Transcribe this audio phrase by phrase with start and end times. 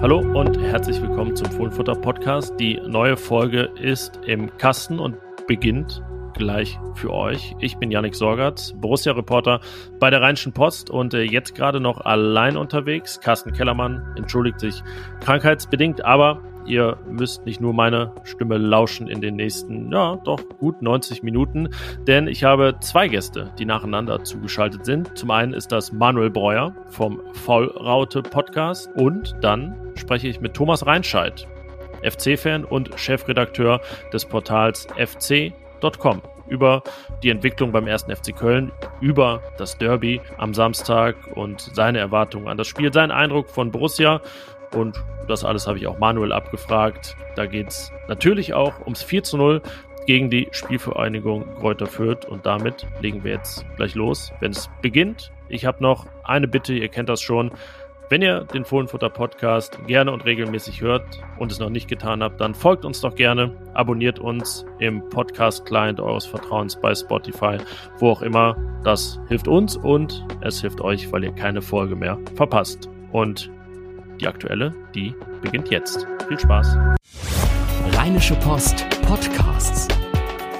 [0.00, 2.54] Hallo und herzlich willkommen zum Fohlenfutter Podcast.
[2.60, 5.16] Die neue Folge ist im Kasten und
[5.48, 6.04] beginnt
[6.34, 7.56] gleich für euch.
[7.58, 9.60] Ich bin Yannick Sorgatz, Borussia-Reporter
[9.98, 13.18] bei der Rheinischen Post und äh, jetzt gerade noch allein unterwegs.
[13.18, 14.84] Carsten Kellermann entschuldigt sich
[15.18, 20.82] krankheitsbedingt, aber ihr müsst nicht nur meine Stimme lauschen in den nächsten, ja, doch gut
[20.82, 21.70] 90 Minuten,
[22.06, 25.16] denn ich habe zwei Gäste, die nacheinander zugeschaltet sind.
[25.16, 30.86] Zum einen ist das Manuel Breuer vom Faulraute Podcast und dann spreche ich mit Thomas
[30.86, 31.46] Reinscheid,
[32.02, 33.80] FC-Fan und Chefredakteur
[34.12, 36.82] des Portals fc.com über
[37.22, 42.56] die Entwicklung beim ersten FC Köln, über das Derby am Samstag und seine Erwartungen an
[42.56, 44.20] das Spiel, sein Eindruck von Borussia
[44.74, 47.16] und das alles habe ich auch manuell abgefragt.
[47.36, 49.62] Da geht es natürlich auch ums 4 zu 0
[50.06, 52.24] gegen die Spielvereinigung Kräuter Fürth.
[52.24, 55.32] Und damit legen wir jetzt gleich los, wenn es beginnt.
[55.50, 57.52] Ich habe noch eine Bitte, ihr kennt das schon.
[58.10, 61.04] Wenn ihr den Fohlenfutter Podcast gerne und regelmäßig hört
[61.38, 66.00] und es noch nicht getan habt, dann folgt uns doch gerne, abonniert uns im Podcast-Client
[66.00, 67.58] eures Vertrauens bei Spotify,
[67.98, 68.56] wo auch immer.
[68.82, 72.88] Das hilft uns und es hilft euch, weil ihr keine Folge mehr verpasst.
[73.12, 73.50] Und
[74.20, 76.06] die aktuelle, die beginnt jetzt.
[76.28, 76.76] Viel Spaß.
[77.94, 79.88] Rheinische Post Podcasts.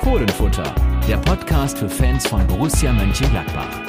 [0.03, 0.75] Fohlenfutter,
[1.07, 3.88] der Podcast für Fans von Borussia Mönchengladbach.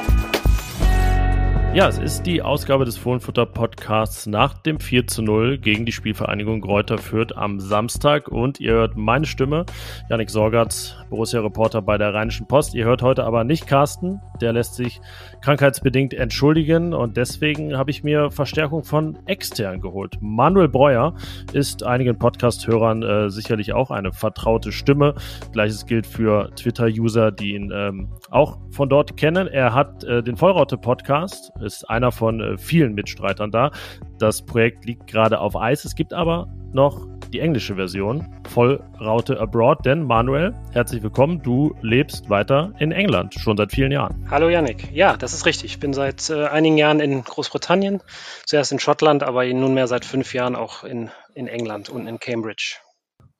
[1.72, 5.92] Ja, es ist die Ausgabe des Fohlenfutter Podcasts nach dem 4 zu 0 gegen die
[5.92, 9.66] Spielvereinigung Gräuter Fürth am Samstag und ihr hört meine Stimme,
[10.08, 12.74] Janik Sorgatz, Borussia-Reporter bei der Rheinischen Post.
[12.74, 15.00] Ihr hört heute aber nicht Carsten, der lässt sich
[15.42, 20.18] krankheitsbedingt entschuldigen und deswegen habe ich mir Verstärkung von extern geholt.
[20.20, 21.14] Manuel Breuer
[21.52, 25.14] ist einigen Podcast-Hörern äh, sicherlich auch eine vertraute Stimme.
[25.52, 29.48] Gleiches gilt für Twitter-User, die ihn ähm, auch von dort kennen.
[29.48, 33.70] Er hat äh, den Vollraute-Podcast ist einer von äh, vielen Mitstreitern da.
[34.18, 35.84] Das Projekt liegt gerade auf Eis.
[35.84, 39.84] Es gibt aber noch die englische Version, Vollraute Abroad.
[39.84, 41.42] Denn Manuel, herzlich willkommen.
[41.42, 44.26] Du lebst weiter in England, schon seit vielen Jahren.
[44.30, 44.90] Hallo Yannick.
[44.92, 45.72] Ja, das ist richtig.
[45.72, 48.02] Ich bin seit äh, einigen Jahren in Großbritannien,
[48.46, 52.76] zuerst in Schottland, aber nunmehr seit fünf Jahren auch in, in England und in Cambridge.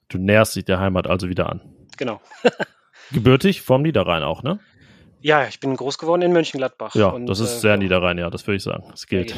[0.09, 1.61] Du näherst dich der Heimat also wieder an.
[1.97, 2.21] Genau.
[3.13, 4.61] Gebürtig vom Niederrhein auch, ne?
[5.23, 6.95] Ja, ich bin groß geworden in Mönchengladbach.
[6.95, 8.85] Ja, und, das ist äh, sehr Niederrhein, ja, das würde ich sagen.
[8.91, 9.35] Das gilt.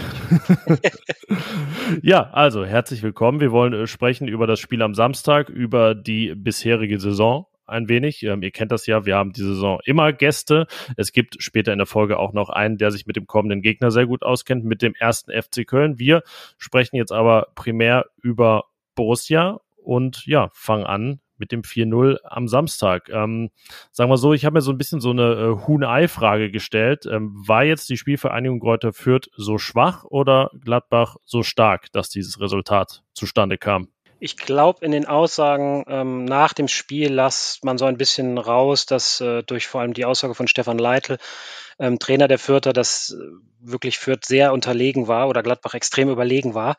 [2.02, 3.40] ja, also herzlich willkommen.
[3.40, 8.22] Wir wollen äh, sprechen über das Spiel am Samstag, über die bisherige Saison ein wenig.
[8.22, 10.66] Ähm, ihr kennt das ja, wir haben die Saison immer Gäste.
[10.96, 13.90] Es gibt später in der Folge auch noch einen, der sich mit dem kommenden Gegner
[13.90, 15.98] sehr gut auskennt, mit dem ersten FC Köln.
[15.98, 16.22] Wir
[16.58, 23.08] sprechen jetzt aber primär über Borussia und ja, fangen an mit dem 4-0 am Samstag.
[23.08, 23.50] Ähm,
[23.90, 27.04] sagen wir so, ich habe mir so ein bisschen so eine äh, Huhn-Ei-Frage gestellt.
[27.04, 32.40] Ähm, war jetzt die Spielvereinigung Kräuter Fürth so schwach oder Gladbach so stark, dass dieses
[32.40, 33.88] Resultat zustande kam?
[34.20, 38.86] Ich glaube, in den Aussagen ähm, nach dem Spiel lasst man so ein bisschen raus,
[38.86, 41.18] dass äh, durch vor allem die Aussage von Stefan Leitl,
[41.78, 43.22] ähm, Trainer der Fürther, dass äh,
[43.62, 46.76] wirklich Fürth sehr unterlegen war oder Gladbach extrem überlegen war,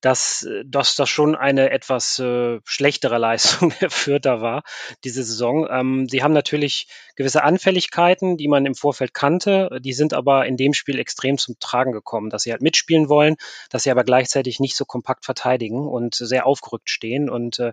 [0.00, 4.62] dass, äh, dass das schon eine etwas äh, schlechtere Leistung der Fürther war,
[5.04, 5.66] diese Saison.
[5.70, 10.56] Ähm, sie haben natürlich gewisse Anfälligkeiten, die man im Vorfeld kannte, die sind aber in
[10.56, 13.36] dem Spiel extrem zum Tragen gekommen, dass sie halt mitspielen wollen,
[13.70, 17.72] dass sie aber gleichzeitig nicht so kompakt verteidigen und sehr aufgerückt stehen und äh,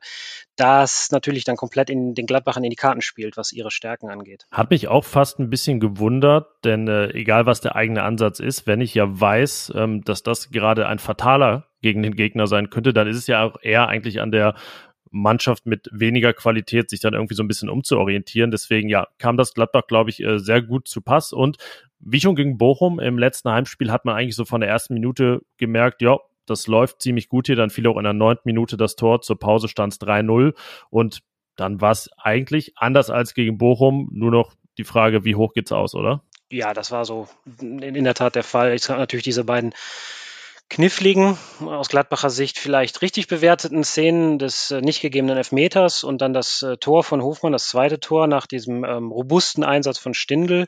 [0.55, 4.45] das natürlich dann komplett in den Gladbachern in die Karten spielt, was ihre Stärken angeht.
[4.51, 8.67] Hat mich auch fast ein bisschen gewundert, denn äh, egal was der eigene Ansatz ist,
[8.67, 12.93] wenn ich ja weiß, ähm, dass das gerade ein fataler gegen den Gegner sein könnte,
[12.93, 14.55] dann ist es ja auch eher eigentlich an der
[15.13, 18.51] Mannschaft mit weniger Qualität sich dann irgendwie so ein bisschen umzuorientieren.
[18.51, 21.31] Deswegen ja, kam das Gladbach, glaube ich, äh, sehr gut zu Pass.
[21.33, 21.57] Und
[21.99, 25.41] wie schon gegen Bochum im letzten Heimspiel hat man eigentlich so von der ersten Minute
[25.57, 27.55] gemerkt, ja, das läuft ziemlich gut hier.
[27.55, 29.21] Dann fiel auch in der neunten Minute das Tor.
[29.21, 30.53] Zur Pause stand es 3-0.
[30.89, 31.19] Und
[31.55, 35.71] dann war es eigentlich anders als gegen Bochum nur noch die Frage, wie hoch geht's
[35.71, 36.23] aus, oder?
[36.53, 37.27] Ja, das war so
[37.61, 38.75] in der Tat der Fall.
[38.75, 39.73] Ich habe natürlich diese beiden
[40.69, 46.31] kniffligen, aus Gladbacher Sicht vielleicht richtig bewerteten Szenen des äh, nicht gegebenen Elfmeters und dann
[46.33, 50.67] das äh, Tor von Hofmann, das zweite Tor nach diesem ähm, robusten Einsatz von Stindl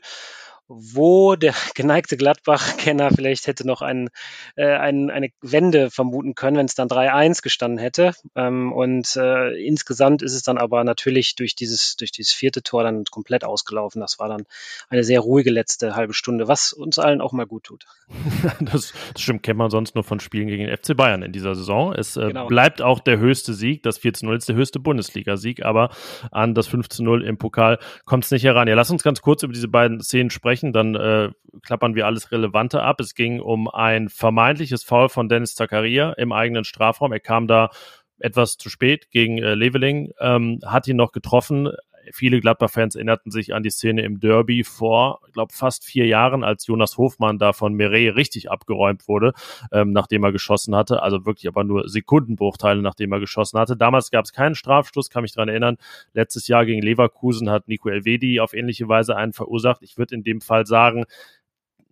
[0.68, 4.08] wo der geneigte Gladbach-Kenner vielleicht hätte noch ein,
[4.56, 8.12] äh, ein, eine Wende vermuten können, wenn es dann 3-1 gestanden hätte.
[8.34, 12.82] Ähm, und äh, insgesamt ist es dann aber natürlich durch dieses, durch dieses vierte Tor
[12.82, 14.00] dann komplett ausgelaufen.
[14.00, 14.44] Das war dann
[14.88, 17.86] eine sehr ruhige letzte halbe Stunde, was uns allen auch mal gut tut.
[18.60, 21.54] das, das stimmt, kennt man sonst nur von Spielen gegen den FC Bayern in dieser
[21.54, 21.92] Saison.
[21.92, 22.46] Es äh, genau.
[22.46, 23.82] bleibt auch der höchste Sieg.
[23.82, 25.90] Das 4-0 ist der höchste Bundesliga-Sieg, aber
[26.32, 28.66] an das 5-0 im Pokal kommt es nicht heran.
[28.68, 31.30] Ja, lass uns ganz kurz über diese beiden Szenen sprechen sprechen, dann äh,
[31.62, 33.00] klappern wir alles Relevante ab.
[33.00, 37.12] Es ging um ein vermeintliches Foul von Dennis Zakaria im eigenen Strafraum.
[37.12, 37.70] Er kam da
[38.18, 41.70] etwas zu spät gegen äh, Leveling, ähm, hat ihn noch getroffen
[42.12, 46.66] viele Gladbach-Fans erinnerten sich an die Szene im Derby vor, glaube fast vier Jahren, als
[46.66, 49.32] Jonas Hofmann da von Meret richtig abgeräumt wurde,
[49.72, 51.02] ähm, nachdem er geschossen hatte.
[51.02, 53.76] Also wirklich aber nur Sekundenbruchteile, nachdem er geschossen hatte.
[53.76, 55.76] Damals gab es keinen Strafstoß, kann mich daran erinnern.
[56.12, 59.82] Letztes Jahr gegen Leverkusen hat Nico Elvedi auf ähnliche Weise einen verursacht.
[59.82, 61.04] Ich würde in dem Fall sagen,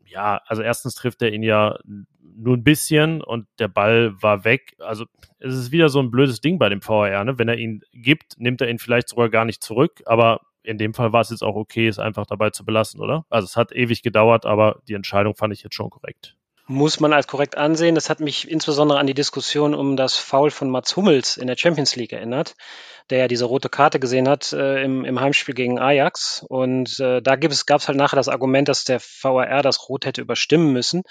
[0.07, 1.79] ja, also erstens trifft er ihn ja
[2.37, 4.77] nur ein bisschen und der Ball war weg.
[4.79, 5.05] Also
[5.39, 7.39] es ist wieder so ein blödes Ding bei dem VR, ne?
[7.39, 10.95] Wenn er ihn gibt, nimmt er ihn vielleicht sogar gar nicht zurück, aber in dem
[10.95, 13.25] Fall war es jetzt auch okay, es einfach dabei zu belassen, oder?
[13.29, 16.37] Also es hat ewig gedauert, aber die Entscheidung fand ich jetzt schon korrekt.
[16.67, 17.95] Muss man als korrekt ansehen.
[17.95, 21.59] Das hat mich insbesondere an die Diskussion um das Foul von Mats Hummels in der
[21.59, 22.57] Champions League erinnert,
[23.11, 26.45] der ja diese rote Karte gesehen hat äh, im, im Heimspiel gegen Ajax.
[26.49, 30.21] Und äh, da gab es halt nachher das Argument, dass der VAR das Rot hätte
[30.21, 31.03] überstimmen müssen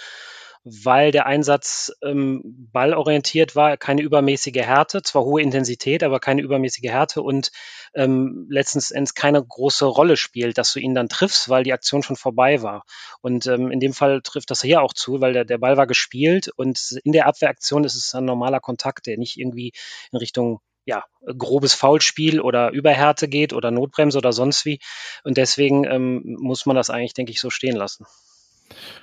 [0.66, 2.42] weil der Einsatz ähm,
[2.72, 7.52] ballorientiert war, keine übermäßige Härte, zwar hohe Intensität, aber keine übermäßige Härte und
[7.94, 12.16] ähm, letztens keine große Rolle spielt, dass du ihn dann triffst, weil die Aktion schon
[12.16, 12.84] vorbei war.
[13.22, 15.88] Und ähm, in dem Fall trifft das hier auch zu, weil der, der Ball war
[15.88, 19.74] gespielt und in der Abwehraktion ist es ein normaler Kontakt, der nicht irgendwie
[20.12, 21.04] in Richtung ja,
[21.38, 24.80] grobes Foulspiel oder Überhärte geht oder Notbremse oder sonst wie.
[25.24, 28.06] Und deswegen ähm, muss man das eigentlich, denke ich, so stehen lassen.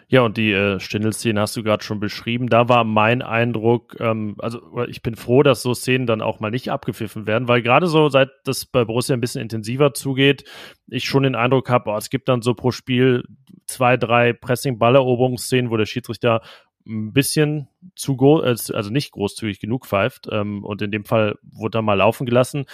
[0.09, 2.49] Ja, und die äh, Stindl-Szene hast du gerade schon beschrieben.
[2.49, 6.51] Da war mein Eindruck, ähm, also ich bin froh, dass so Szenen dann auch mal
[6.51, 10.45] nicht abgepfiffen werden, weil gerade so, seit das bei Borussia ein bisschen intensiver zugeht,
[10.89, 13.23] ich schon den Eindruck habe, oh, es gibt dann so pro Spiel
[13.67, 16.43] zwei, drei Pressing-Balleroberungsszenen, wo der Schiedsrichter
[16.87, 20.29] ein bisschen zu groß, also nicht großzügig genug pfeift.
[20.31, 22.67] Ähm, und in dem Fall wurde er mal laufen gelassen.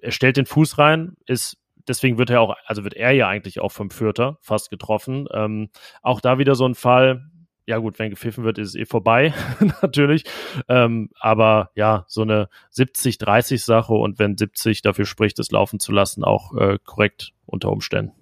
[0.00, 1.58] Er stellt den Fuß rein, ist
[1.88, 5.26] deswegen wird er auch, also wird er ja eigentlich auch vom Fürther fast getroffen.
[5.32, 5.70] Ähm,
[6.02, 7.30] auch da wieder so ein Fall,
[7.66, 9.34] ja gut, wenn gepfiffen wird, ist es eh vorbei,
[9.82, 10.24] natürlich.
[10.68, 16.24] Ähm, aber ja, so eine 70-30-Sache und wenn 70 dafür spricht, es laufen zu lassen,
[16.24, 18.12] auch äh, korrekt unter Umständen.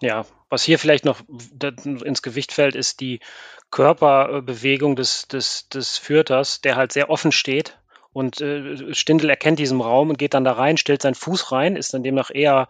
[0.00, 1.20] Ja, was hier vielleicht noch
[1.84, 3.20] ins Gewicht fällt, ist die
[3.70, 7.78] Körperbewegung des, des, des Fürters, der halt sehr offen steht.
[8.12, 11.76] Und äh, Stindl erkennt diesen Raum und geht dann da rein, stellt seinen Fuß rein,
[11.76, 12.66] ist dann demnach eher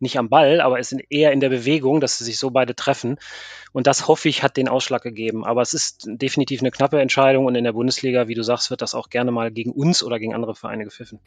[0.00, 3.18] nicht am Ball, aber ist eher in der Bewegung, dass sie sich so beide treffen.
[3.72, 5.44] Und das hoffe ich, hat den Ausschlag gegeben.
[5.44, 8.82] Aber es ist definitiv eine knappe Entscheidung und in der Bundesliga, wie du sagst, wird
[8.82, 11.20] das auch gerne mal gegen uns oder gegen andere Vereine gepfiffen.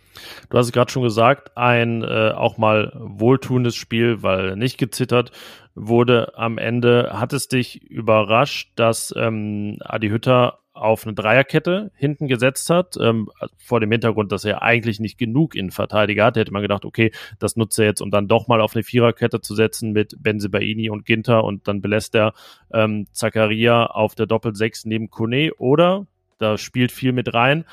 [0.50, 5.32] Du hast es gerade schon gesagt, ein äh, auch mal wohltuendes Spiel, weil nicht gezittert
[5.76, 7.12] wurde am Ende.
[7.14, 13.30] Hat es dich überrascht, dass ähm, Adi Hütter auf eine Dreierkette hinten gesetzt hat, ähm,
[13.58, 17.56] vor dem Hintergrund, dass er eigentlich nicht genug Innenverteidiger hat, hätte man gedacht, okay, das
[17.56, 21.06] nutzt er jetzt, um dann doch mal auf eine Viererkette zu setzen mit Benzibaini und
[21.06, 22.34] Ginter und dann belässt er
[22.74, 26.08] ähm, Zakaria auf der Doppel-6 neben Kone oder,
[26.40, 27.66] da spielt viel mit rein,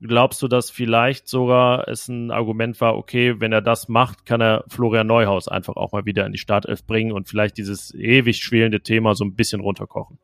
[0.00, 4.42] glaubst du, dass vielleicht sogar es ein Argument war, okay, wenn er das macht, kann
[4.42, 8.38] er Florian Neuhaus einfach auch mal wieder in die Startelf bringen und vielleicht dieses ewig
[8.38, 10.18] schwelende Thema so ein bisschen runterkochen?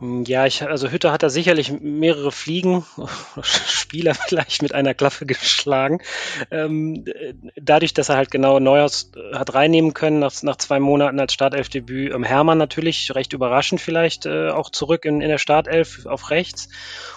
[0.00, 2.84] Ja, ich, also Hütter hat da sicherlich mehrere Fliegen,
[3.42, 6.00] Spieler vielleicht mit einer Klaffe geschlagen.
[6.50, 7.04] Ähm,
[7.54, 11.32] dadurch, dass er halt genau Neuhaus äh, hat reinnehmen können nach, nach zwei Monaten als
[11.32, 12.12] Startelfdebüt.
[12.12, 16.68] Ähm, Hermann natürlich recht überraschend vielleicht äh, auch zurück in, in der Startelf auf rechts.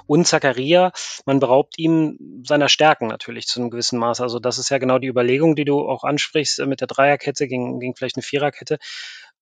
[0.06, 0.92] Und Zakaria,
[1.26, 4.22] man beraubt ihm seiner Stärken natürlich zu einem gewissen Maß.
[4.22, 7.48] Also das ist ja genau die Überlegung, die du auch ansprichst äh, mit der Dreierkette
[7.48, 8.78] gegen, gegen vielleicht eine Viererkette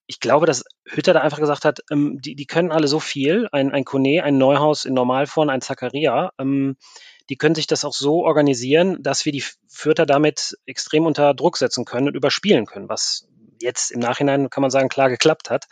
[0.08, 3.48] ich glaube, dass Hütter da einfach gesagt hat, ähm, die, die können alle so viel,
[3.52, 6.78] ein, ein Kone, ein Neuhaus in Normalform, ein Zacharia, ähm,
[7.30, 11.58] die können sich das auch so organisieren, dass wir die Fürther damit extrem unter Druck
[11.58, 13.28] setzen können und überspielen können, was
[13.62, 15.66] jetzt im Nachhinein, kann man sagen, klar geklappt hat.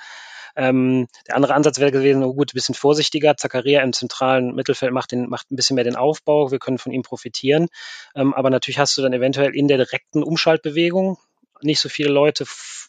[0.55, 3.35] Ähm, der andere Ansatz wäre gewesen, oh gut, ein bisschen vorsichtiger.
[3.37, 6.51] Zakaria im zentralen Mittelfeld macht, den, macht ein bisschen mehr den Aufbau.
[6.51, 7.69] Wir können von ihm profitieren.
[8.15, 11.17] Ähm, aber natürlich hast du dann eventuell in der direkten Umschaltbewegung
[11.61, 12.45] nicht so viele Leute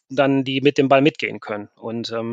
[0.09, 1.69] dann, die mit dem Ball mitgehen können.
[1.77, 2.31] Und ähm,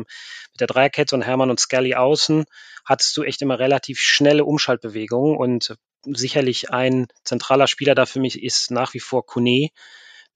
[0.52, 2.44] mit der Dreierkette und Hermann und Scully außen
[2.84, 8.42] hattest du echt immer relativ schnelle Umschaltbewegungen und sicherlich ein zentraler Spieler da für mich
[8.42, 9.68] ist nach wie vor Kone,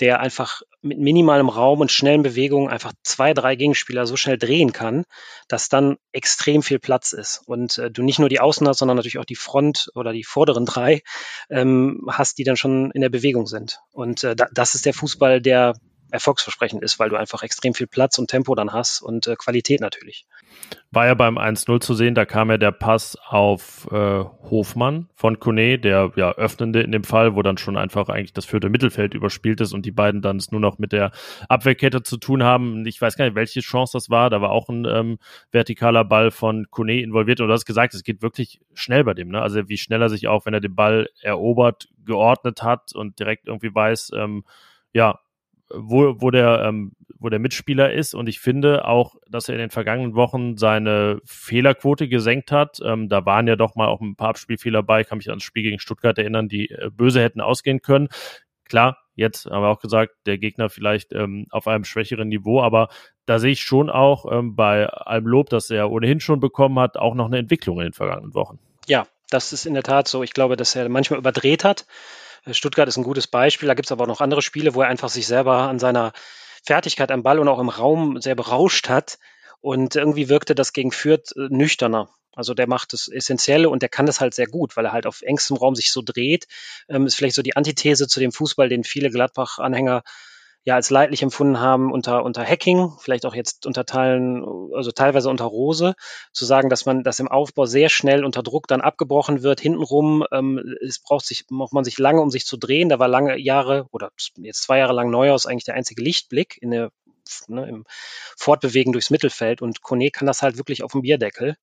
[0.00, 4.73] der einfach mit minimalem Raum und schnellen Bewegungen einfach zwei, drei Gegenspieler so schnell drehen
[4.73, 5.05] kann,
[5.49, 7.43] dass dann extrem viel Platz ist.
[7.47, 10.25] Und äh, du nicht nur die Außen hast, sondern natürlich auch die Front oder die
[10.25, 11.02] vorderen drei
[11.49, 13.78] ähm, hast, die dann schon in der Bewegung sind.
[13.90, 15.75] Und äh, das ist der Fußball, der
[16.11, 19.81] erfolgsversprechend ist, weil du einfach extrem viel Platz und Tempo dann hast und äh, Qualität
[19.81, 20.27] natürlich.
[20.91, 25.41] War ja beim 1-0 zu sehen, da kam ja der Pass auf äh, Hofmann von
[25.41, 29.15] Kone, der ja öffnende in dem Fall, wo dann schon einfach eigentlich das vierte Mittelfeld
[29.15, 31.11] überspielt ist und die beiden dann es nur noch mit der
[31.49, 32.87] Abwehrkette zu tun haben.
[32.87, 34.31] Ich weiß gar nicht, welche Chance das war.
[34.31, 35.19] Da war auch ein ähm,
[35.51, 37.41] vertikaler Ball von Kone involviert.
[37.41, 39.29] Und du hast gesagt, es geht wirklich schnell bei dem.
[39.29, 39.43] Ne?
[39.43, 43.49] Also wie schnell er sich auch, wenn er den Ball erobert, geordnet hat und direkt
[43.49, 44.45] irgendwie weiß, ähm,
[44.93, 45.19] ja,
[45.70, 48.14] wo, wo, der, ähm, wo der Mitspieler ist.
[48.14, 52.78] Und ich finde auch, dass er in den vergangenen Wochen seine Fehlerquote gesenkt hat.
[52.85, 55.00] Ähm, da waren ja doch mal auch ein paar Abspielfehler bei.
[55.00, 58.08] Ich kann mich an das Spiel gegen Stuttgart erinnern, die äh, böse hätten ausgehen können.
[58.68, 62.88] Klar, jetzt haben wir auch gesagt, der Gegner vielleicht ähm, auf einem schwächeren Niveau, aber
[63.25, 66.96] da sehe ich schon auch ähm, bei allem Lob, das er ohnehin schon bekommen hat,
[66.96, 68.58] auch noch eine Entwicklung in den vergangenen Wochen.
[68.87, 70.23] Ja, das ist in der Tat so.
[70.23, 71.87] Ich glaube, dass er manchmal überdreht hat.
[72.53, 73.69] Stuttgart ist ein gutes Beispiel.
[73.69, 76.12] Da gibt es aber auch noch andere Spiele, wo er einfach sich selber an seiner
[76.65, 79.19] Fertigkeit am Ball und auch im Raum sehr berauscht hat.
[79.61, 82.09] Und irgendwie wirkte das gegen Fürth äh, nüchterner.
[82.35, 85.07] Also der macht das Essentielle und der kann das halt sehr gut, weil er halt
[85.07, 86.47] auf engstem Raum sich so dreht.
[86.88, 90.03] Ähm, ist vielleicht so die Antithese zu dem Fußball, den viele Gladbach-Anhänger
[90.66, 94.44] ja als leidlich empfunden haben unter, unter Hacking, vielleicht auch jetzt unter Teilen,
[94.75, 95.94] also teilweise unter Rose,
[96.32, 100.25] zu sagen, dass man das im Aufbau sehr schnell unter Druck dann abgebrochen wird, hintenrum,
[100.32, 102.88] ähm, es braucht sich, braucht man sich lange, um sich zu drehen.
[102.88, 106.73] Da war lange Jahre oder jetzt zwei Jahre lang Neuhaus eigentlich der einzige Lichtblick in
[106.73, 106.90] der,
[107.46, 107.85] ne, im
[108.37, 111.56] Fortbewegen durchs Mittelfeld und Kone kann das halt wirklich auf dem Bierdeckel.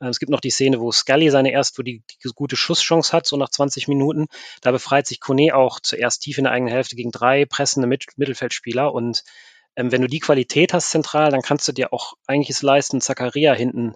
[0.00, 3.12] Äh, es gibt noch die Szene, wo Scully seine erst, wo die, die gute Schusschance
[3.12, 4.26] hat, so nach 20 Minuten.
[4.62, 8.06] Da befreit sich Kone auch zuerst tief in der eigenen Hälfte gegen drei pressende Mit
[8.16, 8.92] Mittelfeldspieler.
[8.92, 9.22] Und
[9.76, 13.00] ähm, wenn du die Qualität hast zentral, dann kannst du dir auch eigentlich es leisten,
[13.00, 13.94] Zakaria hinten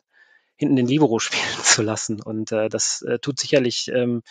[0.56, 2.22] hinten den Libero spielen zu lassen.
[2.22, 4.22] Und äh, das äh, tut sicherlich ähm,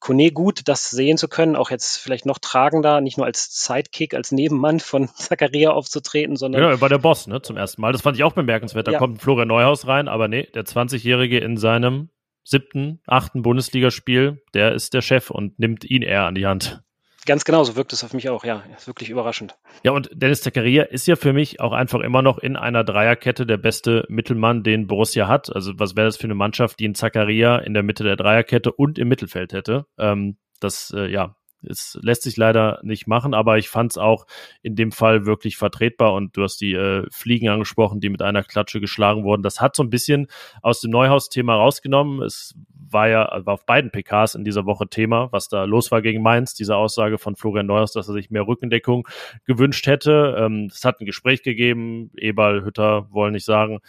[0.00, 4.14] Kone gut, das sehen zu können, auch jetzt vielleicht noch tragender, nicht nur als Sidekick,
[4.14, 6.62] als Nebenmann von Zakaria aufzutreten, sondern.
[6.62, 7.92] Ja, er war der Boss, ne, zum ersten Mal.
[7.92, 8.86] Das fand ich auch bemerkenswert.
[8.86, 8.98] Da ja.
[8.98, 12.10] kommt Florian Neuhaus rein, aber nee, der 20-Jährige in seinem
[12.44, 16.82] siebten, achten Bundesligaspiel, der ist der Chef und nimmt ihn eher an die Hand.
[17.28, 18.62] Ganz genau, so wirkt es auf mich auch, ja.
[18.74, 19.58] Ist wirklich überraschend.
[19.84, 23.44] Ja, und Dennis Zakaria ist ja für mich auch einfach immer noch in einer Dreierkette
[23.44, 25.54] der beste Mittelmann, den Borussia hat.
[25.54, 28.72] Also was wäre das für eine Mannschaft, die einen Zakaria in der Mitte der Dreierkette
[28.72, 29.84] und im Mittelfeld hätte?
[29.98, 34.26] Ähm, das, äh, ja, es lässt sich leider nicht machen, aber ich fand es auch
[34.62, 38.42] in dem Fall wirklich vertretbar und du hast die äh, Fliegen angesprochen, die mit einer
[38.42, 39.42] Klatsche geschlagen wurden.
[39.42, 40.28] Das hat so ein bisschen
[40.62, 42.22] aus dem Neuhaus-Thema rausgenommen.
[42.22, 42.54] Es
[42.90, 46.22] war ja war auf beiden PKs in dieser Woche Thema, was da los war gegen
[46.22, 49.06] Mainz, diese Aussage von Florian Neuhaus, dass er sich mehr Rückendeckung
[49.44, 50.36] gewünscht hätte.
[50.38, 53.80] Ähm, es hat ein Gespräch gegeben, Ebal, Hütter wollen nicht sagen,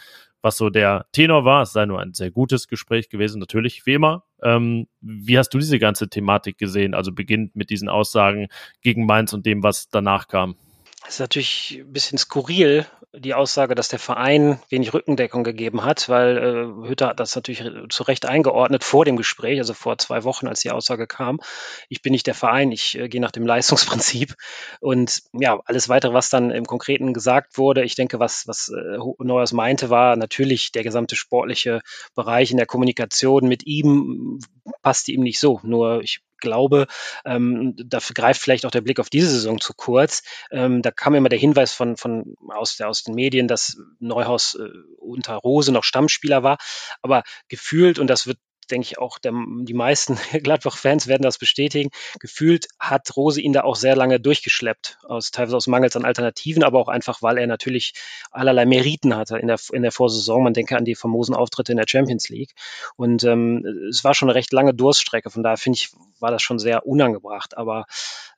[0.42, 1.62] was so der Tenor war.
[1.62, 4.24] Es sei nur ein sehr gutes Gespräch gewesen, natürlich, wie immer.
[4.42, 6.94] Ähm, wie hast du diese ganze Thematik gesehen?
[6.94, 8.48] Also beginnt mit diesen Aussagen
[8.82, 10.56] gegen Mainz und dem, was danach kam.
[11.02, 16.08] Das ist natürlich ein bisschen skurril, die Aussage, dass der Verein wenig Rückendeckung gegeben hat,
[16.08, 20.22] weil äh, Hütter hat das natürlich zu Recht eingeordnet vor dem Gespräch, also vor zwei
[20.22, 21.40] Wochen, als die Aussage kam.
[21.88, 24.34] Ich bin nicht der Verein, ich äh, gehe nach dem Leistungsprinzip.
[24.80, 28.98] Und ja, alles weitere, was dann im Konkreten gesagt wurde, ich denke, was, was äh,
[29.18, 31.80] Neuers meinte, war natürlich der gesamte sportliche
[32.14, 34.38] Bereich in der Kommunikation mit ihm
[34.82, 35.60] passte ihm nicht so.
[35.62, 36.86] Nur ich glaube,
[37.24, 40.22] ähm, dafür greift vielleicht auch der Blick auf diese Saison zu kurz.
[40.50, 44.54] Ähm, da kam immer der Hinweis von, von aus, der, aus den Medien, dass Neuhaus
[44.54, 46.58] äh, unter Rose noch Stammspieler war.
[47.02, 48.38] Aber gefühlt, und das wird
[48.70, 51.90] denke ich auch, der, die meisten Gladbach-Fans werden das bestätigen.
[52.18, 56.62] Gefühlt hat Rose ihn da auch sehr lange durchgeschleppt, aus, teilweise aus Mangels an Alternativen,
[56.62, 57.94] aber auch einfach, weil er natürlich
[58.30, 60.42] allerlei Meriten hatte in der, in der Vorsaison.
[60.42, 62.54] Man denke an die famosen Auftritte in der Champions League.
[62.96, 66.42] Und ähm, es war schon eine recht lange Durststrecke, von daher finde ich, war das
[66.42, 67.56] schon sehr unangebracht.
[67.56, 67.86] Aber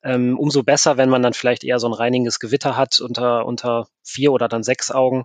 [0.05, 3.87] Ähm, umso besser, wenn man dann vielleicht eher so ein reiniges Gewitter hat unter, unter
[4.03, 5.25] vier oder dann sechs Augen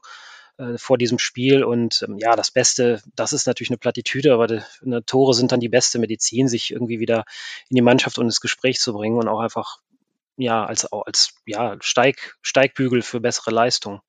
[0.57, 1.63] äh, vor diesem Spiel.
[1.63, 5.51] Und ähm, ja, das Beste, das ist natürlich eine Plattitüde, aber die, ne, Tore sind
[5.51, 7.25] dann die beste Medizin, sich irgendwie wieder
[7.69, 9.79] in die Mannschaft und ins Gespräch zu bringen und auch einfach
[10.37, 14.01] ja als als ja Steig, Steigbügel für bessere Leistung.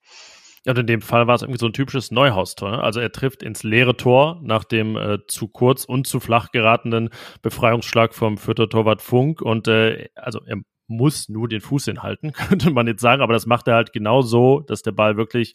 [0.64, 2.70] Ja, und in dem Fall war es irgendwie so ein typisches Neuhaustor.
[2.70, 2.82] Ne?
[2.82, 7.10] Also er trifft ins leere Tor nach dem äh, zu kurz und zu flach geratenen
[7.42, 9.40] Befreiungsschlag vom Fürther Torwart Funk.
[9.40, 13.46] Und äh, also er muss nur den Fuß hinhalten, könnte man jetzt sagen, aber das
[13.46, 15.54] macht er halt genau so, dass der Ball wirklich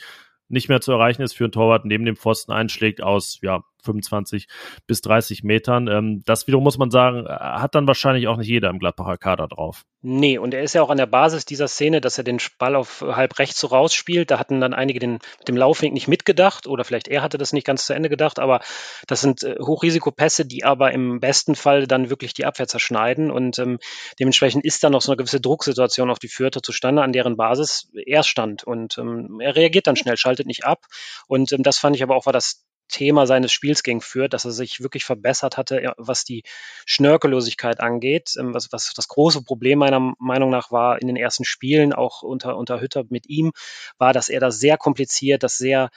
[0.50, 4.48] nicht mehr zu erreichen ist für einen Torwart, neben dem Pfosten einschlägt aus, ja, 25
[4.88, 5.88] bis 30 Metern.
[5.88, 9.48] Ähm, das wiederum muss man sagen, hat dann wahrscheinlich auch nicht jeder im Gladbacher Kader
[9.48, 9.84] drauf.
[10.06, 12.76] Nee, und er ist ja auch an der Basis dieser Szene, dass er den Ball
[12.76, 14.32] auf halb rechts so rausspielt.
[14.32, 17.54] Da hatten dann einige den, mit dem Laufweg nicht mitgedacht oder vielleicht er hatte das
[17.54, 18.60] nicht ganz zu Ende gedacht, aber
[19.08, 23.60] das sind äh, Hochrisikopässe, die aber im besten Fall dann wirklich die Abwehr zerschneiden und
[23.60, 23.80] ähm,
[24.20, 27.90] dementsprechend ist da noch so eine gewisse Drucksituation auf die Fürther zustande, an deren Basis
[28.06, 30.86] er stand und ähm, er reagiert dann schnell, schaltet nicht ab
[31.28, 34.46] und ähm, das fand ich aber auch war das Thema seines Spiels gegen führt, dass
[34.46, 36.44] er sich wirklich verbessert hatte, was die
[36.86, 38.36] Schnörkellosigkeit angeht.
[38.40, 42.22] Ähm, was, was das große Problem meiner Meinung nach war in den ersten Spielen, auch
[42.22, 43.52] unter, unter Hütter mit ihm,
[43.98, 45.90] war, dass er das sehr kompliziert, das sehr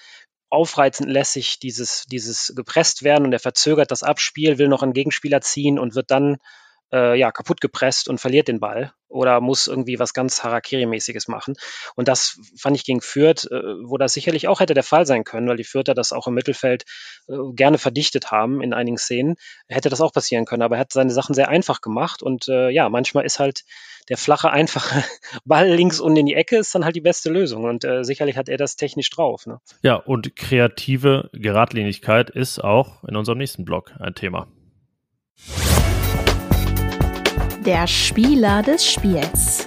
[0.49, 5.41] aufreizend lässig, dieses, dieses gepresst werden und er verzögert das Abspiel, will noch einen Gegenspieler
[5.41, 6.39] ziehen und wird dann
[6.93, 11.55] äh, ja, kaputt gepresst und verliert den Ball oder muss irgendwie was ganz Harakiri-mäßiges machen.
[11.95, 15.25] Und das fand ich gegen Fürth, äh, wo das sicherlich auch hätte der Fall sein
[15.25, 16.85] können, weil die Fürther das auch im Mittelfeld
[17.29, 19.37] äh, gerne verdichtet haben in einigen Szenen,
[19.69, 20.63] hätte das auch passieren können.
[20.63, 23.65] Aber er hat seine Sachen sehr einfach gemacht und äh, ja, manchmal ist halt
[24.09, 25.03] der flache, einfache
[25.45, 27.65] Ball links unten in die Ecke ist dann halt die beste Lösung.
[27.65, 29.47] Und äh, sicherlich hat er das technisch drauf.
[29.47, 29.61] Ne?
[29.83, 34.47] Ja, und kreative Geradlinigkeit ist auch in unserem nächsten Blog ein Thema.
[37.67, 39.67] Der Spieler des Spiels.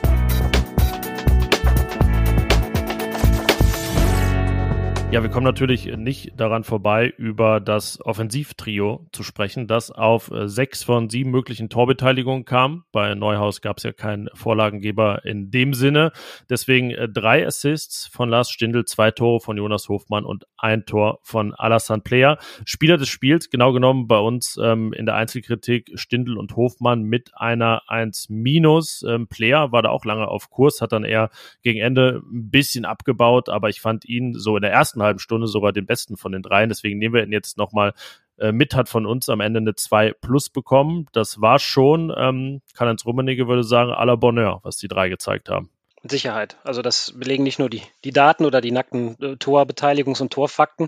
[5.11, 10.47] Ja, wir kommen natürlich nicht daran vorbei, über das Offensivtrio zu sprechen, das auf äh,
[10.47, 12.83] sechs von sieben möglichen Torbeteiligungen kam.
[12.91, 16.11] Bei Neuhaus gab es ja keinen Vorlagengeber in dem Sinne.
[16.47, 21.17] Deswegen äh, drei Assists von Lars Stindl, zwei Tore von Jonas Hofmann und ein Tor
[21.23, 22.37] von Alassane Player.
[22.63, 27.31] Spieler des Spiels, genau genommen bei uns ähm, in der Einzelkritik Stindl und Hofmann mit
[27.33, 29.03] einer 1 minus.
[29.07, 31.31] Ähm, Player war da auch lange auf Kurs, hat dann eher
[31.63, 35.19] gegen Ende ein bisschen abgebaut, aber ich fand ihn so in der ersten ersten halben
[35.19, 36.69] Stunde sogar den besten von den dreien.
[36.69, 37.93] Deswegen nehmen wir ihn jetzt nochmal
[38.37, 41.07] äh, mit, hat von uns am Ende eine 2 plus bekommen.
[41.13, 45.49] Das war schon, ähm, Karl-Heinz Rummenigge würde sagen, à la Bonheur, was die drei gezeigt
[45.49, 45.69] haben.
[46.01, 46.57] Mit Sicherheit.
[46.63, 50.87] Also das belegen nicht nur die, die Daten oder die nackten äh, Torbeteiligungs- und Torfakten,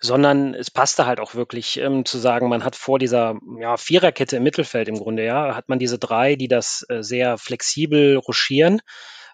[0.00, 4.36] sondern es passte halt auch wirklich ähm, zu sagen, man hat vor dieser ja, Viererkette
[4.38, 8.80] im Mittelfeld im Grunde, ja, hat man diese drei, die das äh, sehr flexibel ruschieren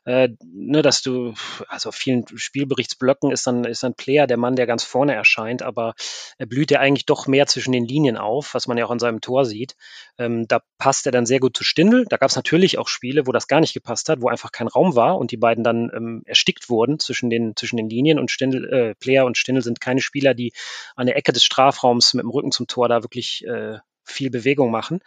[0.07, 1.35] äh, ne, dass du,
[1.69, 5.62] also auf vielen Spielberichtsblöcken ist dann, ist dann Player der Mann, der ganz vorne erscheint,
[5.62, 5.95] aber
[6.38, 9.01] er blüht ja eigentlich doch mehr zwischen den Linien auf, was man ja auch an
[9.01, 9.75] seinem Tor sieht.
[10.16, 12.07] Ähm, da passt er dann sehr gut zu Stindl.
[12.09, 14.69] Da gab es natürlich auch Spiele, wo das gar nicht gepasst hat, wo einfach kein
[14.69, 18.31] Raum war und die beiden dann ähm, erstickt wurden zwischen den, zwischen den Linien und
[18.31, 20.53] Stindl, äh, Player und Stindl sind keine Spieler, die
[20.95, 24.71] an der Ecke des Strafraums mit dem Rücken zum Tor da wirklich äh, viel Bewegung
[24.71, 25.01] machen.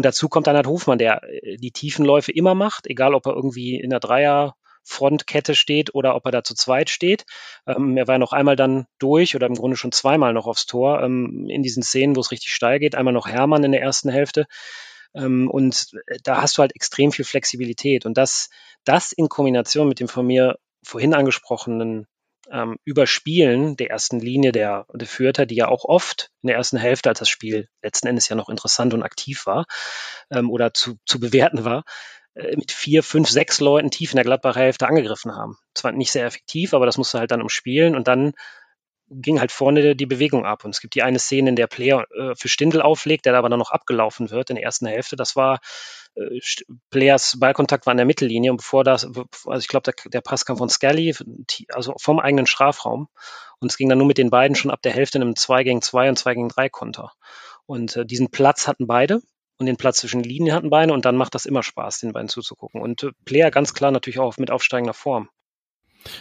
[0.00, 3.34] Und dazu kommt dann halt Hofmann, der äh, die Tiefenläufe immer macht, egal ob er
[3.34, 7.26] irgendwie in der Dreier Frontkette steht oder ob er da zu zweit steht.
[7.66, 11.02] Ähm, er war noch einmal dann durch oder im Grunde schon zweimal noch aufs Tor
[11.02, 12.94] ähm, in diesen Szenen, wo es richtig steil geht.
[12.94, 14.46] Einmal noch Hermann in der ersten Hälfte.
[15.14, 18.06] Ähm, und äh, da hast du halt extrem viel Flexibilität.
[18.06, 18.48] Und das,
[18.84, 22.06] das in Kombination mit dem von mir vorhin angesprochenen
[22.50, 26.76] ähm, Überspielen der ersten Linie der, der Fürther, die ja auch oft in der ersten
[26.76, 29.66] Hälfte, als das Spiel letzten Endes ja noch interessant und aktiv war
[30.30, 31.84] ähm, oder zu, zu bewerten war,
[32.34, 35.56] äh, mit vier, fünf, sechs Leuten tief in der Gladbacher Hälfte angegriffen haben.
[35.74, 38.32] Zwar nicht sehr effektiv, aber das musste halt dann umspielen und dann
[39.10, 40.64] ging halt vorne die Bewegung ab.
[40.64, 43.48] Und es gibt die eine Szene, in der Player äh, für Stindel auflegt, der aber
[43.48, 45.16] dann noch abgelaufen wird in der ersten Hälfte.
[45.16, 45.58] Das war
[46.14, 46.40] äh,
[46.90, 50.44] Players Ballkontakt war in der Mittellinie und bevor das, also ich glaube, der, der, Pass
[50.44, 51.14] kam von Scully,
[51.72, 53.08] also vom eigenen Strafraum.
[53.60, 55.64] Und es ging dann nur mit den beiden schon ab der Hälfte in einem 2
[55.64, 57.12] gegen 2 und 2 gegen 3 Konter.
[57.66, 59.20] Und äh, diesen Platz hatten beide
[59.58, 62.28] und den Platz zwischen Linien hatten beide und dann macht das immer Spaß, den beiden
[62.28, 62.80] zuzugucken.
[62.80, 65.28] Und äh, Player ganz klar natürlich auch mit aufsteigender Form.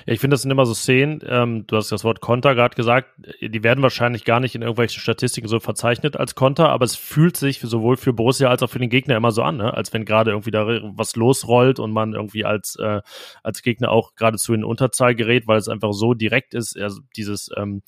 [0.05, 2.75] Ja, ich finde, das sind immer so Szenen, ähm, du hast das Wort Konter gerade
[2.75, 3.09] gesagt,
[3.41, 7.37] die werden wahrscheinlich gar nicht in irgendwelchen Statistiken so verzeichnet als Konter, aber es fühlt
[7.37, 9.73] sich sowohl für Borussia als auch für den Gegner immer so an, ne?
[9.73, 13.01] als wenn gerade irgendwie da was losrollt und man irgendwie als, äh,
[13.43, 17.49] als Gegner auch geradezu in Unterzahl gerät, weil es einfach so direkt ist, also dieses
[17.55, 17.83] ähm,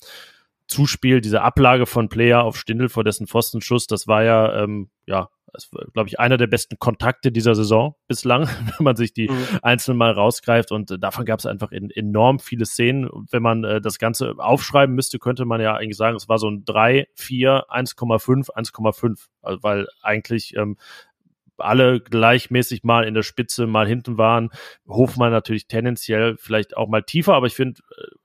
[0.66, 5.28] Zuspiel, diese Ablage von Player auf Stindel vor dessen Pfostenschuss, das war ja, ähm, ja,
[5.52, 8.42] das war, glaube ich, einer der besten Kontakte dieser Saison bislang,
[8.76, 9.46] wenn man sich die mhm.
[9.62, 10.72] einzeln mal rausgreift.
[10.72, 13.08] Und äh, davon gab es einfach in, enorm viele Szenen.
[13.08, 16.38] Und wenn man äh, das Ganze aufschreiben müsste, könnte man ja eigentlich sagen, es war
[16.38, 19.26] so ein 3, 4, 1,5, 1,5.
[19.42, 20.76] Also, weil eigentlich ähm,
[21.58, 24.50] alle gleichmäßig mal in der Spitze, mal hinten waren.
[24.88, 28.16] Hofmann natürlich tendenziell vielleicht auch mal tiefer, aber ich finde äh,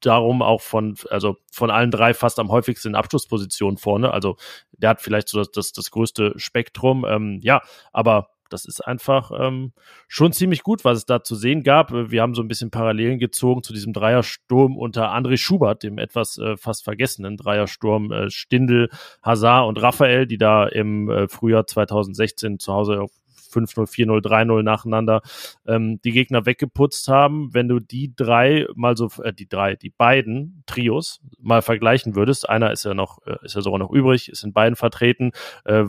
[0.00, 4.12] darum auch von, also von allen drei fast am häufigsten in Abschlusspositionen vorne.
[4.12, 4.36] Also
[4.72, 7.04] der hat vielleicht so das, das, das größte Spektrum.
[7.08, 9.72] Ähm, ja, aber das ist einfach ähm,
[10.06, 11.92] schon ziemlich gut, was es da zu sehen gab.
[11.92, 16.38] Wir haben so ein bisschen Parallelen gezogen zu diesem Dreiersturm unter André Schubert, dem etwas
[16.38, 18.88] äh, fast vergessenen Dreiersturm äh, Stindel,
[19.22, 23.10] Hazard und Raphael, die da im äh, Frühjahr 2016 zu Hause auf
[23.52, 25.22] 5-0, 4-0, 3-0 nacheinander
[25.66, 27.52] ähm, die Gegner weggeputzt haben.
[27.52, 32.48] Wenn du die drei mal so, äh, die drei, die beiden Trios mal vergleichen würdest,
[32.48, 35.32] einer ist ja noch, äh, ist ja sogar noch übrig, ist in beiden vertreten.
[35.64, 35.84] Äh,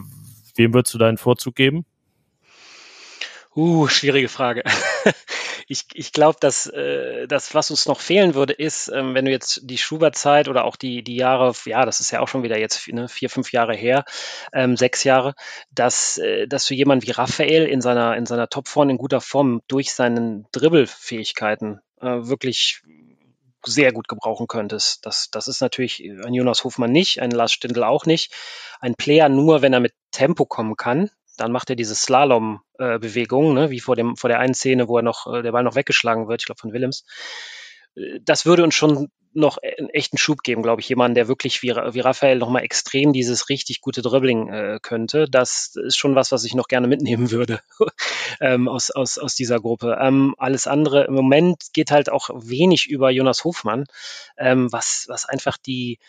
[0.55, 1.85] wem würdest du deinen Vorzug geben?
[3.55, 4.63] Uh, schwierige Frage.
[5.69, 9.31] ich ich glaube, dass äh, das, was uns noch fehlen würde, ist, ähm, wenn du
[9.31, 12.57] jetzt die Schubert-Zeit oder auch die, die Jahre, ja, das ist ja auch schon wieder
[12.57, 14.03] jetzt ne, vier, fünf Jahre her,
[14.51, 15.35] ähm, sechs Jahre,
[15.71, 19.61] dass, äh, dass du jemanden wie Raphael in seiner, in seiner Topform, in guter Form
[19.67, 22.81] durch seinen Dribbelfähigkeiten äh, wirklich
[23.63, 25.05] sehr gut gebrauchen könntest.
[25.05, 28.33] Das, das ist natürlich ein Jonas Hofmann nicht, ein Lars Stindl auch nicht.
[28.79, 33.61] Ein Player nur, wenn er mit Tempo kommen kann, dann macht er diese Slalom-Bewegung, äh,
[33.61, 35.75] ne, wie vor, dem, vor der einen Szene, wo er noch, äh, der Ball noch
[35.75, 37.05] weggeschlagen wird, ich glaube von Willems.
[37.95, 40.89] Äh, das würde uns schon noch einen echten Schub geben, glaube ich.
[40.89, 45.27] Jemanden, der wirklich wie, wie Raphael nochmal extrem dieses richtig gute Dribbling äh, könnte.
[45.29, 47.59] Das ist schon was, was ich noch gerne mitnehmen würde
[48.41, 49.97] ähm, aus, aus, aus dieser Gruppe.
[50.01, 53.85] Ähm, alles andere im Moment geht halt auch wenig über Jonas Hofmann,
[54.37, 55.99] ähm, was, was einfach die,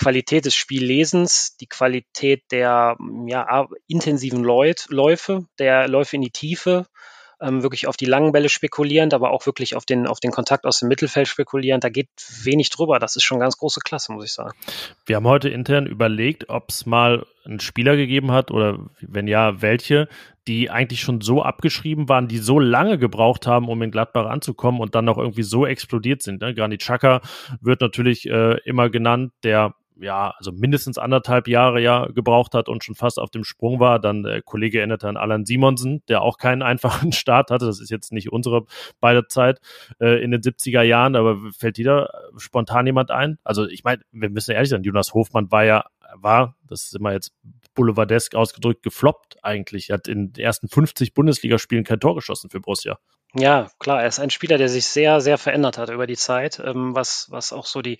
[0.00, 6.86] Qualität des Spiellesens, die Qualität der ja, intensiven Läufe, der Läufe in die Tiefe,
[7.38, 10.64] ähm, wirklich auf die langen Bälle spekulierend, aber auch wirklich auf den, auf den Kontakt
[10.64, 11.84] aus dem Mittelfeld spekulierend.
[11.84, 12.08] Da geht
[12.44, 12.98] wenig drüber.
[12.98, 14.52] Das ist schon ganz große Klasse, muss ich sagen.
[15.04, 19.60] Wir haben heute intern überlegt, ob es mal einen Spieler gegeben hat oder wenn ja,
[19.60, 20.08] welche,
[20.48, 24.80] die eigentlich schon so abgeschrieben waren, die so lange gebraucht haben, um in Gladbach anzukommen
[24.80, 26.40] und dann noch irgendwie so explodiert sind.
[26.40, 26.54] Ne?
[26.54, 27.20] Granit Xhaka
[27.60, 32.82] wird natürlich äh, immer genannt, der ja, also mindestens anderthalb Jahre ja gebraucht hat und
[32.84, 33.98] schon fast auf dem Sprung war.
[33.98, 37.66] Dann der Kollege erinnerte an Alan Simonsen, der auch keinen einfachen Start hatte.
[37.66, 38.64] Das ist jetzt nicht unsere
[39.00, 39.60] beide Zeit
[40.00, 43.38] äh, in den 70er Jahren, aber fällt dir da spontan jemand ein?
[43.44, 45.84] Also ich meine, wir müssen ehrlich sein, Jonas Hofmann war ja,
[46.14, 47.32] war, das ist immer jetzt
[47.74, 49.90] boulevardesk ausgedrückt, gefloppt eigentlich.
[49.90, 52.98] Er hat in den ersten 50 Bundesligaspielen kein Tor geschossen für Borussia.
[53.34, 56.60] Ja, klar, er ist ein Spieler, der sich sehr, sehr verändert hat über die Zeit,
[56.64, 57.98] ähm, was, was auch so die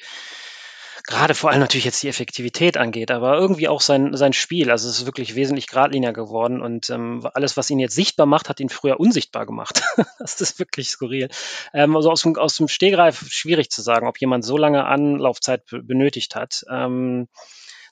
[1.07, 4.71] gerade vor allem natürlich jetzt die Effektivität angeht, aber irgendwie auch sein, sein Spiel.
[4.71, 8.49] Also es ist wirklich wesentlich geradliniger geworden und ähm, alles, was ihn jetzt sichtbar macht,
[8.49, 9.83] hat ihn früher unsichtbar gemacht.
[10.19, 11.29] das ist wirklich skurril.
[11.73, 15.65] Ähm, also aus dem, aus dem Stehgreif schwierig zu sagen, ob jemand so lange Anlaufzeit
[15.71, 16.65] benötigt hat.
[16.71, 17.29] Ähm,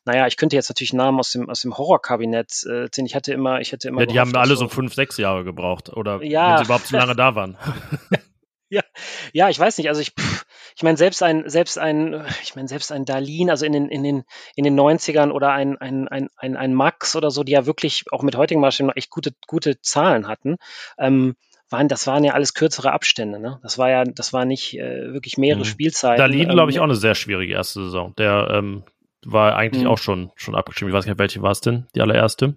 [0.05, 3.05] naja, ich könnte jetzt natürlich Namen aus dem, aus dem Horrorkabinett äh, ziehen.
[3.05, 4.01] Ich hatte immer, ich hätte immer.
[4.01, 6.87] Ja, die gehofft, haben alle so fünf, sechs Jahre gebraucht, oder ja, wenn sie überhaupt
[6.87, 7.59] so lange da waren.
[8.71, 8.83] ja,
[9.35, 9.89] ja, ich weiß nicht.
[9.89, 10.38] Also ich, pff,
[10.79, 14.05] ich meine, selbst ein, selbst ein, ich meine, selbst ein Darlin, also in den, in
[14.05, 14.23] den,
[14.55, 18.05] in den 90ern oder ein, ein, ein, ein, ein Max oder so, die ja wirklich
[18.13, 20.57] auch mit heutigen Maschinen noch echt gute, gute Zahlen hatten,
[20.97, 21.35] ähm,
[21.69, 23.59] waren, das waren ja alles kürzere Abstände, ne?
[23.65, 25.69] Das war ja, das war nicht äh, wirklich mehrere mhm.
[25.69, 26.19] Spielzeiten.
[26.19, 28.15] Darlin, ähm, glaube ich, auch eine sehr schwierige erste Saison.
[28.17, 28.85] Der ähm,
[29.27, 29.91] war eigentlich mhm.
[29.91, 30.91] auch schon, schon abgeschrieben.
[30.91, 32.55] Ich weiß nicht, welche war es denn, die allererste?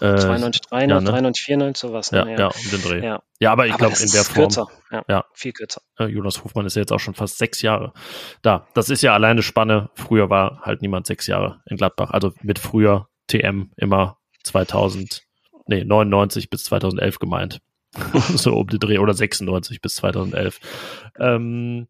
[0.00, 1.10] Äh, 92, 93, ja, ne?
[1.10, 2.12] 93, 94, sowas.
[2.12, 2.18] Ne?
[2.18, 3.04] Ja, ja, ja, um den Dreh.
[3.04, 4.34] Ja, ja aber ich glaube, in der Form.
[4.34, 4.66] Kürzer.
[4.90, 5.82] Ja, ja, viel kürzer.
[5.98, 7.92] Äh, Jonas Hofmann ist ja jetzt auch schon fast sechs Jahre
[8.42, 8.66] da.
[8.74, 9.90] Das ist ja alleine Spanne.
[9.94, 12.10] Früher war halt niemand sechs Jahre in Gladbach.
[12.10, 15.22] Also mit früher TM immer 2000,
[15.66, 17.60] nee, 99 bis 2011 gemeint.
[18.34, 20.60] so um den Dreh oder 96 bis 2011.
[21.18, 21.86] Ähm,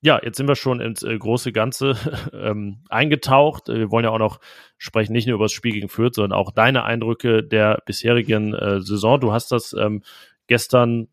[0.00, 1.96] ja, jetzt sind wir schon ins äh, große Ganze
[2.32, 3.68] ähm, eingetaucht.
[3.68, 4.40] Wir wollen ja auch noch
[4.78, 8.80] sprechen, nicht nur über das Spiel gegen Fürth, sondern auch deine Eindrücke der bisherigen äh,
[8.80, 9.20] Saison.
[9.20, 10.02] Du hast das ähm,
[10.46, 11.08] gestern,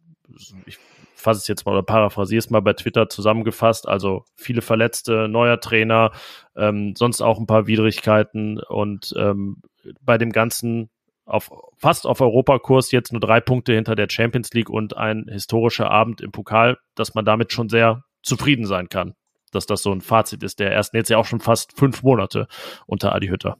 [0.65, 0.77] ich
[1.15, 3.87] fasse es jetzt mal oder paraphrasiere es mal bei Twitter zusammengefasst.
[3.87, 6.11] Also viele Verletzte, neuer Trainer,
[6.55, 9.61] ähm, sonst auch ein paar Widrigkeiten und ähm,
[10.01, 10.89] bei dem Ganzen
[11.25, 15.89] auf fast auf Europakurs jetzt nur drei Punkte hinter der Champions League und ein historischer
[15.89, 19.15] Abend im Pokal, dass man damit schon sehr zufrieden sein kann,
[19.51, 20.59] dass das so ein Fazit ist.
[20.59, 22.47] Der ersten jetzt ja auch schon fast fünf Monate
[22.87, 23.57] unter Adi Hütter.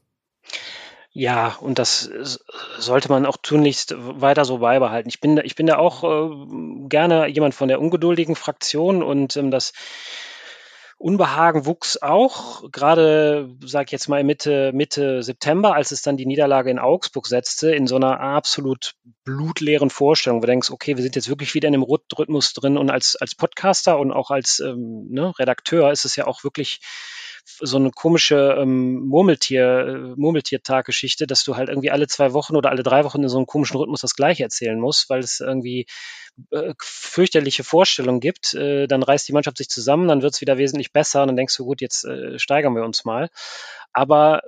[1.16, 2.10] Ja, und das
[2.80, 5.10] sollte man auch tunlichst weiter so beibehalten.
[5.10, 9.52] Ich bin, ich bin da auch äh, gerne jemand von der ungeduldigen Fraktion und ähm,
[9.52, 9.74] das
[11.04, 16.26] Unbehagen wuchs auch, gerade, sag ich jetzt mal, Mitte, Mitte September, als es dann die
[16.26, 18.94] Niederlage in Augsburg setzte, in so einer absolut
[19.26, 22.78] blutleeren Vorstellung, wo du denkst, okay, wir sind jetzt wirklich wieder in dem Rhythmus drin
[22.78, 26.80] und als, als Podcaster und auch als ähm, ne, Redakteur ist es ja auch wirklich
[27.46, 32.84] so eine komische ähm, Murmeltier, Murmeltiertag-Geschichte, dass du halt irgendwie alle zwei Wochen oder alle
[32.84, 35.86] drei Wochen in so einem komischen Rhythmus das Gleiche erzählen musst, weil es irgendwie
[36.52, 38.54] äh, fürchterliche Vorstellungen gibt.
[38.54, 41.38] Äh, dann reißt die Mannschaft sich zusammen, dann wird es wieder wesentlich besser und dann
[41.38, 43.30] denkst du, gut, jetzt äh, steigern wir uns mal.
[43.92, 44.42] Aber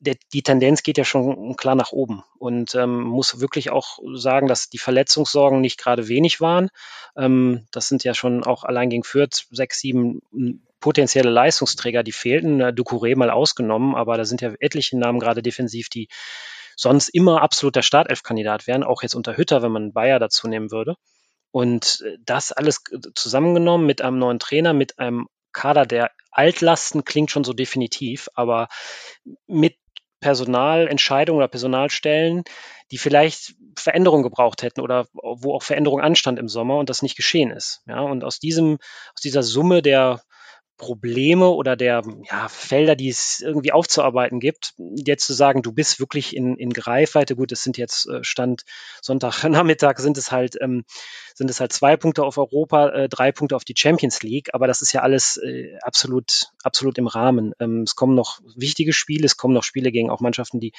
[0.00, 4.46] der, die Tendenz geht ja schon klar nach oben und ähm, muss wirklich auch sagen,
[4.46, 6.70] dass die Verletzungssorgen nicht gerade wenig waren.
[7.16, 10.22] Ähm, das sind ja schon auch allein gegen Fürth sechs, sieben
[10.80, 12.60] potenzielle Leistungsträger, die fehlten.
[12.60, 16.08] Ducouré mal ausgenommen, aber da sind ja etliche Namen gerade defensiv, die
[16.76, 20.94] sonst immer absoluter Startelf-Kandidat wären, auch jetzt unter Hütter, wenn man Bayer dazu nehmen würde.
[21.50, 22.82] Und äh, das alles
[23.14, 28.68] zusammengenommen mit einem neuen Trainer, mit einem Kader, der Altlasten klingt schon so definitiv, aber
[29.46, 29.76] mit
[30.20, 32.44] Personalentscheidungen oder Personalstellen,
[32.90, 37.16] die vielleicht Veränderungen gebraucht hätten oder wo auch Veränderung anstand im Sommer und das nicht
[37.16, 37.82] geschehen ist.
[37.86, 38.78] Ja, und aus diesem,
[39.14, 40.22] aus dieser Summe der
[40.78, 46.00] Probleme oder der ja, Felder, die es irgendwie aufzuarbeiten gibt, jetzt zu sagen, du bist
[46.00, 48.62] wirklich in, in Greifweite, gut, es sind jetzt äh, Stand
[49.02, 50.84] Sonntagnachmittag, sind es halt, ähm,
[51.34, 54.66] sind es halt zwei Punkte auf Europa, äh, drei Punkte auf die Champions League, aber
[54.66, 57.52] das ist ja alles äh, absolut, absolut im Rahmen.
[57.60, 60.72] Ähm, es kommen noch wichtige Spiele, es kommen noch Spiele gegen auch Mannschaften, die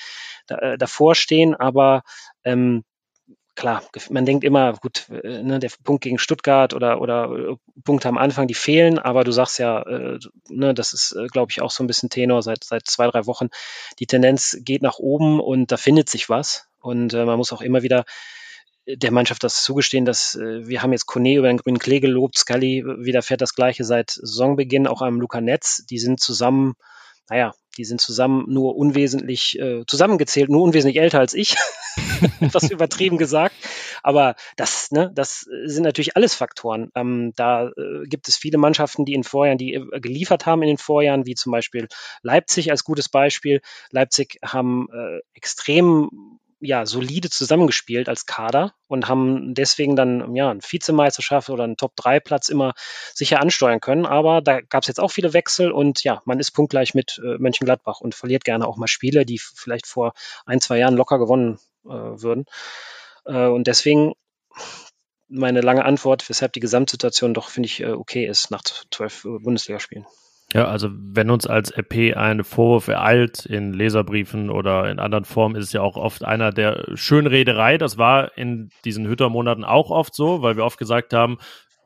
[0.47, 2.03] da, äh, davor stehen, aber
[2.45, 2.83] ähm,
[3.59, 8.07] klar, man denkt immer, gut, äh, ne, der Punkt gegen Stuttgart oder, oder äh, Punkte
[8.07, 10.17] am Anfang, die fehlen, aber du sagst ja, äh,
[10.47, 13.25] ne, das ist, äh, glaube ich, auch so ein bisschen Tenor seit, seit zwei, drei
[13.25, 13.49] Wochen.
[13.99, 16.69] Die Tendenz geht nach oben und da findet sich was.
[16.79, 18.05] Und äh, man muss auch immer wieder
[18.87, 22.37] der Mannschaft das zugestehen, dass äh, wir haben jetzt Kone über den grünen Klee gelobt,
[22.37, 25.85] Scully widerfährt das Gleiche seit Saisonbeginn, auch am Luca Netz.
[25.85, 26.75] Die sind zusammen
[27.29, 31.55] naja, die sind zusammen nur unwesentlich, äh, zusammengezählt, nur unwesentlich älter als ich.
[32.41, 33.55] Etwas übertrieben gesagt.
[34.03, 36.91] Aber das, ne, das sind natürlich alles Faktoren.
[36.93, 40.67] Ähm, da äh, gibt es viele Mannschaften, die in Vorjahren, die äh, geliefert haben in
[40.67, 41.87] den Vorjahren, wie zum Beispiel
[42.21, 43.61] Leipzig als gutes Beispiel.
[43.91, 50.61] Leipzig haben äh, extrem ja, solide zusammengespielt als Kader und haben deswegen dann ja, eine
[50.61, 52.73] Vizemeisterschaft oder einen Top-3-Platz immer
[53.13, 54.05] sicher ansteuern können.
[54.05, 57.37] Aber da gab es jetzt auch viele Wechsel und ja, man ist punktgleich mit äh,
[57.37, 60.13] Mönchengladbach und verliert gerne auch mal Spiele, die vielleicht vor
[60.45, 62.45] ein, zwei Jahren locker gewonnen äh, würden.
[63.25, 64.13] Äh, und deswegen
[65.29, 69.39] meine lange Antwort, weshalb die Gesamtsituation doch, finde ich, äh, okay ist nach zwölf äh,
[69.39, 70.05] Bundesligaspielen.
[70.53, 75.55] Ja, also wenn uns als RP ein Vorwurf ereilt in Leserbriefen oder in anderen Formen,
[75.55, 77.77] ist es ja auch oft einer der Schönrederei.
[77.77, 81.37] Das war in diesen Hüttermonaten auch oft so, weil wir oft gesagt haben,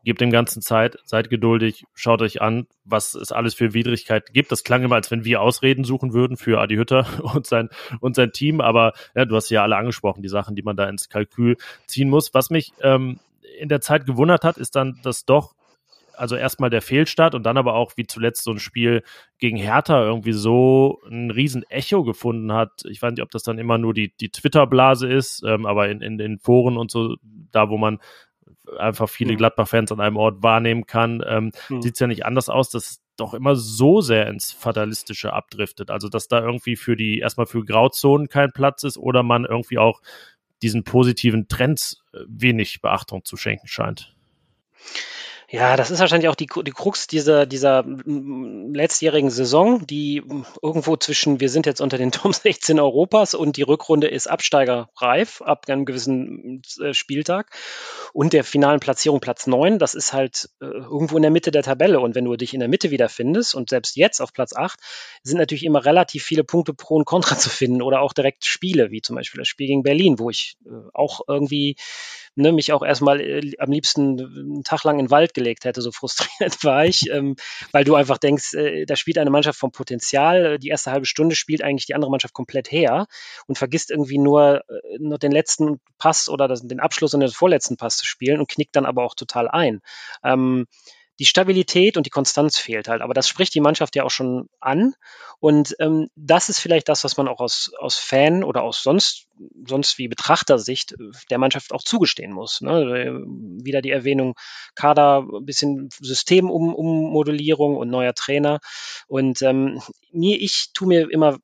[0.06, 4.52] gebt dem Ganzen Zeit, seid geduldig, schaut euch an, was es alles für Widrigkeiten gibt.
[4.52, 7.67] Das klang immer, als wenn wir Ausreden suchen würden für Adi Hütter und sein,
[7.99, 8.62] und sein Team.
[8.62, 12.10] Aber ja, du hast ja alle angesprochen, die Sachen, die man da ins Kalkül ziehen
[12.10, 12.34] muss.
[12.34, 13.19] Was mich ähm,
[13.60, 15.54] in der Zeit gewundert hat, ist dann, dass doch
[16.15, 19.04] also erstmal der Fehlstart und dann aber auch wie zuletzt so ein Spiel
[19.38, 22.84] gegen Hertha irgendwie so ein riesen Echo gefunden hat.
[22.86, 26.02] Ich weiß nicht, ob das dann immer nur die, die Twitter-Blase ist, ähm, aber in,
[26.02, 27.15] in den Foren und so,
[27.52, 27.99] da wo man
[28.78, 31.82] einfach viele Gladbach-Fans an einem Ort wahrnehmen kann, ähm, mhm.
[31.82, 35.91] sieht es ja nicht anders aus, dass doch immer so sehr ins Fatalistische abdriftet.
[35.91, 39.78] Also dass da irgendwie für die, erstmal für Grauzonen kein Platz ist oder man irgendwie
[39.78, 40.02] auch
[40.62, 44.15] diesen positiven Trends äh, wenig Beachtung zu schenken scheint.
[45.56, 50.24] Ja, das ist wahrscheinlich auch die, die Krux dieser, dieser letztjährigen Saison, die
[50.63, 55.44] irgendwo zwischen, wir sind jetzt unter den Top 16 Europas und die Rückrunde ist absteigerreif
[55.44, 57.56] ab einem gewissen äh, Spieltag
[58.13, 61.62] und der finalen Platzierung Platz 9, das ist halt äh, irgendwo in der Mitte der
[61.62, 62.00] Tabelle.
[62.00, 64.80] Und wenn du dich in der Mitte wiederfindest und selbst jetzt auf Platz 8,
[65.22, 68.89] sind natürlich immer relativ viele Punkte pro und contra zu finden oder auch direkt Spiele,
[68.89, 71.76] wie zum Beispiel das Spiel gegen Berlin, wo ich äh, auch irgendwie
[72.36, 75.82] ne, mich auch erstmal äh, am liebsten einen Tag lang in den Wald gelegt hätte,
[75.82, 77.36] so frustriert war ich, ähm,
[77.72, 81.36] weil du einfach denkst, äh, da spielt eine Mannschaft vom Potenzial, die erste halbe Stunde
[81.36, 83.08] spielt eigentlich die andere Mannschaft komplett her
[83.48, 87.30] und vergisst irgendwie nur, äh, nur den letzten Pass oder das, den Abschluss und den
[87.30, 89.82] vorletzten Pass zu spielen und knickt dann aber auch total ein.
[90.24, 90.67] Ähm,
[91.19, 93.02] die Stabilität und die Konstanz fehlt halt.
[93.02, 94.93] Aber das spricht die Mannschaft ja auch schon an.
[95.39, 99.28] Und ähm, das ist vielleicht das, was man auch aus, aus Fan oder aus sonst,
[99.67, 102.62] sonst wie Betrachtersicht äh, der Mannschaft auch zugestehen muss.
[102.62, 103.23] Ne?
[103.62, 104.36] Wieder die Erwähnung
[104.76, 108.60] Kader, bisschen Systemummodelierung und neuer Trainer.
[109.08, 111.38] Und ähm, mir, ich tue mir immer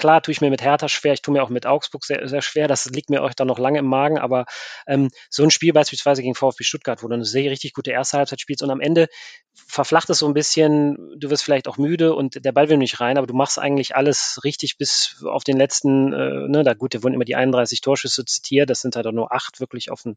[0.00, 2.40] klar, tue ich mir mit Hertha schwer, ich tue mir auch mit Augsburg sehr, sehr
[2.40, 4.46] schwer, das liegt mir euch dann noch lange im Magen, aber
[4.86, 8.16] ähm, so ein Spiel beispielsweise gegen VfB Stuttgart, wo du eine sehr richtig gute erste
[8.16, 9.08] Halbzeit spielst und am Ende
[9.54, 12.98] verflacht es so ein bisschen, du wirst vielleicht auch müde und der Ball will nicht
[12.98, 16.94] rein, aber du machst eigentlich alles richtig bis auf den letzten, äh, ne, da gut,
[16.94, 20.06] da wurden immer die 31 Torschüsse zitiert, das sind halt auch nur acht wirklich auf,
[20.06, 20.16] ein,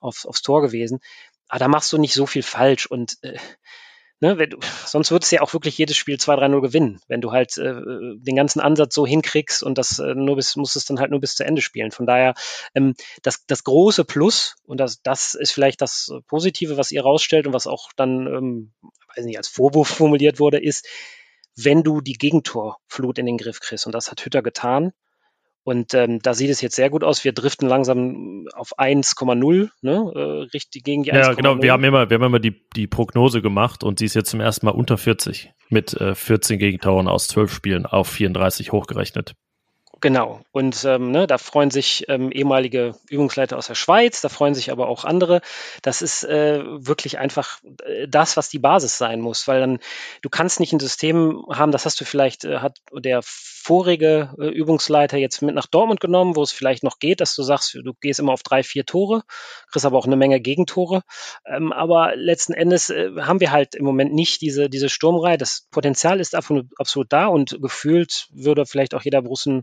[0.00, 0.98] auf, aufs Tor gewesen,
[1.48, 3.38] aber da machst du nicht so viel falsch und äh,
[4.22, 7.32] Ne, wenn du, sonst würdest du ja auch wirklich jedes Spiel 2-3-0 gewinnen, wenn du
[7.32, 11.00] halt äh, den ganzen Ansatz so hinkriegst und das äh, nur bis, musst es dann
[11.00, 11.90] halt nur bis zu Ende spielen.
[11.90, 12.34] Von daher,
[12.76, 17.48] ähm, das, das große Plus, und das, das ist vielleicht das Positive, was ihr rausstellt
[17.48, 18.72] und was auch dann, ähm,
[19.16, 20.86] weiß nicht, als Vorwurf formuliert wurde, ist,
[21.56, 23.86] wenn du die Gegentorflut in den Griff kriegst.
[23.86, 24.92] Und das hat Hütter getan.
[25.64, 27.24] Und ähm, da sieht es jetzt sehr gut aus.
[27.24, 30.12] Wir driften langsam auf 1,0, ne?
[30.14, 30.18] Äh,
[30.52, 31.18] richtig gegen die 1,0.
[31.18, 31.62] Ja, genau.
[31.62, 34.40] Wir haben immer, wir haben immer die, die Prognose gemacht und sie ist jetzt zum
[34.40, 39.34] ersten Mal unter 40 mit äh, 14 Gegentoren aus 12 Spielen auf 34 hochgerechnet.
[40.02, 40.40] Genau.
[40.50, 44.72] Und ähm, ne, da freuen sich ähm, ehemalige Übungsleiter aus der Schweiz, da freuen sich
[44.72, 45.40] aber auch andere.
[45.80, 49.78] Das ist äh, wirklich einfach äh, das, was die Basis sein muss, weil dann
[50.20, 53.20] du kannst nicht ein System haben, das hast du vielleicht, äh, hat der
[53.62, 57.42] vorige äh, Übungsleiter jetzt mit nach Dortmund genommen, wo es vielleicht noch geht, dass du
[57.42, 59.22] sagst, du gehst immer auf drei, vier Tore,
[59.70, 61.02] kriegst aber auch eine Menge Gegentore.
[61.46, 65.38] Ähm, aber letzten Endes äh, haben wir halt im Moment nicht diese, diese Sturmreihe.
[65.38, 69.62] Das Potenzial ist absolut, absolut da und gefühlt würde vielleicht auch jeder Brussen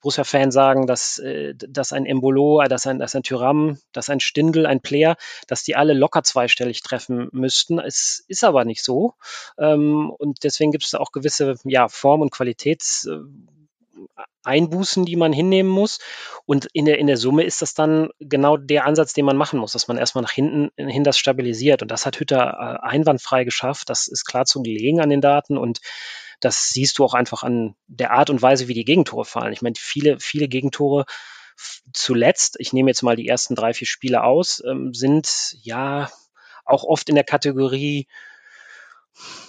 [0.00, 4.66] Borussia-Fan sagen, dass, äh, dass ein Embolo, dass ein, dass ein Tyram, dass ein Stindel,
[4.66, 7.78] ein Player, dass die alle locker zweistellig treffen müssten.
[7.78, 9.14] Es ist aber nicht so.
[9.58, 13.20] Ähm, und deswegen gibt es auch gewisse ja, Form- und Qualitäts- äh,
[14.44, 15.98] Einbußen, die man hinnehmen muss.
[16.46, 19.58] Und in der, in der Summe ist das dann genau der Ansatz, den man machen
[19.58, 21.82] muss, dass man erstmal nach hinten hin das stabilisiert.
[21.82, 23.90] Und das hat Hütter äh, einwandfrei geschafft.
[23.90, 25.58] Das ist klar zu gelegen an den Daten.
[25.58, 25.80] Und
[26.40, 29.52] das siehst du auch einfach an der Art und Weise, wie die Gegentore fallen.
[29.52, 31.06] Ich meine, viele, viele Gegentore
[31.92, 36.10] zuletzt, ich nehme jetzt mal die ersten drei, vier Spiele aus, ähm, sind ja
[36.64, 38.06] auch oft in der Kategorie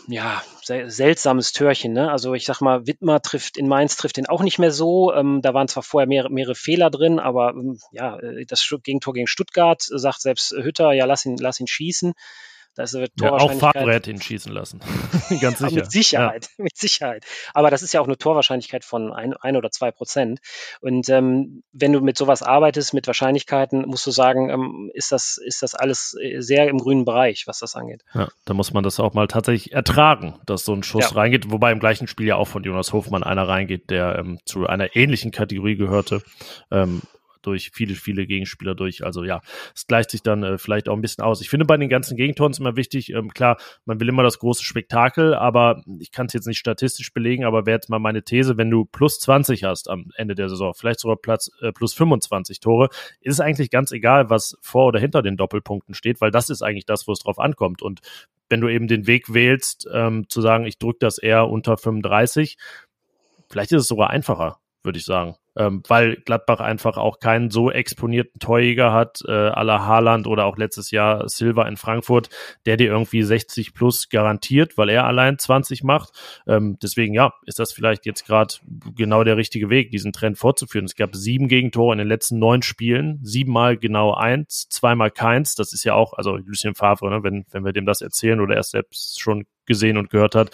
[0.08, 1.92] ja, seltsames Törchen.
[1.92, 2.10] Ne?
[2.10, 5.14] Also ich sag mal, Wittmer trifft in Mainz trifft den auch nicht mehr so.
[5.14, 9.14] Ähm, da waren zwar vorher mehrere, mehrere Fehler drin, aber ähm, ja, äh, das Gegentor
[9.14, 12.14] gegen Stuttgart sagt selbst Hütter, ja, lass ihn, lass ihn schießen.
[12.78, 14.80] Das wird ja, auch Favre hätte ihn schießen lassen.
[15.42, 15.76] Ganz sicher.
[15.76, 16.64] mit Sicherheit, ja.
[16.64, 17.26] mit Sicherheit.
[17.56, 20.40] Aber das ist ja auch eine Torwahrscheinlichkeit von ein, ein oder zwei Prozent.
[20.80, 25.40] Und ähm, wenn du mit sowas arbeitest, mit Wahrscheinlichkeiten, musst du sagen, ähm, ist das,
[25.44, 28.04] ist das alles äh, sehr im grünen Bereich, was das angeht.
[28.14, 31.18] Ja, da muss man das auch mal tatsächlich ertragen, dass so ein Schuss ja.
[31.18, 34.68] reingeht, wobei im gleichen Spiel ja auch von Jonas Hofmann einer reingeht, der ähm, zu
[34.68, 36.22] einer ähnlichen Kategorie gehörte.
[37.48, 39.06] Durch viele, viele Gegenspieler durch.
[39.06, 39.40] Also ja,
[39.74, 41.40] es gleicht sich dann äh, vielleicht auch ein bisschen aus.
[41.40, 44.40] Ich finde bei den ganzen Gegentoren ist immer wichtig, ähm, klar, man will immer das
[44.40, 48.22] große Spektakel, aber ich kann es jetzt nicht statistisch belegen, aber wäre jetzt mal meine
[48.22, 51.94] These, wenn du plus 20 hast am Ende der Saison, vielleicht sogar Platz, äh, plus
[51.94, 52.90] 25 Tore,
[53.22, 56.62] ist es eigentlich ganz egal, was vor oder hinter den Doppelpunkten steht, weil das ist
[56.62, 57.82] eigentlich das, wo es drauf ankommt.
[57.82, 58.02] Und
[58.50, 62.58] wenn du eben den Weg wählst, ähm, zu sagen, ich drücke das eher unter 35,
[63.50, 67.72] vielleicht ist es sogar einfacher, würde ich sagen ähm, weil Gladbach einfach auch keinen so
[67.72, 72.30] exponierten Torjäger hat, äh, aller Haaland oder auch letztes Jahr Silva in Frankfurt,
[72.66, 76.12] der dir irgendwie 60 plus garantiert, weil er allein 20 macht.
[76.48, 78.54] Ähm, deswegen, ja, ist das vielleicht jetzt gerade
[78.96, 80.86] genau der richtige Weg, diesen Trend fortzuführen.
[80.86, 85.56] Es gab sieben Gegentore in den letzten neun Spielen, siebenmal genau eins, zweimal keins.
[85.56, 88.54] Das ist ja auch, also Lucien Favre, ne, wenn, wenn wir dem das erzählen oder
[88.54, 90.52] er es selbst schon gesehen und gehört hat,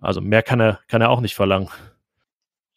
[0.00, 1.68] also mehr kann er, kann er auch nicht verlangen.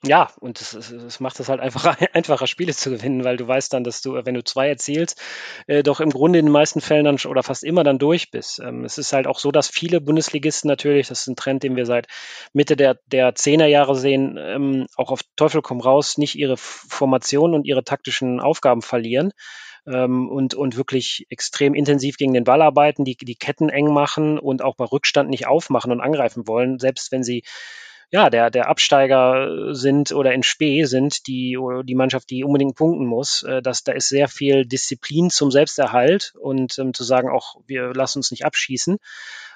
[0.04, 3.84] Ja, und es, macht es halt einfach einfacher, Spiele zu gewinnen, weil du weißt dann,
[3.84, 5.22] dass du, wenn du zwei erzielst,
[5.68, 8.60] äh, doch im Grunde in den meisten Fällen dann oder fast immer dann durch bist.
[8.60, 11.76] Ähm, es ist halt auch so, dass viele Bundesligisten natürlich, das ist ein Trend, den
[11.76, 12.08] wir seit
[12.52, 17.68] Mitte der, der Zehnerjahre sehen, ähm, auch auf Teufel komm raus, nicht ihre Formation und
[17.68, 19.32] ihre taktischen Aufgaben verlieren.
[19.88, 24.38] Ähm, und, und wirklich extrem intensiv gegen den Ball arbeiten, die, die Ketten eng machen
[24.40, 27.44] und auch bei Rückstand nicht aufmachen und angreifen wollen, selbst wenn sie
[28.12, 32.76] ja, der, der Absteiger sind oder in Spee sind, die, oder die Mannschaft, die unbedingt
[32.76, 33.43] punkten muss.
[33.43, 37.93] Äh, dass, da ist sehr viel Disziplin zum Selbsterhalt und ähm, zu sagen auch, wir
[37.93, 38.97] lassen uns nicht abschießen.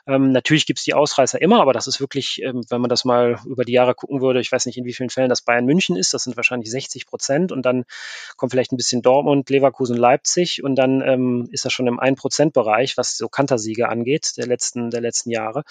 [0.07, 3.05] Ähm, natürlich gibt es die Ausreißer immer, aber das ist wirklich, ähm, wenn man das
[3.05, 5.65] mal über die Jahre gucken würde, ich weiß nicht, in wie vielen Fällen das Bayern
[5.65, 7.85] München ist, das sind wahrscheinlich 60 Prozent und dann
[8.37, 12.97] kommt vielleicht ein bisschen Dortmund, Leverkusen, Leipzig und dann ähm, ist das schon im 1%-Bereich,
[12.97, 15.63] was so Kantersiege angeht, der letzten, der letzten Jahre,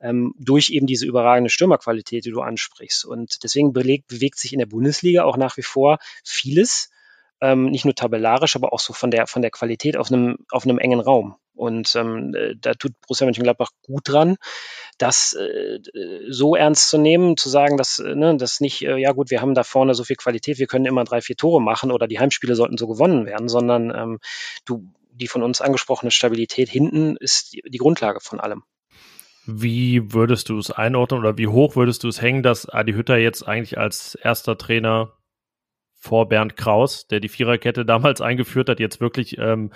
[0.00, 3.04] ähm, durch eben diese überragende Stürmerqualität, die du ansprichst.
[3.04, 6.90] Und deswegen belegt, bewegt sich in der Bundesliga auch nach wie vor vieles,
[7.40, 10.64] ähm, nicht nur tabellarisch, aber auch so von der, von der Qualität auf einem, auf
[10.64, 11.36] einem engen Raum.
[11.58, 14.36] Und ähm, äh, da tut Borussia Mönchengladbach gut dran,
[14.96, 15.80] das äh,
[16.28, 19.40] so ernst zu nehmen, zu sagen, dass äh, ne, das nicht, äh, ja gut, wir
[19.40, 22.20] haben da vorne so viel Qualität, wir können immer drei, vier Tore machen oder die
[22.20, 24.18] Heimspiele sollten so gewonnen werden, sondern ähm,
[24.64, 28.62] du, die von uns angesprochene Stabilität hinten ist die, die Grundlage von allem.
[29.46, 33.16] Wie würdest du es einordnen oder wie hoch würdest du es hängen, dass Adi Hütter
[33.16, 35.14] jetzt eigentlich als erster Trainer
[35.98, 39.72] vor Bernd Kraus, der die Viererkette damals eingeführt hat, jetzt wirklich ähm,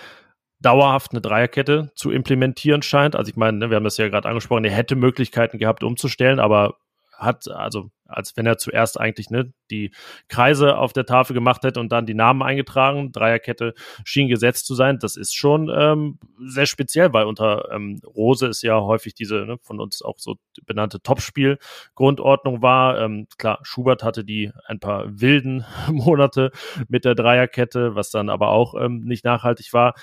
[0.63, 3.17] dauerhaft eine Dreierkette zu implementieren scheint.
[3.17, 6.41] Also ich meine, ne, wir haben das ja gerade angesprochen, er hätte Möglichkeiten gehabt umzustellen,
[6.41, 6.77] aber
[7.23, 9.91] hat, also als wenn er zuerst eigentlich ne, die
[10.29, 14.75] Kreise auf der Tafel gemacht hätte und dann die Namen eingetragen, Dreierkette schien gesetzt zu
[14.75, 14.99] sein.
[14.99, 19.57] Das ist schon ähm, sehr speziell, weil unter ähm, Rose ist ja häufig diese ne,
[19.63, 20.37] von uns auch so
[20.67, 23.01] benannte Topspiel-Grundordnung war.
[23.01, 26.51] Ähm, klar, Schubert hatte die ein paar wilden Monate
[26.89, 29.95] mit der Dreierkette, was dann aber auch ähm, nicht nachhaltig war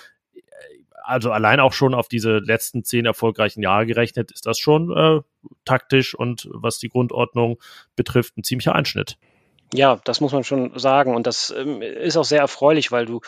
[1.03, 5.21] also allein auch schon auf diese letzten zehn erfolgreichen Jahre gerechnet, ist das schon äh,
[5.65, 7.57] taktisch und was die Grundordnung
[7.95, 9.17] betrifft, ein ziemlicher Einschnitt.
[9.73, 11.15] Ja, das muss man schon sagen.
[11.15, 13.21] Und das ähm, ist auch sehr erfreulich, weil du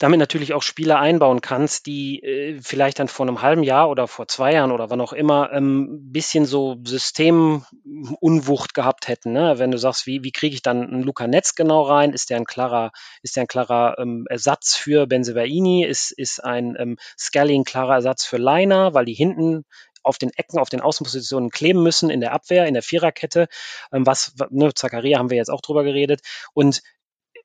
[0.00, 4.08] damit natürlich auch Spieler einbauen kannst, die äh, vielleicht dann vor einem halben Jahr oder
[4.08, 9.32] vor zwei Jahren oder wann auch immer ähm, bisschen so Systemunwucht gehabt hätten.
[9.32, 9.58] Ne?
[9.58, 12.14] Wenn du sagst, wie, wie kriege ich dann einen Luca Netz genau rein?
[12.14, 12.92] Ist der ein klarer,
[13.22, 15.84] ist der ein klarer ähm, Ersatz für Benzebaini?
[15.84, 19.66] Ist, ist ein ähm, Scully ein klarer Ersatz für Leiner, weil die hinten
[20.02, 23.48] auf den Ecken, auf den Außenpositionen kleben müssen in der Abwehr, in der Viererkette.
[23.92, 26.22] Ähm, was, ne, Zakaria haben wir jetzt auch drüber geredet.
[26.54, 26.80] Und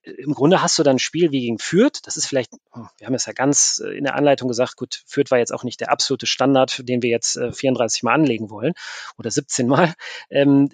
[0.05, 1.99] im Grunde hast du dann ein Spiel wie gegen Fürth.
[2.03, 5.03] Das ist vielleicht, hm, wir haben es ja ganz äh, in der Anleitung gesagt, gut,
[5.05, 8.49] Fürth war jetzt auch nicht der absolute Standard, den wir jetzt 34 äh, Mal anlegen
[8.49, 8.73] wollen
[9.17, 9.93] oder 17 Mal.
[10.29, 10.69] Ähm,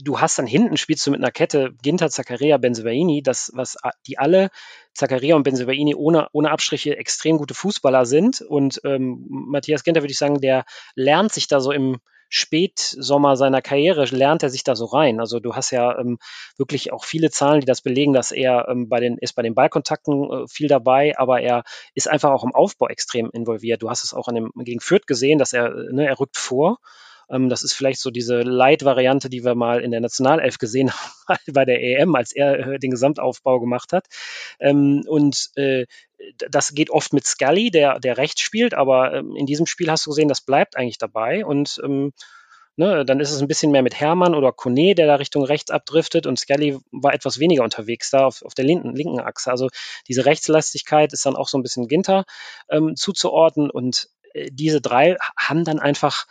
[0.00, 3.76] du hast dann hinten, spielst du mit einer Kette Ginter, Zaccaria, Benzebaini, das, was
[4.06, 4.50] die alle,
[4.94, 8.40] Zaccaria und Benzebaini ohne, ohne Abstriche extrem gute Fußballer sind.
[8.40, 11.98] Und ähm, Matthias Ginter, würde ich sagen, der lernt sich da so im,
[12.28, 15.20] Spätsommer seiner Karriere lernt er sich da so rein.
[15.20, 16.18] Also du hast ja ähm,
[16.56, 19.54] wirklich auch viele Zahlen, die das belegen, dass er ähm, bei den, ist bei den
[19.54, 21.64] Ballkontakten äh, viel dabei, aber er
[21.94, 23.82] ist einfach auch im Aufbau extrem involviert.
[23.82, 26.36] Du hast es auch an dem, gegen Fürth gesehen, dass er, äh, ne, er rückt
[26.36, 26.78] vor
[27.28, 30.92] ähm, das ist vielleicht so diese Light-Variante, die wir mal in der Nationalelf gesehen
[31.28, 34.06] haben bei der EM, als er äh, den Gesamtaufbau gemacht hat.
[34.60, 35.86] Ähm, und äh,
[36.50, 40.06] das geht oft mit Scully, der, der rechts spielt, aber ähm, in diesem Spiel hast
[40.06, 42.12] du gesehen, das bleibt eigentlich dabei und ähm,
[42.76, 45.70] ne, dann ist es ein bisschen mehr mit Hermann oder Kone, der da Richtung rechts
[45.70, 49.50] abdriftet und Scully war etwas weniger unterwegs da auf, auf der linken, linken Achse.
[49.50, 49.68] Also
[50.08, 52.24] diese Rechtslastigkeit ist dann auch so ein bisschen Ginter
[52.70, 56.26] ähm, zuzuordnen und äh, diese drei haben dann einfach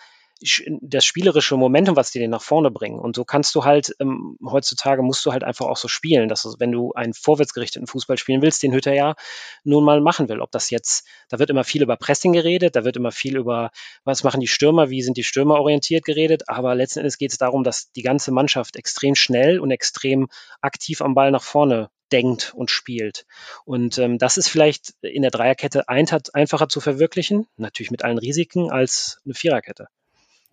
[0.81, 2.99] das spielerische Momentum, was die den nach vorne bringen.
[2.99, 6.41] Und so kannst du halt, ähm, heutzutage musst du halt einfach auch so spielen, dass
[6.41, 9.15] du, wenn du einen vorwärtsgerichteten Fußball spielen willst, den Hütter ja
[9.63, 10.41] nun mal machen will.
[10.41, 13.71] Ob das jetzt, da wird immer viel über Pressing geredet, da wird immer viel über,
[14.03, 17.37] was machen die Stürmer, wie sind die Stürmer orientiert geredet, aber letzten Endes geht es
[17.37, 20.27] darum, dass die ganze Mannschaft extrem schnell und extrem
[20.59, 23.25] aktiv am Ball nach vorne denkt und spielt.
[23.65, 28.69] Und ähm, das ist vielleicht in der Dreierkette einfacher zu verwirklichen, natürlich mit allen Risiken,
[28.69, 29.87] als eine Viererkette.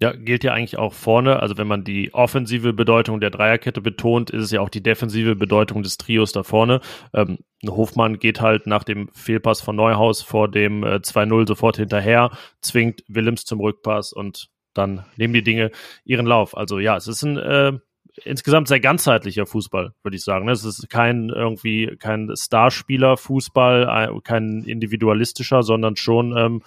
[0.02, 1.38] Ja, gilt ja eigentlich auch vorne.
[1.38, 5.36] Also wenn man die offensive Bedeutung der Dreierkette betont, ist es ja auch die defensive
[5.36, 6.80] Bedeutung des Trios da vorne.
[7.14, 12.32] Ähm, Hofmann geht halt nach dem Fehlpass von Neuhaus vor dem äh, 2-0 sofort hinterher,
[12.60, 15.70] zwingt Willems zum Rückpass und dann nehmen die Dinge
[16.04, 16.56] ihren Lauf.
[16.56, 17.78] Also ja, es ist ein äh,
[18.24, 20.48] insgesamt sehr ganzheitlicher Fußball, würde ich sagen.
[20.48, 26.62] Es ist kein irgendwie kein Starspieler-Fußball, kein individualistischer, sondern schon ähm,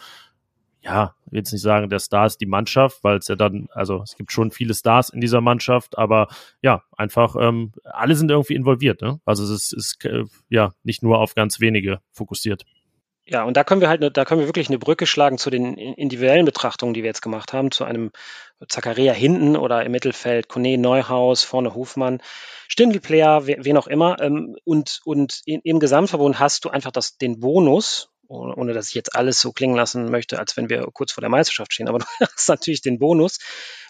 [0.85, 3.67] ja, ich will jetzt nicht sagen, der Star ist die Mannschaft, weil es ja dann,
[3.73, 6.27] also es gibt schon viele Stars in dieser Mannschaft, aber
[6.61, 9.19] ja, einfach, ähm, alle sind irgendwie involviert, ne?
[9.25, 12.65] Also es ist, ist äh, ja nicht nur auf ganz wenige fokussiert.
[13.27, 15.75] Ja, und da können wir halt, da können wir wirklich eine Brücke schlagen zu den
[15.75, 18.11] individuellen Betrachtungen, die wir jetzt gemacht haben, zu einem
[18.69, 22.21] Zakaria hinten oder im Mittelfeld, Kone Neuhaus, vorne Hofmann,
[22.67, 24.21] Stindl-Player, wen auch immer.
[24.21, 29.15] Ähm, und, und im Gesamtverbund hast du einfach das, den Bonus, ohne dass ich jetzt
[29.15, 31.87] alles so klingen lassen möchte, als wenn wir kurz vor der Meisterschaft stehen.
[31.87, 33.39] Aber du hast natürlich den Bonus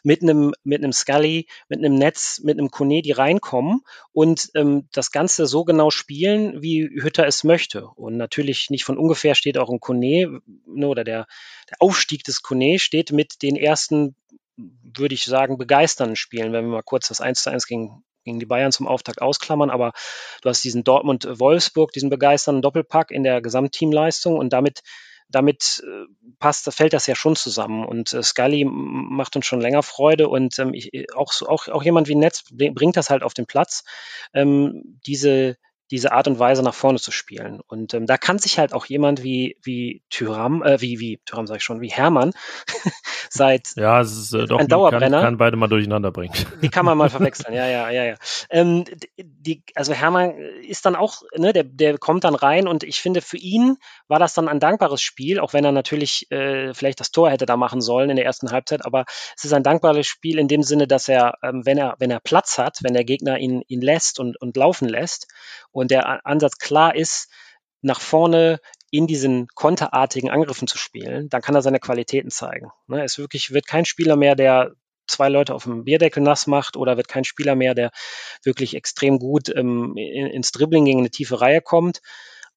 [0.04, 3.82] mit einem, mit einem Scully, mit einem Netz, mit einem Kone, die reinkommen
[4.12, 7.88] und ähm, das Ganze so genau spielen, wie Hütter es möchte.
[7.88, 11.28] Und natürlich nicht von ungefähr steht auch ein Kone ne, oder der,
[11.70, 14.16] der Aufstieg des Kone steht mit den ersten
[14.58, 18.40] würde ich sagen, begeisternden Spielen, wenn wir mal kurz das 1 zu 1 gegen gegen
[18.40, 19.94] die Bayern zum Auftakt ausklammern, aber
[20.42, 24.82] du hast diesen Dortmund-Wolfsburg, diesen begeisternden Doppelpack in der Gesamtteamleistung und damit
[25.30, 26.06] damit äh,
[26.40, 27.86] passt, fällt das ja schon zusammen.
[27.86, 32.08] Und äh, Scully macht uns schon länger Freude und ähm, ich, auch, auch, auch jemand
[32.08, 33.84] wie Netz bringt das halt auf den Platz.
[34.34, 35.58] Ähm, diese,
[35.92, 37.62] diese Art und Weise nach vorne zu spielen.
[37.68, 41.46] Und ähm, da kann sich halt auch jemand wie, wie Tyram, äh, wie, wie, Tyram
[41.46, 42.32] sag ich schon, wie Hermann,
[43.30, 45.18] seit ja, es ist äh, doch ein Dauerbrenner.
[45.18, 46.34] Kann, kann beide mal durcheinander bringen.
[46.62, 48.16] Die kann man mal verwechseln, ja, ja, ja, ja.
[48.50, 48.86] Ähm,
[49.18, 50.32] die, also Hermann
[50.68, 53.78] ist dann auch, ne, der, der kommt dann rein und ich finde, für ihn
[54.08, 57.46] war das dann ein dankbares Spiel, auch wenn er natürlich äh, vielleicht das Tor hätte
[57.46, 59.06] da machen sollen in der ersten Halbzeit, aber
[59.38, 62.20] es ist ein dankbares Spiel in dem Sinne, dass er, ähm, wenn er, wenn er
[62.20, 65.28] Platz hat, wenn der Gegner ihn, ihn lässt und, und laufen lässt
[65.76, 67.30] und der Ansatz klar ist,
[67.82, 68.60] nach vorne
[68.92, 72.72] in diesen konterartigen Angriffen zu spielen, dann kann er seine Qualitäten zeigen.
[72.88, 74.72] Ne, es wirklich wird kein Spieler mehr, der
[75.06, 77.92] zwei Leute auf dem Bierdeckel nass macht oder wird kein Spieler mehr, der
[78.44, 82.02] wirklich extrem gut ähm, ins Dribbling gegen eine tiefe Reihe kommt.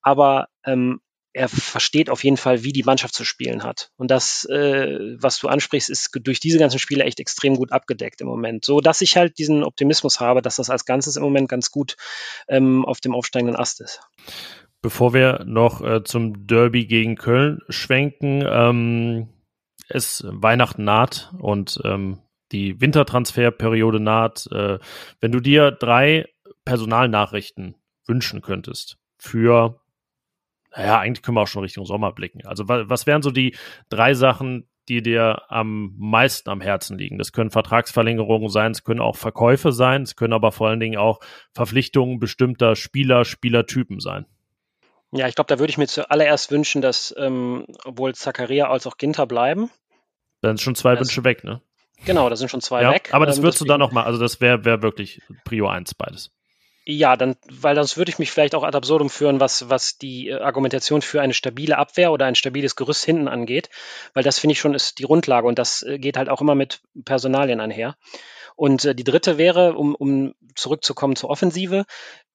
[0.01, 1.01] Aber ähm,
[1.39, 3.91] er versteht auf jeden Fall, wie die Mannschaft zu spielen hat.
[3.97, 8.21] Und das, äh, was du ansprichst, ist durch diese ganzen Spiele echt extrem gut abgedeckt
[8.21, 8.65] im Moment.
[8.65, 11.97] So dass ich halt diesen Optimismus habe, dass das als Ganzes im Moment ganz gut
[12.49, 14.01] ähm, auf dem aufsteigenden Ast ist.
[14.83, 19.29] Bevor wir noch äh, zum Derby gegen Köln schwenken, ähm,
[19.89, 22.19] es Weihnachten naht und ähm,
[22.53, 24.49] die Wintertransferperiode naht.
[24.51, 24.79] Äh,
[25.21, 26.27] wenn du dir drei
[26.65, 27.77] Personalnachrichten
[28.07, 29.81] wünschen könntest für
[30.77, 32.47] naja, eigentlich können wir auch schon Richtung Sommer blicken.
[32.47, 33.57] Also was wären so die
[33.89, 37.19] drei Sachen, die dir am meisten am Herzen liegen?
[37.19, 40.99] Das können Vertragsverlängerungen sein, es können auch Verkäufe sein, es können aber vor allen Dingen
[40.99, 41.21] auch
[41.53, 44.27] Verpflichtungen bestimmter Spieler, Spielertypen sein.
[45.11, 48.99] Ja, ich glaube, da würde ich mir zuallererst wünschen, dass ähm, sowohl Zakaria als auch
[48.99, 49.71] Ginter bleiben.
[50.43, 51.63] Dann sind schon zwei das, Wünsche weg, ne?
[52.05, 53.09] Genau, da sind schon zwei ja, weg.
[53.13, 56.31] Aber das ähm, würdest du dann nochmal, also das wäre wär wirklich Prio 1 beides.
[56.91, 60.29] Ja, dann, weil sonst würde ich mich vielleicht auch ad absurdum führen, was, was die
[60.29, 63.69] äh, Argumentation für eine stabile Abwehr oder ein stabiles Gerüst hinten angeht,
[64.15, 66.55] weil das finde ich schon ist die Grundlage und das äh, geht halt auch immer
[66.55, 67.99] mit Personalien einher.
[68.57, 71.85] Und äh, die dritte wäre, um, um zurückzukommen zur Offensive,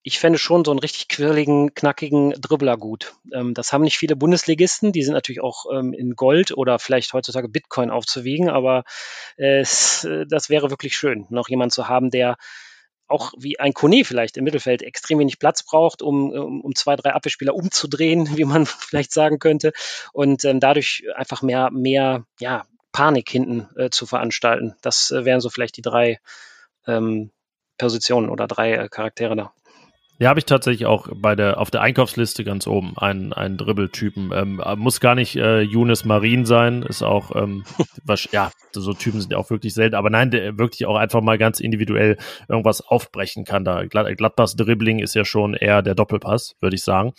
[0.03, 3.15] ich fände schon so einen richtig quirligen, knackigen Dribbler gut.
[3.33, 7.11] Ähm, das haben nicht viele Bundesligisten, die sind natürlich auch ähm, in Gold oder vielleicht
[7.13, 8.83] heutzutage Bitcoin aufzuwiegen, aber
[9.35, 12.37] es, das wäre wirklich schön, noch jemand zu haben, der
[13.14, 17.14] auch wie ein Kone vielleicht im Mittelfeld extrem wenig Platz braucht, um, um, zwei, drei
[17.14, 19.72] Abwehrspieler umzudrehen, wie man vielleicht sagen könnte,
[20.11, 24.76] und ähm, dadurch einfach mehr, mehr ja, Panik hinten äh, zu veranstalten.
[24.82, 26.20] Das äh, wären so vielleicht die drei
[26.88, 27.32] ähm,
[27.78, 29.53] Positionen oder drei äh, Charaktere da.
[30.20, 34.32] Ja, habe ich tatsächlich auch bei der auf der Einkaufsliste ganz oben einen, einen Dribbeltypen.
[34.34, 37.64] Ähm, muss gar nicht äh, Younes Marin sein, ist auch, ähm,
[38.03, 41.22] was, ja, so Typen sind ja auch wirklich selten, aber nein, der wirklich auch einfach
[41.22, 43.66] mal ganz individuell irgendwas aufbrechen kann.
[43.66, 47.14] Da Gladbachs Dribbling ist ja schon eher der Doppelpass, würde ich sagen.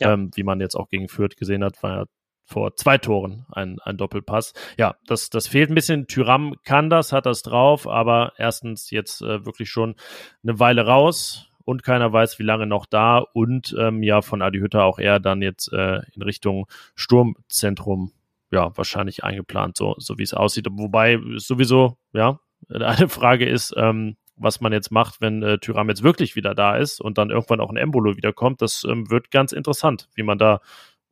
[0.00, 0.14] Ja.
[0.14, 2.04] Ähm, wie man jetzt auch gegen Fürth gesehen hat, war ja
[2.44, 4.54] vor zwei Toren ein, ein Doppelpass.
[4.78, 6.06] Ja, das, das fehlt ein bisschen.
[6.06, 9.96] Tyram kann das, hat das drauf, aber erstens jetzt äh, wirklich schon
[10.42, 14.58] eine Weile raus und keiner weiß, wie lange noch da und ähm, ja von Adi
[14.58, 18.12] Hütter auch eher dann jetzt äh, in Richtung Sturmzentrum
[18.50, 20.66] ja wahrscheinlich eingeplant, so, so wie es aussieht.
[20.70, 22.40] Wobei sowieso, ja,
[22.70, 26.74] eine Frage ist, ähm, was man jetzt macht, wenn äh, Tyram jetzt wirklich wieder da
[26.74, 28.62] ist und dann irgendwann auch ein Embolo wiederkommt.
[28.62, 30.62] Das ähm, wird ganz interessant, wie man da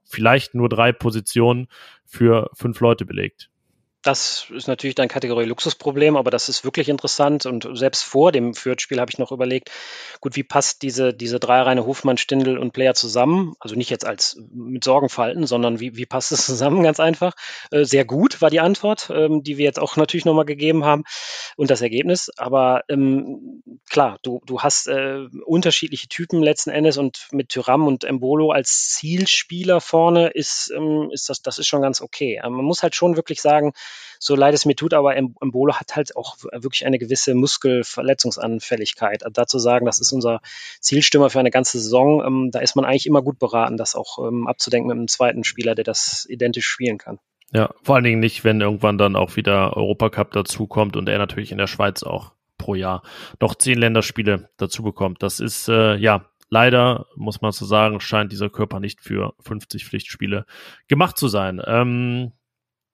[0.05, 1.67] vielleicht nur drei Positionen
[2.07, 3.51] für fünf Leute belegt.
[4.07, 7.45] Das ist natürlich dann Kategorie Luxusproblem, aber das ist wirklich interessant.
[7.45, 9.73] Und selbst vor dem Fürth-Spiel habe ich noch überlegt,
[10.21, 13.55] gut, wie passt diese, diese Dreierreihe Hofmann, Stindl und Player zusammen?
[13.59, 16.85] Also nicht jetzt als mit Sorgenfalten, sondern wie, wie passt es zusammen?
[16.85, 17.33] Ganz einfach.
[17.73, 21.03] Äh, sehr gut war die Antwort, ähm, die wir jetzt auch natürlich nochmal gegeben haben
[21.57, 22.31] und das Ergebnis.
[22.37, 28.05] Aber ähm, klar, du, du hast äh, unterschiedliche Typen letzten Endes und mit Tyram und
[28.05, 32.41] Embolo als Zielspieler vorne ist, ähm, ist das, das ist schon ganz okay.
[32.41, 33.73] Aber man muss halt schon wirklich sagen,
[34.19, 39.25] so leid es mir tut, aber Embolo hat halt auch wirklich eine gewisse Muskelverletzungsanfälligkeit.
[39.25, 40.41] Also dazu sagen, das ist unser
[40.81, 44.19] Zielstürmer für eine ganze Saison, ähm, da ist man eigentlich immer gut beraten, das auch
[44.27, 47.19] ähm, abzudenken mit einem zweiten Spieler, der das identisch spielen kann.
[47.53, 51.53] Ja, vor allen Dingen nicht, wenn irgendwann dann auch wieder Europacup dazukommt und er natürlich
[51.53, 53.03] in der Schweiz auch pro Jahr
[53.41, 55.23] noch zehn Länderspiele dazu bekommt.
[55.23, 59.85] Das ist äh, ja leider, muss man so sagen, scheint dieser Körper nicht für 50
[59.85, 60.47] Pflichtspiele
[60.89, 61.61] gemacht zu sein.
[61.65, 62.33] Ähm,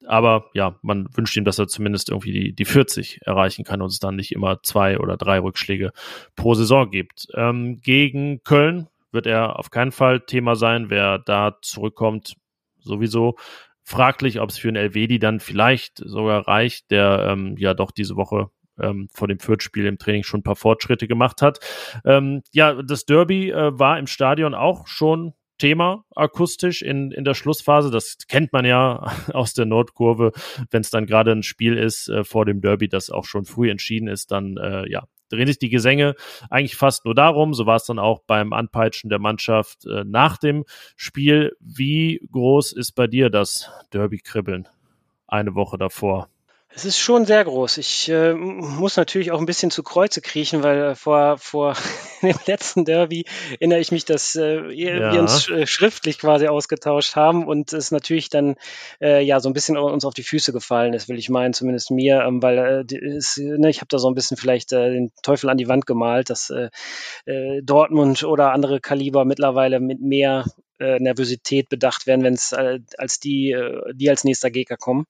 [0.07, 3.89] aber ja, man wünscht ihm, dass er zumindest irgendwie die, die 40 erreichen kann und
[3.89, 5.93] es dann nicht immer zwei oder drei Rückschläge
[6.35, 7.29] pro Saison gibt.
[7.35, 10.91] Ähm, gegen Köln wird er auf keinen Fall Thema sein.
[10.91, 12.35] Wer da zurückkommt,
[12.81, 13.37] sowieso
[13.85, 18.17] fraglich, ob es für einen Elvedi dann vielleicht sogar reicht, der ähm, ja doch diese
[18.17, 21.59] Woche ähm, vor dem Fürth-Spiel im Training schon ein paar Fortschritte gemacht hat.
[22.05, 27.35] Ähm, ja, das Derby äh, war im Stadion auch schon Thema akustisch in, in der
[27.35, 27.91] Schlussphase.
[27.91, 30.33] Das kennt man ja aus der Nordkurve,
[30.71, 33.71] wenn es dann gerade ein Spiel ist äh, vor dem Derby, das auch schon früh
[33.71, 36.15] entschieden ist, dann äh, ja, drehen sich die Gesänge
[36.51, 37.55] eigentlich fast nur darum.
[37.55, 40.65] So war es dann auch beim Anpeitschen der Mannschaft äh, nach dem
[40.97, 41.57] Spiel.
[41.61, 44.69] Wie groß ist bei dir das Derby-Kribbeln
[45.27, 46.32] eine Woche davor?
[46.75, 47.77] Es ist schon sehr groß.
[47.77, 51.77] Ich äh, muss natürlich auch ein bisschen zu Kreuze kriechen, weil äh, vor, vor
[52.23, 53.27] dem letzten Derby
[53.61, 55.13] erinnere ich mich, dass äh, ja.
[55.13, 58.55] wir uns sch schriftlich quasi ausgetauscht haben und es natürlich dann
[59.03, 61.91] äh, ja so ein bisschen uns auf die Füße gefallen ist, will ich meinen, zumindest
[61.91, 65.13] mir, ähm, weil äh, ist, ne, ich habe da so ein bisschen vielleicht äh, den
[65.23, 66.71] Teufel an die Wand gemalt, dass äh,
[67.27, 70.47] äh, Dortmund oder andere Kaliber mittlerweile mit mehr
[70.79, 75.07] äh, Nervosität bedacht werden, wenn es äh, als die, äh, die als nächster Gegner kommen.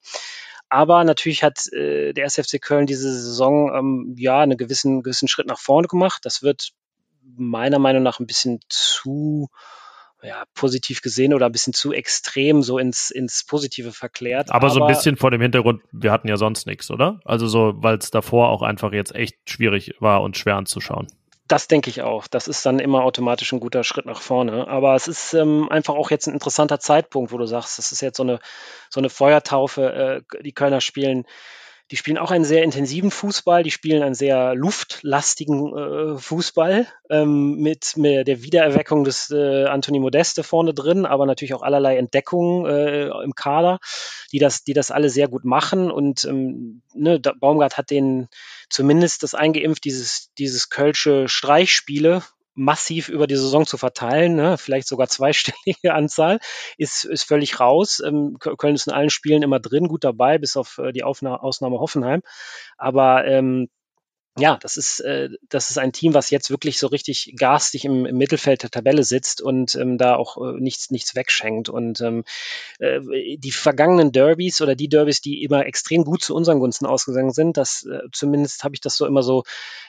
[0.73, 5.45] Aber natürlich hat äh, der SFC Köln diese Saison ähm, ja einen gewissen, gewissen Schritt
[5.45, 6.25] nach vorne gemacht.
[6.25, 6.71] Das wird
[7.37, 9.49] meiner Meinung nach ein bisschen zu
[10.23, 14.49] ja, positiv gesehen oder ein bisschen zu extrem so ins, ins Positive verklärt.
[14.49, 17.19] Aber, aber so ein bisschen vor dem Hintergrund, wir hatten ja sonst nichts, oder?
[17.23, 21.05] Also so, weil es davor auch einfach jetzt echt schwierig war und schwer anzuschauen.
[21.47, 22.27] Das denke ich auch.
[22.27, 24.67] Das ist dann immer automatisch ein guter Schritt nach vorne.
[24.67, 28.01] Aber es ist ähm, einfach auch jetzt ein interessanter Zeitpunkt, wo du sagst, das ist
[28.01, 28.39] jetzt so eine,
[28.89, 30.23] so eine Feuertaufe.
[30.31, 31.25] Äh, die Kölner spielen
[31.91, 37.55] die spielen auch einen sehr intensiven Fußball, die spielen einen sehr luftlastigen äh, Fußball ähm,
[37.57, 42.65] mit, mit der Wiedererweckung des äh, Anthony Modeste vorne drin, aber natürlich auch allerlei Entdeckungen
[42.65, 43.79] äh, im Kader,
[44.31, 45.91] die das, die das alle sehr gut machen.
[45.91, 48.27] Und ähm, ne, Baumgart hat den
[48.69, 52.23] zumindest das eingeimpft, dieses, dieses Kölsche Streichspiele,
[52.55, 54.57] massiv über die Saison zu verteilen, ne?
[54.57, 56.39] vielleicht sogar zweistellige Anzahl,
[56.77, 58.01] ist, ist völlig raus.
[58.05, 61.37] Ähm, Köln ist in allen Spielen immer drin, gut dabei, bis auf äh, die Aufna
[61.37, 62.21] Ausnahme Hoffenheim.
[62.77, 63.69] Aber ähm,
[64.35, 68.07] ja, das ist, äh, das ist ein Team, was jetzt wirklich so richtig garstig im,
[68.07, 71.69] im Mittelfeld der Tabelle sitzt und ähm, da auch äh, nichts, nichts wegschenkt.
[71.69, 72.23] Und ähm,
[72.79, 72.99] äh,
[73.37, 77.57] die vergangenen Derbys oder die Derbys, die immer extrem gut zu unseren Gunsten ausgegangen sind,
[77.57, 79.43] das äh, zumindest habe ich das so immer so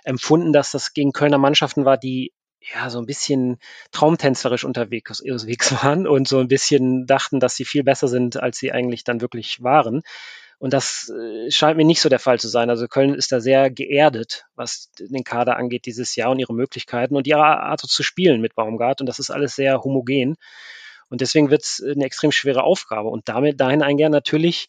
[0.05, 2.33] empfunden, dass das gegen Kölner Mannschaften war, die
[2.73, 3.59] ja, so ein bisschen
[3.93, 8.59] traumtänzerisch unterwegs, unterwegs waren und so ein bisschen dachten, dass sie viel besser sind, als
[8.59, 10.03] sie eigentlich dann wirklich waren.
[10.59, 12.71] Und das äh, scheint mir nicht so der Fall zu sein.
[12.71, 17.17] Also Köln ist da sehr geerdet, was den Kader angeht dieses Jahr und ihre Möglichkeiten
[17.17, 19.01] und ihre Art zu spielen mit Baumgart.
[19.01, 20.37] Und das ist alles sehr homogen.
[21.11, 23.09] Und deswegen wird es eine extrem schwere Aufgabe.
[23.09, 24.69] Und damit dahin eingehen natürlich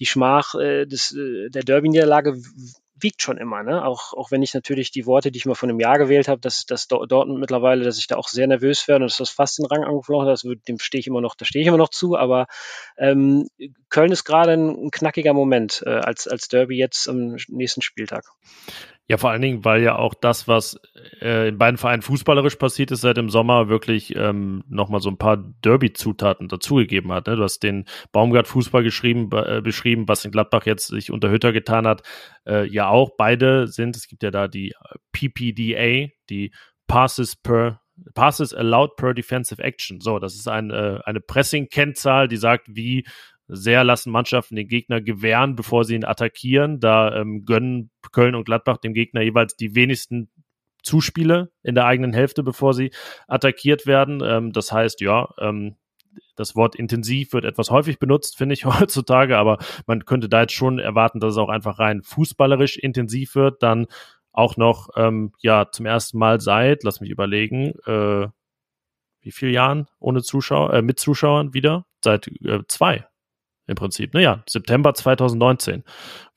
[0.00, 2.40] die Schmach äh, des, äh, der Derby-Niederlage
[2.98, 3.84] wiegt schon immer, ne?
[3.84, 6.40] Auch, auch wenn ich natürlich die Worte, die ich mal von einem Jahr gewählt habe,
[6.40, 9.58] dass, dass Dortmund mittlerweile, dass ich da auch sehr nervös werde und dass das fast
[9.58, 12.16] den Rang angeflogen hat, dem stehe ich immer noch, da stehe ich immer noch zu,
[12.16, 12.46] aber
[12.96, 13.48] ähm,
[13.90, 18.24] Köln ist gerade ein, ein, knackiger Moment äh, als, als Derby jetzt am nächsten Spieltag.
[19.08, 20.80] Ja, vor allen Dingen, weil ja auch das, was
[21.20, 25.18] äh, in beiden Vereinen fußballerisch passiert ist seit dem Sommer, wirklich ähm, nochmal so ein
[25.18, 27.28] paar Derby-Zutaten dazugegeben hat.
[27.28, 27.36] Ne?
[27.36, 31.86] Du hast den Baumgart-Fußball geschrieben, äh, beschrieben, was in Gladbach jetzt sich unter Hütter getan
[31.86, 32.02] hat.
[32.46, 34.74] Äh, ja auch beide sind, es gibt ja da die
[35.12, 36.52] PPDA, die
[36.88, 37.80] Passes per
[38.14, 40.00] Passes allowed per defensive action.
[40.00, 43.06] So, das ist ein, äh, eine Pressing-Kennzahl, die sagt, wie
[43.48, 46.80] sehr lassen Mannschaften den Gegner gewähren, bevor sie ihn attackieren.
[46.80, 50.30] Da ähm, gönnen Köln und Gladbach dem Gegner jeweils die wenigsten
[50.82, 52.92] Zuspiele in der eigenen Hälfte, bevor sie
[53.28, 54.22] attackiert werden.
[54.24, 55.76] Ähm, das heißt, ja, ähm,
[56.34, 60.54] das Wort intensiv wird etwas häufig benutzt, finde ich heutzutage, aber man könnte da jetzt
[60.54, 63.62] schon erwarten, dass es auch einfach rein fußballerisch intensiv wird.
[63.62, 63.86] Dann
[64.32, 68.28] auch noch, ähm, ja, zum ersten Mal seit, lass mich überlegen, äh,
[69.22, 71.86] wie viele Jahren ohne Zuschauer, äh, mit Zuschauern wieder?
[72.04, 73.06] Seit äh, zwei
[73.66, 74.14] im Prinzip.
[74.14, 75.84] Naja, September 2019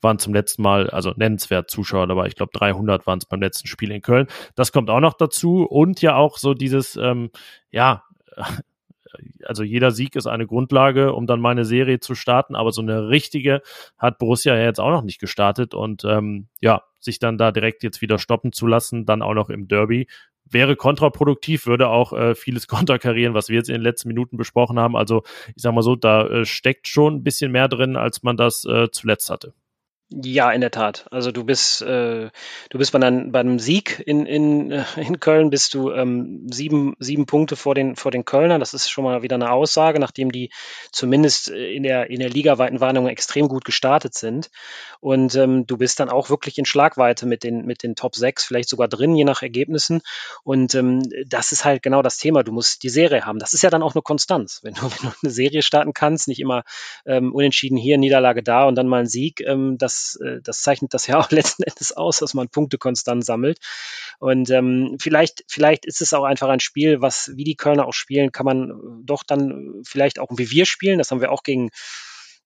[0.00, 2.26] waren zum letzten Mal, also nennenswert Zuschauer dabei.
[2.26, 4.26] Ich glaube, 300 waren es beim letzten Spiel in Köln.
[4.54, 7.30] Das kommt auch noch dazu und ja auch so dieses, ähm,
[7.70, 8.04] ja,
[9.44, 12.82] also jeder Sieg ist eine Grundlage, um dann mal eine Serie zu starten, aber so
[12.82, 13.62] eine richtige
[13.98, 17.82] hat Borussia ja jetzt auch noch nicht gestartet und ähm, ja, sich dann da direkt
[17.82, 20.06] jetzt wieder stoppen zu lassen, dann auch noch im Derby,
[20.50, 24.78] wäre kontraproduktiv, würde auch äh, vieles konterkarieren, was wir jetzt in den letzten Minuten besprochen
[24.78, 24.96] haben.
[24.96, 25.22] Also
[25.54, 28.64] ich sag mal so, da äh, steckt schon ein bisschen mehr drin, als man das
[28.64, 29.54] äh, zuletzt hatte.
[30.12, 31.06] Ja, in der Tat.
[31.12, 32.30] Also du bist, äh,
[32.70, 37.26] du bist bei, einem, Sieg in, in, äh, in Köln bist du ähm, sieben, sieben
[37.26, 38.58] Punkte vor den, vor den Kölnern.
[38.58, 40.50] Das ist schon mal wieder eine Aussage, nachdem die
[40.90, 44.50] zumindest äh, in der, in der ligaweiten Warnung extrem gut gestartet sind.
[44.98, 48.44] Und ähm, du bist dann auch wirklich in Schlagweite mit den, mit den Top 6,
[48.44, 50.00] vielleicht sogar drin, je nach Ergebnissen.
[50.42, 52.42] Und ähm, das ist halt genau das Thema.
[52.42, 53.38] Du musst die Serie haben.
[53.38, 54.58] Das ist ja dann auch eine Konstanz.
[54.64, 56.64] Wenn du, wenn du eine Serie starten kannst, nicht immer
[57.06, 60.62] ähm, unentschieden hier, Niederlage da und dann mal ein Sieg, ähm, das das, äh, das
[60.62, 63.58] zeichnet das ja auch letzten Endes aus, dass man Punkte konstant sammelt.
[64.18, 67.94] Und ähm, vielleicht, vielleicht ist es auch einfach ein Spiel, was wie die Kölner auch
[67.94, 70.98] spielen, kann man doch dann vielleicht auch wie wir spielen.
[70.98, 71.70] Das haben wir auch gegen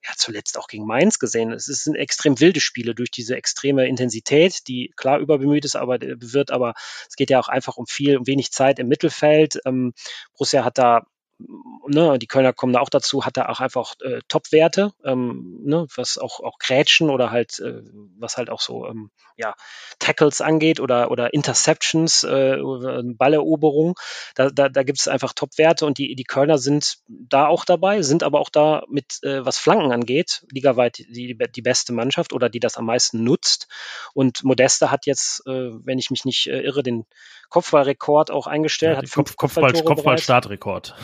[0.06, 1.50] ja zuletzt auch gegen Mainz gesehen.
[1.52, 6.50] Es sind extrem wilde Spiele durch diese extreme Intensität, die klar überbemüht ist, aber wird,
[6.50, 6.74] aber
[7.08, 9.60] es geht ja auch einfach um viel, um wenig Zeit im Mittelfeld.
[9.64, 9.94] Ähm,
[10.34, 11.06] Borussia hat da
[11.38, 15.86] ne, die Kölner kommen da auch dazu, hat da auch einfach äh, Top-Werte, ähm, ne,
[15.96, 17.82] was auch, auch Grätschen oder halt, äh,
[18.18, 19.54] was halt auch so, ähm, ja,
[19.98, 22.58] Tackles angeht oder, oder Interceptions, äh,
[23.04, 23.94] Balleroberung.
[24.34, 28.02] Da, da, da gibt es einfach Top-Werte und die, die Kölner sind da auch dabei,
[28.02, 32.48] sind aber auch da mit, äh, was Flanken angeht, ligaweit die, die beste Mannschaft oder
[32.48, 33.68] die das am meisten nutzt.
[34.14, 37.04] Und Modeste hat jetzt, äh, wenn ich mich nicht äh, irre, den
[37.48, 38.96] Kopfballrekord auch eingestellt.
[38.96, 40.94] Ja, hat Kopf, Kopfball, Kopfball-Startrekord.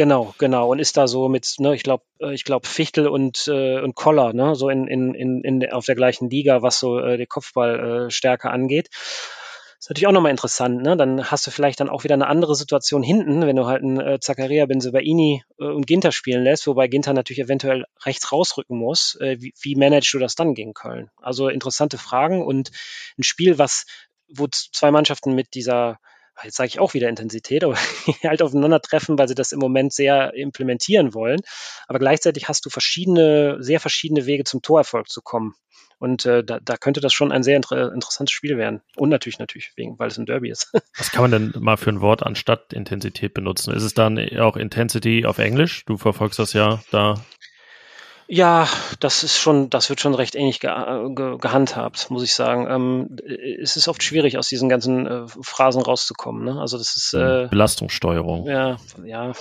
[0.00, 0.70] Genau, genau.
[0.70, 3.94] Und ist da so mit, ne, ich glaube, äh, ich glaube Fichtel und, äh, und
[3.94, 7.26] Koller, ne, so in, in, in, in, auf der gleichen Liga, was so äh, die
[7.26, 8.88] Kopfballstärke äh, angeht.
[9.78, 10.96] ist natürlich auch nochmal interessant, ne?
[10.96, 14.00] Dann hast du vielleicht dann auch wieder eine andere Situation hinten, wenn du halt einen
[14.00, 19.18] äh, Zakaria Benzebaini äh, und Ginter spielen lässt, wobei Ginter natürlich eventuell rechts rausrücken muss.
[19.20, 21.10] Äh, wie, wie managst du das dann gegen Köln?
[21.20, 22.70] Also interessante Fragen und
[23.18, 23.84] ein Spiel, was
[24.32, 25.98] wo zwei Mannschaften mit dieser,
[26.44, 27.74] jetzt sage ich auch wieder Intensität, aber
[28.24, 31.40] halt aufeinandertreffen, weil sie das im Moment sehr implementieren wollen.
[31.86, 35.54] Aber gleichzeitig hast du verschiedene, sehr verschiedene Wege zum Torerfolg zu kommen.
[35.98, 38.80] Und äh, da, da könnte das schon ein sehr inter interessantes Spiel werden.
[38.96, 40.72] Und natürlich, natürlich, wegen, weil es ein Derby ist.
[40.96, 43.74] Was kann man denn mal für ein Wort anstatt Intensität benutzen?
[43.74, 45.84] Ist es dann auch Intensity auf Englisch?
[45.84, 47.22] Du verfolgst das ja da
[48.32, 48.68] ja,
[49.00, 50.70] das ist schon, das wird schon recht ähnlich ge
[51.16, 52.68] ge gehandhabt, muss ich sagen.
[52.70, 53.16] Ähm,
[53.60, 56.44] es ist oft schwierig, aus diesen ganzen äh, Phrasen rauszukommen.
[56.44, 56.60] Ne?
[56.60, 58.46] Also das ist äh, Belastungssteuerung.
[58.46, 59.32] Ja, ja,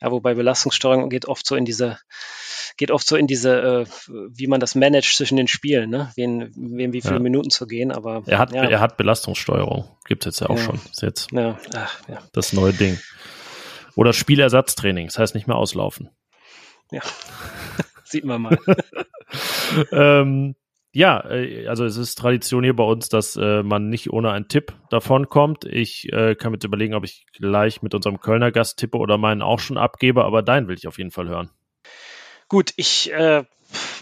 [0.00, 0.10] ja.
[0.12, 1.98] Wobei Belastungssteuerung geht oft so in diese,
[2.76, 6.12] geht oft so in diese, äh, wie man das managt zwischen den Spielen, ne?
[6.14, 7.20] Wen, wem wie viele ja.
[7.20, 7.90] Minuten zu gehen.
[7.90, 8.62] Aber er hat, ja.
[8.62, 9.90] er hat Belastungssteuerung.
[10.06, 10.62] Gibt es jetzt ja auch ja.
[10.62, 10.80] schon.
[10.88, 11.58] Ist jetzt ja.
[11.74, 12.18] Ach, ja.
[12.32, 12.96] das neue Ding.
[13.96, 15.08] Oder Spielersatztraining.
[15.08, 16.10] Das heißt nicht mehr auslaufen.
[16.92, 17.02] Ja.
[18.08, 18.58] Sieht man mal.
[19.92, 20.54] ähm,
[20.92, 24.48] ja, äh, also es ist Tradition hier bei uns, dass äh, man nicht ohne einen
[24.48, 25.64] Tipp davon kommt.
[25.64, 29.42] Ich äh, kann mir überlegen, ob ich gleich mit unserem Kölner Gast tippe oder meinen
[29.42, 31.50] auch schon abgebe, aber deinen will ich auf jeden Fall hören.
[32.48, 33.44] Gut, ich äh,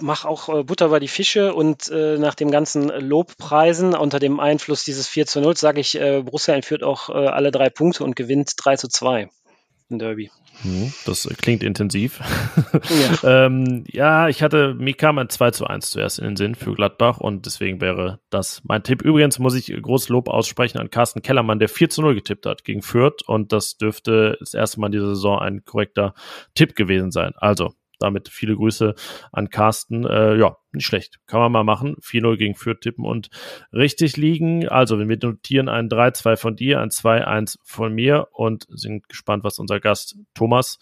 [0.01, 4.39] mache auch äh, Butter bei die Fische und äh, nach dem ganzen Lobpreisen unter dem
[4.39, 8.05] Einfluss dieses 4 zu 0 sage ich, äh, Borussia entführt auch äh, alle drei Punkte
[8.05, 9.29] und gewinnt 3 zu 2
[9.91, 10.31] im Derby.
[10.65, 12.21] Mhm, das klingt intensiv.
[13.23, 13.47] Ja.
[13.47, 16.75] ähm, ja, ich hatte, mir kam ein 2 zu 1 zuerst in den Sinn für
[16.75, 19.03] Gladbach und deswegen wäre das mein Tipp.
[19.03, 22.65] Übrigens muss ich groß Lob aussprechen an Carsten Kellermann, der 4 zu 0 getippt hat
[22.65, 26.15] gegen Fürth und das dürfte das erste Mal in dieser Saison ein korrekter
[26.55, 27.33] Tipp gewesen sein.
[27.37, 28.95] Also, damit viele Grüße
[29.33, 30.05] an Carsten.
[30.05, 31.19] Äh, ja, nicht schlecht.
[31.27, 31.97] Kann man mal machen.
[32.03, 33.29] 4-0 gegen Fürth tippen und
[33.73, 34.69] richtig liegen.
[34.69, 39.59] Also, wir notieren ein 3-2 von dir, ein 2-1 von mir und sind gespannt, was
[39.59, 40.79] unser Gast Thomas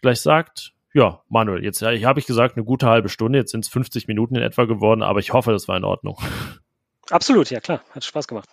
[0.00, 0.72] gleich sagt.
[0.94, 3.38] Ja, Manuel, jetzt ja, habe ich gesagt, eine gute halbe Stunde.
[3.38, 6.18] Jetzt sind es 50 Minuten in etwa geworden, aber ich hoffe, das war in Ordnung.
[7.10, 8.48] Absolut, ja klar, hat Spaß gemacht.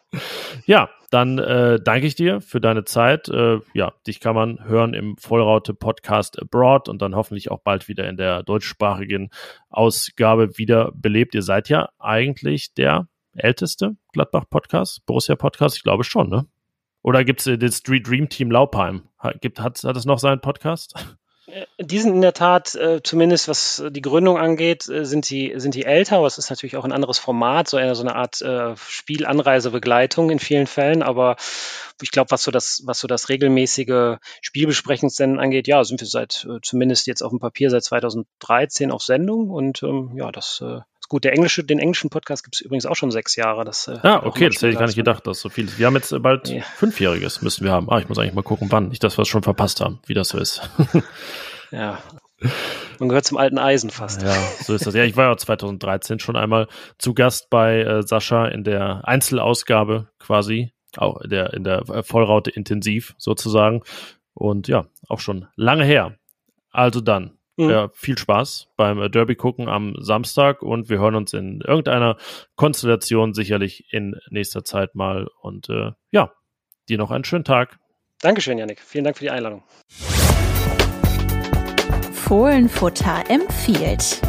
[0.66, 3.28] Ja, dann äh, danke ich dir für deine Zeit.
[3.28, 7.88] Äh, ja, dich kann man hören im Vollraute Podcast Abroad und dann hoffentlich auch bald
[7.88, 9.30] wieder in der deutschsprachigen
[9.70, 11.36] Ausgabe wieder belebt.
[11.36, 16.48] Ihr seid ja eigentlich der älteste Gladbach-Podcast, Borussia-Podcast, ich glaube schon, ne?
[17.02, 19.10] Oder gibt es äh, das Dream Team Laupheim?
[19.20, 20.96] Hat, gibt, hat, hat es noch seinen Podcast?
[21.80, 25.76] Die sind in der Tat, äh, zumindest was die Gründung angeht, äh, sind die, sind
[25.76, 28.42] die älter, aber es ist natürlich auch ein anderes Format, so eine, so eine Art
[28.42, 31.04] äh, Spielanreisebegleitung in vielen Fällen.
[31.04, 31.36] Aber
[32.02, 36.48] ich glaube, was so das, was so das regelmäßige Spielbesprechungssenden angeht, ja, sind wir seit
[36.50, 40.80] äh, zumindest jetzt auf dem Papier seit 2013 auf Sendung und ähm, ja, das äh,
[41.06, 41.24] ist gut.
[41.24, 43.64] Der englische, den englischen Podcast gibt es übrigens auch schon sechs Jahre.
[43.64, 45.78] Das, äh, ah, okay, das hätte ich gar nicht gedacht, dass so viel ist.
[45.78, 46.62] Wir haben jetzt bald ja.
[46.62, 47.90] fünfjähriges, müssen wir haben.
[47.90, 48.90] Ah, ich muss eigentlich mal gucken, wann.
[48.90, 50.68] Nicht, dass wir es schon verpasst haben, wie das so ist.
[51.72, 52.00] ja.
[53.00, 54.24] Man gehört zum alten Eisen fast.
[54.24, 54.96] Ja, so ist das.
[54.96, 60.10] Ja, ich war ja 2013 schon einmal zu Gast bei äh, Sascha in der Einzelausgabe
[60.20, 63.84] quasi, auch in der, in der Vollraute intensiv sozusagen.
[64.34, 66.18] Und ja, auch schon lange her.
[66.72, 67.70] Also dann, Mhm.
[67.70, 72.18] Ja, viel Spaß beim äh, Derby gucken am Samstag und wir hören uns in irgendeiner
[72.56, 75.28] Konstellation sicherlich in nächster Zeit mal.
[75.42, 76.32] Und äh, ja,
[76.90, 77.80] dir noch einen schönen Tag.
[78.22, 78.82] Dankeschön, Janik.
[78.82, 79.64] Vielen Dank für die Einladung.
[82.12, 84.22] Fohlenfutter empfiehlt.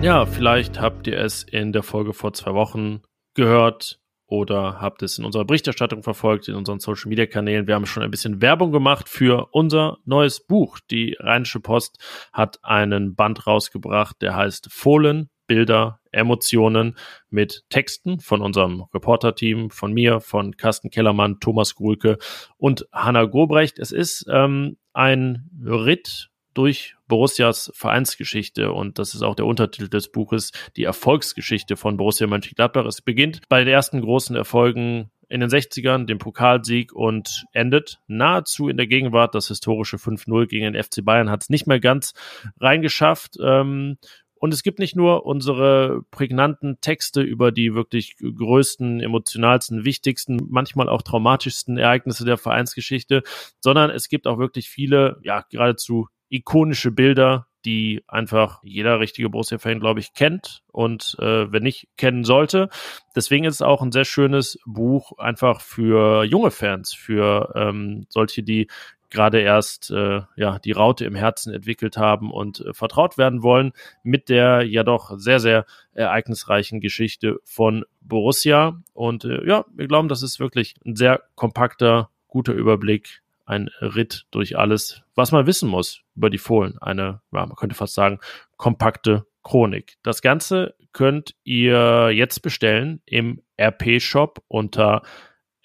[0.00, 3.02] Ja, vielleicht habt ihr es in der Folge vor zwei Wochen
[3.34, 7.66] gehört oder habt es in unserer Berichterstattung verfolgt, in unseren Social Media Kanälen.
[7.66, 10.78] Wir haben schon ein bisschen Werbung gemacht für unser neues Buch.
[10.90, 11.98] Die Rheinische Post
[12.32, 16.96] hat einen Band rausgebracht, der heißt Fohlen Bilder Emotionen
[17.28, 22.18] mit Texten von unserem Reporter-Team, von mir, von Carsten Kellermann, Thomas Gruhlke
[22.56, 23.78] und Hanna Gobrecht.
[23.78, 30.10] Es ist ähm, ein Ritt durch Borussias Vereinsgeschichte und das ist auch der Untertitel des
[30.10, 32.86] Buches, die Erfolgsgeschichte von Borussia Mönchengladbach.
[32.86, 38.68] Es beginnt bei den ersten großen Erfolgen in den 60ern, dem Pokalsieg und endet nahezu
[38.68, 39.34] in der Gegenwart.
[39.34, 42.12] Das historische 5-0 gegen den FC Bayern hat es nicht mehr ganz
[42.60, 43.36] reingeschafft.
[43.42, 43.98] Ähm,
[44.36, 50.90] und es gibt nicht nur unsere prägnanten Texte über die wirklich größten, emotionalsten, wichtigsten, manchmal
[50.90, 53.22] auch traumatischsten Ereignisse der Vereinsgeschichte,
[53.60, 59.80] sondern es gibt auch wirklich viele, ja, geradezu ikonische Bilder, die einfach jeder richtige Borussia-Fan,
[59.80, 62.68] glaube ich, kennt und äh, wenn nicht, kennen sollte.
[63.16, 68.42] Deswegen ist es auch ein sehr schönes Buch einfach für junge Fans, für ähm, solche,
[68.42, 68.68] die
[69.14, 73.72] gerade erst äh, ja die Raute im Herzen entwickelt haben und äh, vertraut werden wollen
[74.02, 80.08] mit der ja doch sehr sehr ereignisreichen Geschichte von Borussia und äh, ja wir glauben
[80.08, 85.68] das ist wirklich ein sehr kompakter guter Überblick ein Ritt durch alles, was man wissen
[85.68, 86.78] muss über die Fohlen.
[86.80, 88.20] Eine, ja, man könnte fast sagen,
[88.56, 89.96] kompakte Chronik.
[90.02, 95.02] Das Ganze könnt ihr jetzt bestellen im RP-Shop unter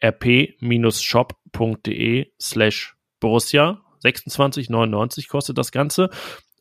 [0.03, 0.71] rp-shop.de
[2.39, 3.81] slash Borussia.
[4.03, 6.09] 26,99 kostet das Ganze.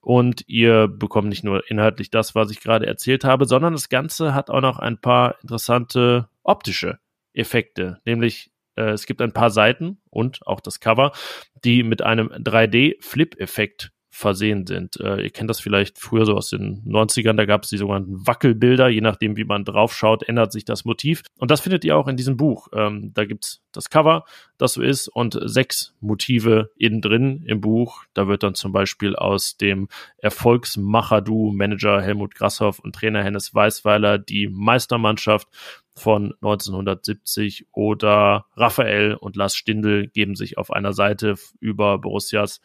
[0.01, 4.35] Und ihr bekommt nicht nur inhaltlich das, was ich gerade erzählt habe, sondern das Ganze
[4.35, 6.99] hat auch noch ein paar interessante optische
[7.35, 11.13] Effekte, nämlich äh, es gibt ein paar Seiten und auch das Cover,
[11.65, 14.99] die mit einem 3D-Flip-Effekt versehen sind.
[15.01, 18.27] Äh, ihr kennt das vielleicht früher so aus den 90ern, da gab es die sogenannten
[18.27, 21.23] Wackelbilder, je nachdem, wie man drauf schaut, ändert sich das Motiv.
[21.39, 22.69] Und das findet ihr auch in diesem Buch.
[22.73, 24.25] Ähm, da gibt's das Cover,
[24.57, 28.05] das so ist, und sechs Motive innen drin im Buch.
[28.13, 34.19] Da wird dann zum Beispiel aus dem Erfolgsmacher-Du Manager Helmut Grasshoff und Trainer Hennes Weißweiler
[34.19, 35.49] die Meistermannschaft
[35.99, 42.61] von 1970 oder Raphael und Lars Stindl geben sich auf einer Seite über Borussias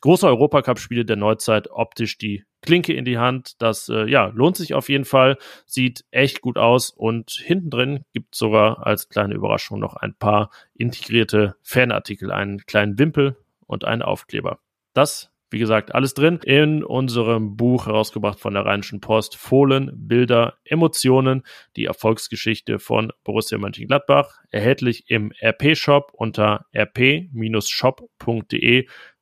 [0.00, 3.60] große Europacup-Spiele der Neuzeit optisch die Klinke in die Hand.
[3.60, 8.04] Das äh, ja, lohnt sich auf jeden Fall, sieht echt gut aus und hinten drin
[8.12, 14.02] gibt sogar als kleine Überraschung noch ein paar integrierte Fanartikel, einen kleinen Wimpel und einen
[14.02, 14.60] Aufkleber.
[14.92, 19.36] Das wie gesagt, alles drin in unserem Buch herausgebracht von der Rheinischen Post.
[19.36, 21.44] Fohlen, Bilder, Emotionen,
[21.76, 24.36] die Erfolgsgeschichte von Borussia Mönchengladbach.
[24.50, 28.06] Erhältlich im RP-Shop unter rp-shop.de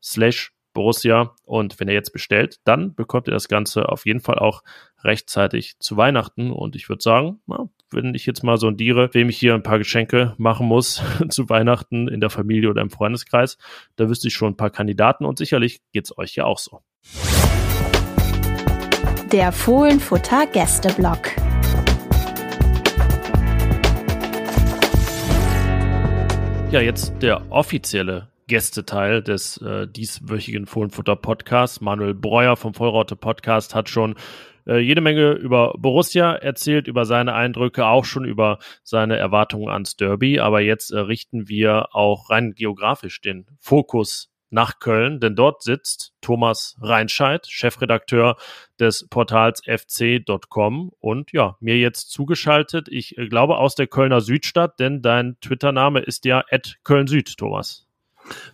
[0.03, 1.37] slash Borussia.
[1.45, 4.65] Und wenn ihr jetzt bestellt, dann bekommt ihr das Ganze auf jeden Fall auch
[5.05, 6.51] rechtzeitig zu Weihnachten.
[6.51, 9.79] Und ich würde sagen, na, wenn ich jetzt mal sondiere, wem ich hier ein paar
[9.79, 13.57] Geschenke machen muss zu Weihnachten in der Familie oder im Freundeskreis,
[13.97, 16.81] da wüsste ich schon ein paar Kandidaten und sicherlich geht es euch ja auch so.
[19.33, 21.31] Der Fohlenfutter Gästeblock.
[26.71, 31.81] Ja, jetzt der offizielle Gästeteil des äh, dieswöchigen Fohlenfutter Podcasts.
[31.81, 34.17] Manuel Breuer vom Vollraute Podcast hat schon
[34.67, 39.97] äh, jede Menge über Borussia erzählt, über seine Eindrücke, auch schon über seine Erwartungen ans
[39.97, 40.41] Derby.
[40.41, 46.13] Aber jetzt äh, richten wir auch rein geografisch den Fokus nach Köln, denn dort sitzt
[46.21, 48.37] Thomas Reinscheid, Chefredakteur
[48.79, 54.79] des Portals fc.com und ja, mir jetzt zugeschaltet, ich äh, glaube aus der Kölner Südstadt,
[54.79, 56.45] denn dein Twitter-Name ist ja
[56.85, 57.84] Köln Süd, Thomas.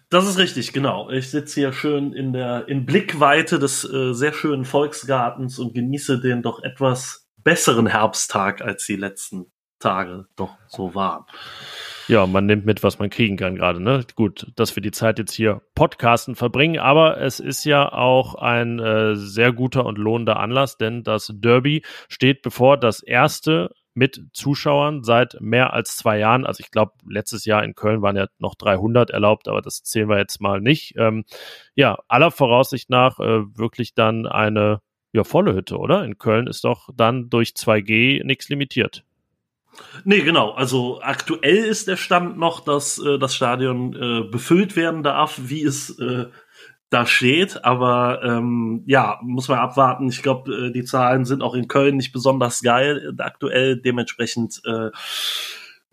[0.08, 1.10] Das ist richtig, genau.
[1.10, 6.20] Ich sitze hier schön in der in Blickweite des äh, sehr schönen Volksgartens und genieße
[6.20, 9.46] den doch etwas besseren Herbsttag, als die letzten
[9.78, 11.24] Tage doch so waren.
[12.08, 13.80] Ja, man nimmt mit, was man kriegen kann gerade.
[13.80, 14.04] Ne?
[14.16, 18.80] Gut, dass wir die Zeit jetzt hier Podcasten verbringen, aber es ist ja auch ein
[18.80, 22.78] äh, sehr guter und lohnender Anlass, denn das Derby steht bevor.
[22.78, 26.46] Das erste mit Zuschauern seit mehr als zwei Jahren.
[26.46, 30.08] Also ich glaube, letztes Jahr in Köln waren ja noch 300 erlaubt, aber das zählen
[30.08, 30.94] wir jetzt mal nicht.
[30.96, 31.24] Ähm,
[31.74, 34.80] ja, aller Voraussicht nach äh, wirklich dann eine
[35.12, 36.04] ja, volle Hütte, oder?
[36.04, 39.04] In Köln ist doch dann durch 2G nichts limitiert.
[40.04, 40.50] Nee, genau.
[40.50, 45.62] Also aktuell ist der Stand noch, dass äh, das Stadion äh, befüllt werden darf, wie
[45.62, 46.26] es äh,
[46.90, 47.64] da steht.
[47.64, 50.08] Aber ähm, ja, muss man abwarten.
[50.08, 53.80] Ich glaube, äh, die Zahlen sind auch in Köln nicht besonders geil äh, aktuell.
[53.80, 54.90] Dementsprechend äh,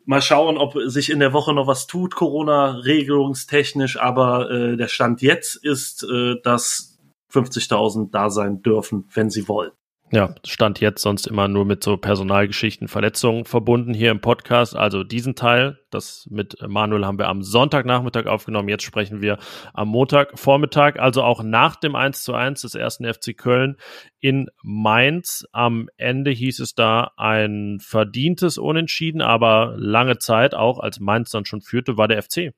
[0.05, 3.99] mal schauen, ob sich in der Woche noch was tut, Corona-regelungstechnisch.
[3.99, 6.99] Aber äh, der Stand jetzt ist, äh, dass
[7.31, 9.71] 50.000 da sein dürfen, wenn sie wollen.
[10.09, 14.73] Ja, stand jetzt sonst immer nur mit so Personalgeschichten, Verletzungen verbunden hier im Podcast.
[14.73, 18.69] Also diesen Teil, das mit Manuel haben wir am Sonntagnachmittag aufgenommen.
[18.69, 19.37] Jetzt sprechen wir
[19.73, 23.75] am Montagvormittag, also auch nach dem 1 zu 1 des ersten FC Köln
[24.21, 25.45] in Mainz.
[25.51, 31.43] Am Ende hieß es da ein verdientes Unentschieden, aber lange Zeit auch, als Mainz dann
[31.43, 32.53] schon führte, war der FC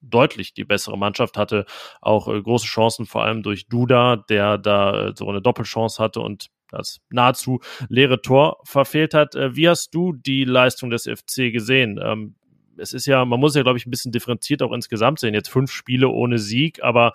[0.00, 1.64] deutlich die bessere Mannschaft, hatte
[2.00, 6.20] auch äh, große Chancen, vor allem durch Duda, der da äh, so eine Doppelchance hatte
[6.20, 9.34] und das nahezu leere Tor verfehlt hat.
[9.34, 12.00] Äh, wie hast du die Leistung des FC gesehen?
[12.02, 12.34] Ähm,
[12.76, 15.34] es ist ja, man muss ja, glaube ich, ein bisschen differenziert auch insgesamt sehen.
[15.34, 17.12] Jetzt fünf Spiele ohne Sieg, aber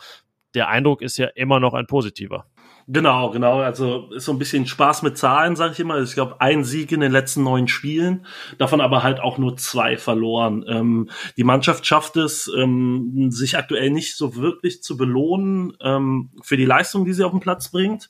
[0.54, 2.46] der Eindruck ist ja immer noch ein positiver.
[2.92, 3.60] Genau, genau.
[3.60, 6.02] Also ist so ein bisschen Spaß mit Zahlen, sage ich immer.
[6.02, 8.26] Ich glaube, ein Sieg in den letzten neun Spielen,
[8.58, 10.66] davon aber halt auch nur zwei verloren.
[10.68, 16.58] Ähm, die Mannschaft schafft es, ähm, sich aktuell nicht so wirklich zu belohnen ähm, für
[16.58, 18.10] die Leistung, die sie auf den Platz bringt.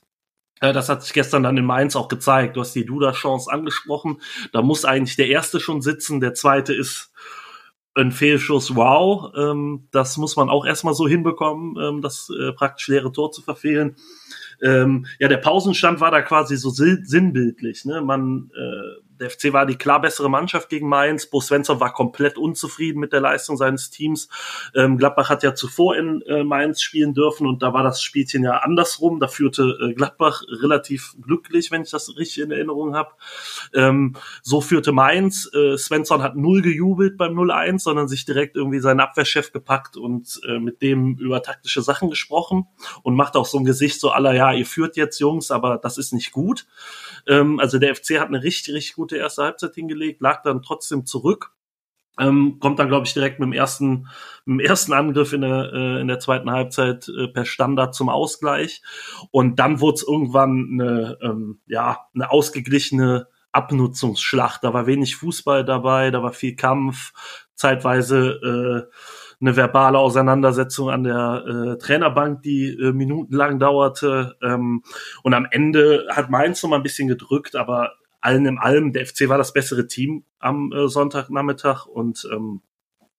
[0.59, 2.57] Das hat sich gestern dann in Mainz auch gezeigt.
[2.57, 4.21] Du hast die Duda-Chance angesprochen.
[4.51, 6.19] Da muss eigentlich der erste schon sitzen.
[6.19, 7.11] Der zweite ist
[7.95, 9.33] ein Fehlschuss, wow.
[9.35, 13.41] Ähm, das muss man auch erstmal so hinbekommen, ähm, das äh, praktisch leere Tor zu
[13.41, 13.95] verfehlen
[14.61, 17.85] ähm, ja, der Pausenstand war da quasi so sinnbildlich.
[17.85, 18.01] Ne?
[18.01, 21.25] Man äh, der FC war die klar bessere Mannschaft gegen Mainz.
[21.25, 24.29] Bo Svensson war komplett unzufrieden mit der Leistung seines Teams.
[24.75, 28.43] Ähm, Gladbach hat ja zuvor in äh, Mainz spielen dürfen und da war das Spielchen
[28.43, 29.19] ja andersrum.
[29.19, 33.11] Da führte äh, Gladbach relativ glücklich, wenn ich das richtig in Erinnerung habe.
[33.73, 35.49] Ähm, so führte Mainz.
[35.53, 40.39] Äh, Svensson hat null gejubelt beim 0-1, sondern sich direkt irgendwie seinen Abwehrchef gepackt und
[40.47, 42.67] äh, mit dem über taktische Sachen gesprochen
[43.03, 45.97] und macht auch so ein Gesicht so aller, ja, ihr führt jetzt Jungs, aber das
[45.97, 46.65] ist nicht gut.
[47.27, 51.05] Ähm, also der FC hat eine richtig, richtig gute erste Halbzeit hingelegt, lag dann trotzdem
[51.05, 51.51] zurück.
[52.19, 54.07] Ähm, kommt dann, glaube ich, direkt mit dem ersten,
[54.45, 58.09] mit dem ersten Angriff in der, äh, in der zweiten Halbzeit äh, per Standard zum
[58.09, 58.81] Ausgleich.
[59.31, 64.63] Und dann wurde es irgendwann eine, ähm, ja, eine ausgeglichene Abnutzungsschlacht.
[64.63, 67.13] Da war wenig Fußball dabei, da war viel Kampf,
[67.55, 68.93] zeitweise äh,
[69.41, 74.35] eine verbale Auseinandersetzung an der äh, Trainerbank, die äh, minutenlang dauerte.
[74.43, 74.83] Ähm,
[75.23, 79.05] und am Ende hat Mainz noch mal ein bisschen gedrückt, aber allen im allem, der
[79.05, 82.61] FC war das bessere Team am äh, Sonntagnachmittag und ähm,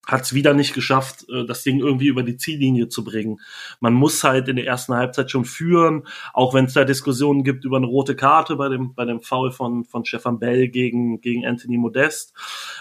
[0.06, 3.40] hat es wieder nicht geschafft, äh, das Ding irgendwie über die Ziellinie zu bringen.
[3.80, 7.64] Man muss halt in der ersten Halbzeit schon führen, auch wenn es da Diskussionen gibt
[7.64, 11.46] über eine rote Karte bei dem, bei dem Foul von, von Stefan Bell gegen, gegen
[11.46, 12.34] Anthony Modest.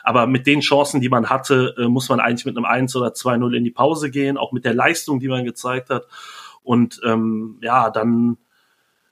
[0.03, 3.09] Aber mit den Chancen, die man hatte, äh, muss man eigentlich mit einem 1 oder
[3.09, 6.07] 2-0 in die Pause gehen, auch mit der Leistung, die man gezeigt hat.
[6.63, 8.37] Und ähm, ja, dann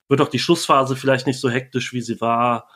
[0.08, 2.70] wird auch die Schlussphase vielleicht nicht so hektisch, wie sie war.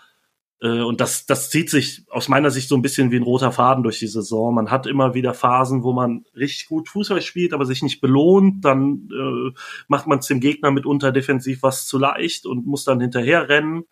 [0.62, 3.52] Äh, und das, das zieht sich aus meiner Sicht so ein bisschen wie ein roter
[3.52, 4.54] Faden durch die Saison.
[4.54, 8.64] Man hat immer wieder Phasen, wo man richtig gut Fußball spielt, aber sich nicht belohnt.
[8.64, 13.02] Dann äh, macht man es dem Gegner mitunter defensiv was zu leicht und muss dann
[13.02, 13.84] hinterher rennen.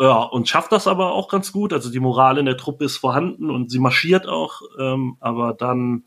[0.00, 1.74] Ja, und schafft das aber auch ganz gut.
[1.74, 4.62] Also die Moral in der Truppe ist vorhanden und sie marschiert auch.
[4.78, 6.06] Ähm, aber dann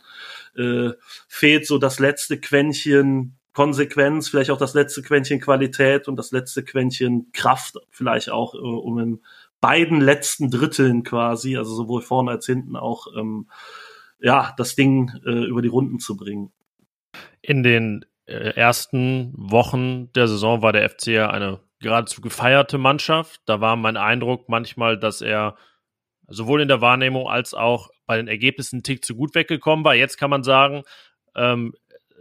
[0.56, 0.92] äh,
[1.28, 6.64] fehlt so das letzte Quäntchen Konsequenz, vielleicht auch das letzte Quäntchen Qualität und das letzte
[6.64, 9.22] Quäntchen Kraft, vielleicht auch, äh, um im
[9.64, 13.50] beiden letzten Dritteln quasi, also sowohl vorne als hinten auch, ähm,
[14.20, 16.52] ja, das Ding äh, über die Runden zu bringen.
[17.42, 23.40] In den äh, ersten Wochen der Saison war der FC ja eine geradezu gefeierte Mannschaft.
[23.46, 25.56] Da war mein Eindruck manchmal, dass er
[26.28, 29.96] sowohl in der Wahrnehmung als auch bei den Ergebnissen einen Tick zu gut weggekommen war.
[29.96, 30.84] Jetzt kann man sagen,
[31.38, 31.74] ähm,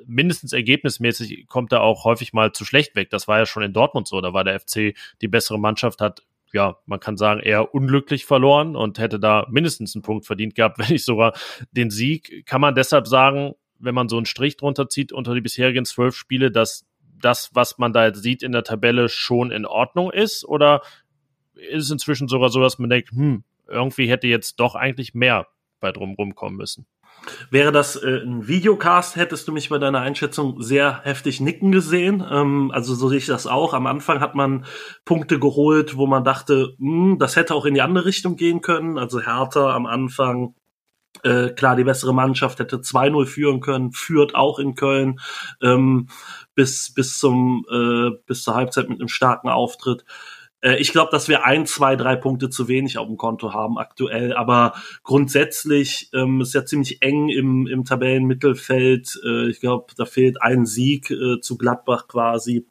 [0.07, 3.11] mindestens ergebnismäßig kommt er auch häufig mal zu schlecht weg.
[3.11, 4.21] Das war ja schon in Dortmund so.
[4.21, 6.23] Da war der FC die bessere Mannschaft, hat
[6.53, 10.79] ja, man kann sagen, eher unglücklich verloren und hätte da mindestens einen Punkt verdient gehabt,
[10.81, 11.35] wenn nicht sogar
[11.73, 12.45] den Sieg.
[12.47, 16.15] Kann man deshalb sagen, wenn man so einen Strich drunter zieht unter die bisherigen zwölf
[16.15, 16.87] Spiele, dass
[17.21, 20.45] das, was man da jetzt sieht in der Tabelle, schon in Ordnung ist?
[20.45, 20.83] Oder
[21.55, 25.47] ist es inzwischen sogar so, dass man denkt, hm, irgendwie hätte jetzt doch eigentlich mehr
[25.83, 26.87] bei drum rumkommen müssen?
[27.51, 32.25] Wäre das äh, ein Videocast, hättest du mich bei deiner Einschätzung sehr heftig nicken gesehen.
[32.29, 33.75] Ähm, also so sehe ich das auch.
[33.75, 34.65] Am Anfang hat man
[35.05, 38.63] Punkte geholt, wo man dachte, mh, hm, das hätte auch in die andere Richtung gehen
[38.63, 38.99] können.
[38.99, 40.55] Also Hertha am Anfang
[41.23, 45.21] äh, klar, die bessere Mannschaft hätte 2-0 führen können, führt auch in Köln
[45.63, 46.09] ähm,
[46.55, 50.05] bis, bis, zum, äh, bis zur Halbzeit mit einem starken Auftritt.
[50.63, 53.79] Äh, ich glaube, dass wir ein, zwei, drei Punkte zu wenig auf dem Konto haben
[53.79, 59.21] aktuell, aber grundsätzlich ähm, ist ja ziemlich eng im, im Tabellenmittelfeld.
[59.25, 62.67] Äh, ich glaube, da fehlt ein Sieg äh, zu Gladbach quasi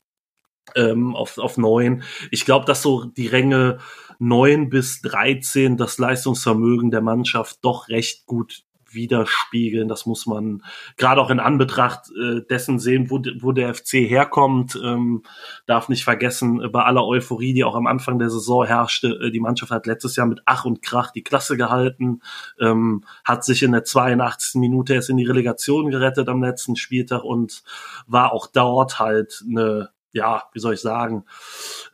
[0.75, 2.03] ähm, auf, auf neun.
[2.31, 3.79] Ich glaube, dass so die Ränge
[4.19, 8.63] neun bis dreizehn das Leistungsvermögen der Mannschaft doch recht gut
[8.93, 9.87] widerspiegeln.
[9.87, 10.63] Das muss man
[10.97, 14.79] gerade auch in Anbetracht äh, dessen sehen, wo, wo der FC herkommt.
[14.83, 15.23] Ähm,
[15.65, 19.31] darf nicht vergessen, äh, bei aller Euphorie, die auch am Anfang der Saison herrschte, äh,
[19.31, 22.21] die Mannschaft hat letztes Jahr mit Ach und Krach die Klasse gehalten,
[22.59, 24.59] ähm, hat sich in der 82.
[24.59, 27.63] Minute erst in die Relegation gerettet am letzten Spieltag und
[28.07, 31.25] war auch dort halt eine, ja, wie soll ich sagen,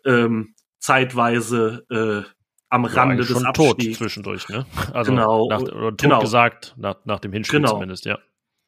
[0.05, 2.36] ähm, zeitweise äh,
[2.69, 4.65] am Rande des schon tot zwischendurch, ne?
[4.93, 6.19] Also genau, nach, oder tot genau.
[6.19, 7.73] gesagt, nach, nach dem Hinspiel genau.
[7.73, 8.19] zumindest, ja.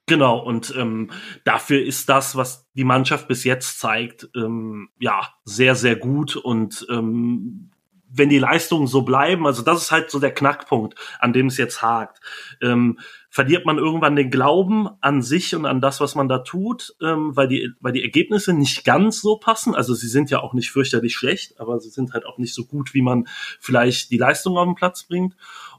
[0.10, 1.12] Genau, und ähm,
[1.44, 6.36] dafür ist das, was die Mannschaft bis jetzt zeigt, ähm, ja, sehr, sehr gut.
[6.36, 7.70] Und ähm,
[8.12, 11.58] wenn die Leistungen so bleiben, also das ist halt so der Knackpunkt, an dem es
[11.58, 12.22] jetzt hakt.
[12.60, 12.98] Ähm,
[13.30, 17.36] verliert man irgendwann den Glauben an sich und an das, was man da tut, ähm,
[17.36, 19.76] weil, die, weil die Ergebnisse nicht ganz so passen.
[19.76, 22.66] Also sie sind ja auch nicht fürchterlich schlecht, aber sie sind halt auch nicht so
[22.66, 23.28] gut, wie man
[23.60, 25.36] vielleicht die Leistung auf den Platz bringt.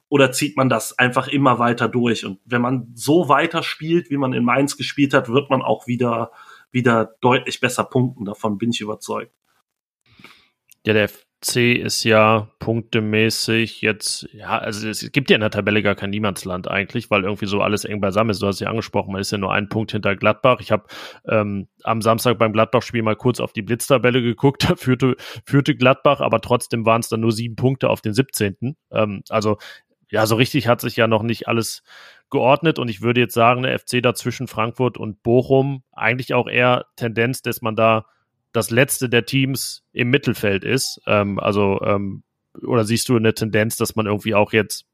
[0.08, 2.24] Oder zieht man das einfach immer weiter durch?
[2.24, 5.86] Und wenn man so weiter spielt, wie man in Mainz gespielt hat, wird man auch
[5.86, 6.30] wieder,
[6.70, 8.24] wieder deutlich besser punkten.
[8.24, 9.32] Davon bin ich überzeugt.
[10.84, 11.10] Ja, der
[11.40, 16.10] C ist ja punktemäßig jetzt, ja, also es gibt ja in der Tabelle gar kein
[16.10, 18.42] Niemandsland eigentlich, weil irgendwie so alles eng beisammen ist.
[18.42, 20.60] Du hast ja angesprochen, man ist ja nur ein Punkt hinter Gladbach.
[20.60, 20.84] Ich habe
[21.26, 25.16] ähm, am Samstag beim Gladbach-Spiel mal kurz auf die Blitztabelle geguckt, da führte,
[25.46, 28.76] führte Gladbach, aber trotzdem waren es dann nur sieben Punkte auf den 17.
[28.92, 29.56] Ähm, also
[30.10, 31.82] ja, so richtig hat sich ja noch nicht alles
[32.28, 36.48] geordnet und ich würde jetzt sagen, der FC da zwischen Frankfurt und Bochum eigentlich auch
[36.48, 38.06] eher Tendenz, dass man da
[38.52, 41.00] das letzte der Teams im Mittelfeld ist.
[41.06, 42.22] Ähm, also, ähm,
[42.62, 44.86] oder siehst du eine Tendenz, dass man irgendwie auch jetzt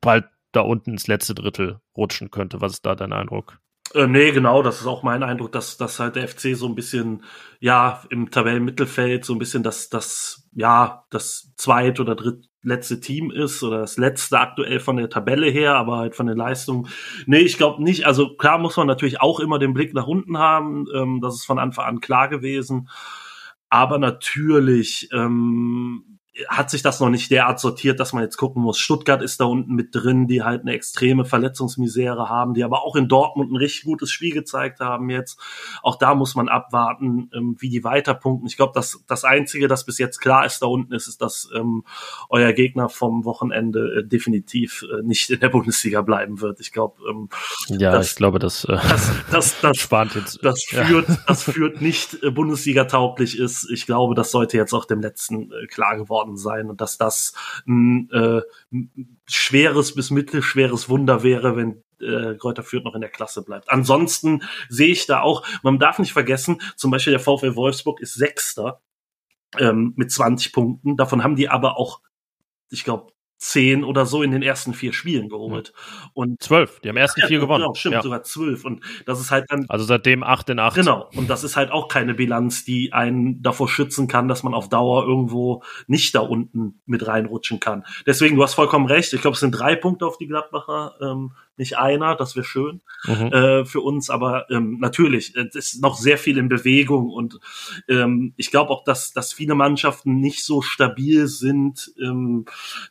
[0.00, 2.60] bald da unten ins letzte Drittel rutschen könnte?
[2.60, 3.60] Was ist da dein Eindruck?
[3.94, 6.74] Äh, nee, genau, das ist auch mein Eindruck, dass, dass halt der FC so ein
[6.76, 7.24] bisschen,
[7.58, 13.62] ja, im Tabellenmittelfeld so ein bisschen das, das, ja, das zweit- oder drittletzte Team ist
[13.64, 16.88] oder das letzte aktuell von der Tabelle her, aber halt von den Leistungen.
[17.26, 18.06] Nee, ich glaube nicht.
[18.06, 20.86] Also klar muss man natürlich auch immer den Blick nach unten haben.
[20.94, 22.88] Ähm, das ist von Anfang an klar gewesen.
[23.70, 28.78] Aber natürlich, ähm, hat sich das noch nicht derart sortiert, dass man jetzt gucken muss.
[28.78, 32.96] Stuttgart ist da unten mit drin, die halt eine extreme Verletzungsmisere haben, die aber auch
[32.96, 35.38] in Dortmund ein richtig gutes Spiel gezeigt haben jetzt.
[35.82, 38.46] Auch da muss man abwarten, ähm, wie die weiterpunkten.
[38.46, 41.48] Ich glaube, das, das Einzige, das bis jetzt klar ist da unten ist, ist, dass
[41.54, 41.84] ähm,
[42.28, 46.60] euer Gegner vom Wochenende äh, definitiv äh, nicht in der Bundesliga bleiben wird.
[46.60, 47.28] Ich glaube, ähm,
[47.68, 50.44] ja, das, ich glaube, das, äh, das, das, das, spart jetzt.
[50.44, 51.18] Das führt, ja.
[51.26, 53.68] das führt nicht äh, Bundesliga tauglich ist.
[53.70, 56.98] Ich glaube, das sollte jetzt auch dem letzten äh, klar geworden worden sein und dass
[56.98, 57.34] das
[57.66, 58.42] ein äh,
[59.26, 63.68] schweres bis mittelschweres Wunder wäre, wenn äh, Kräuter Fürth noch in der Klasse bleibt.
[63.68, 68.14] Ansonsten sehe ich da auch, man darf nicht vergessen, zum Beispiel der VfL Wolfsburg ist
[68.14, 68.80] Sechster
[69.58, 70.96] ähm, mit 20 Punkten.
[70.96, 72.00] Davon haben die aber auch,
[72.70, 75.72] ich glaube, zehn oder so in den ersten vier Spielen geholt.
[76.12, 77.62] Und zwölf, die haben ersten ja, vier gewonnen.
[77.62, 78.02] Genau, stimmt, ja.
[78.02, 78.66] sogar zwölf.
[78.66, 79.64] Und das ist halt dann.
[79.68, 80.76] Also seitdem acht in acht.
[80.76, 81.08] Genau.
[81.16, 84.68] Und das ist halt auch keine Bilanz, die einen davor schützen kann, dass man auf
[84.68, 87.84] Dauer irgendwo nicht da unten mit reinrutschen kann.
[88.06, 89.12] Deswegen, du hast vollkommen recht.
[89.14, 92.80] Ich glaube, es sind drei Punkte auf die Gladbacher ähm, nicht einer, das wäre schön
[93.06, 93.32] mhm.
[93.32, 97.38] äh, für uns, aber ähm, natürlich, es ist noch sehr viel in Bewegung und
[97.88, 102.46] ähm, ich glaube auch, dass, dass viele Mannschaften nicht so stabil sind, ähm,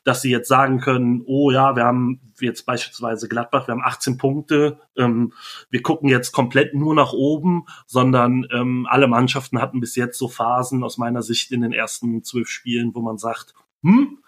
[0.06, 4.18] dass sie jetzt sagen können, oh ja, wir haben jetzt beispielsweise Gladbach, wir haben 18
[4.18, 5.34] Punkte, ähm,
[5.70, 10.30] wir gucken jetzt komplett nur nach oben, sondern ähm, alle Mannschaften hatten bis jetzt so
[10.30, 13.54] Phasen aus meiner Sicht in den ersten zwölf Spielen, wo man sagt,
[13.84, 14.20] hm,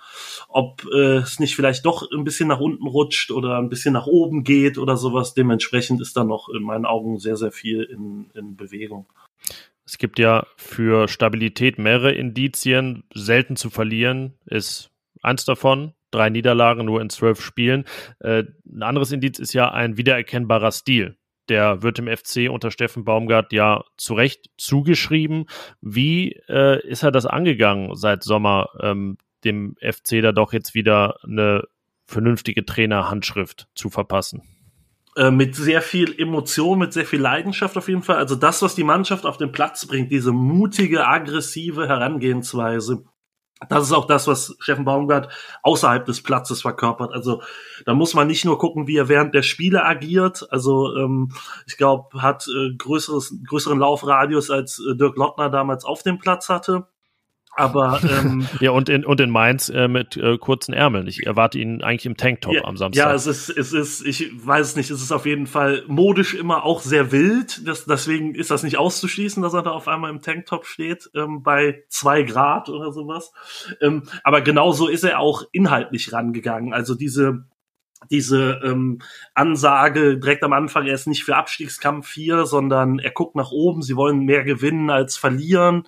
[0.47, 4.07] ob äh, es nicht vielleicht doch ein bisschen nach unten rutscht oder ein bisschen nach
[4.07, 5.33] oben geht oder sowas.
[5.33, 9.07] Dementsprechend ist da noch in meinen Augen sehr, sehr viel in, in Bewegung.
[9.85, 13.03] Es gibt ja für Stabilität mehrere Indizien.
[13.13, 14.89] Selten zu verlieren ist
[15.21, 15.93] eins davon.
[16.11, 17.85] Drei Niederlagen nur in zwölf Spielen.
[18.19, 21.17] Äh, ein anderes Indiz ist ja ein wiedererkennbarer Stil.
[21.49, 25.45] Der wird dem FC unter Steffen Baumgart ja zu Recht zugeschrieben.
[25.81, 28.69] Wie äh, ist er das angegangen seit Sommer?
[28.81, 31.63] Ähm, dem FC da doch jetzt wieder eine
[32.05, 34.41] vernünftige Trainerhandschrift zu verpassen.
[35.15, 38.17] Äh, mit sehr viel Emotion, mit sehr viel Leidenschaft auf jeden Fall.
[38.17, 43.03] Also das, was die Mannschaft auf den Platz bringt, diese mutige, aggressive Herangehensweise,
[43.69, 45.29] das ist auch das, was Steffen Baumgart
[45.61, 47.13] außerhalb des Platzes verkörpert.
[47.13, 47.43] Also
[47.85, 50.47] da muss man nicht nur gucken, wie er während der Spiele agiert.
[50.49, 51.31] Also ähm,
[51.67, 56.49] ich glaube, hat äh, größeres, größeren Laufradius als äh, Dirk Lottner damals auf dem Platz
[56.49, 56.87] hatte.
[57.53, 61.07] Aber ähm, ja und in und in Mainz äh, mit äh, kurzen Ärmeln.
[61.07, 63.05] Ich erwarte ihn eigentlich im Tanktop ja, am Samstag.
[63.05, 64.89] Ja, es ist es ist ich weiß es nicht.
[64.89, 67.67] Es ist auf jeden Fall modisch immer auch sehr wild.
[67.67, 71.43] Das, deswegen ist das nicht auszuschließen, dass er da auf einmal im Tanktop steht ähm,
[71.43, 73.33] bei zwei Grad oder sowas.
[73.81, 76.73] Ähm, aber genauso ist er auch inhaltlich rangegangen.
[76.73, 77.45] Also diese
[78.09, 78.99] diese ähm,
[79.35, 83.83] Ansage direkt am Anfang, er ist nicht für Abstiegskampf hier, sondern er guckt nach oben,
[83.83, 85.87] sie wollen mehr gewinnen als verlieren.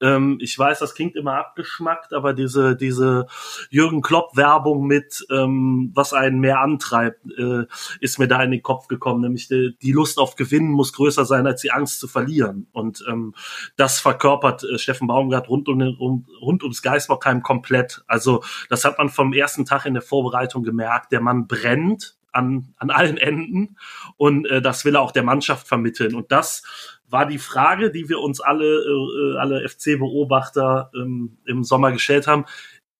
[0.00, 3.26] Ähm, ich weiß, das klingt immer abgeschmackt, aber diese, diese
[3.70, 7.64] Jürgen Klopp-Werbung mit, ähm, was einen mehr antreibt, äh,
[8.00, 9.22] ist mir da in den Kopf gekommen.
[9.22, 12.68] Nämlich die, die Lust auf Gewinnen muss größer sein als die Angst zu verlieren.
[12.72, 13.34] Und ähm,
[13.76, 18.02] das verkörpert äh, Steffen Baumgart rund, um, um, rund ums Geisbockheim komplett.
[18.06, 21.12] Also das hat man vom ersten Tag in der Vorbereitung gemerkt.
[21.12, 23.76] Der Mann brennt an, an allen Enden
[24.16, 26.14] und äh, das will er auch der Mannschaft vermitteln.
[26.14, 26.62] Und das
[27.10, 32.44] war die Frage, die wir uns alle, äh, alle FC-Beobachter ähm, im Sommer gestellt haben.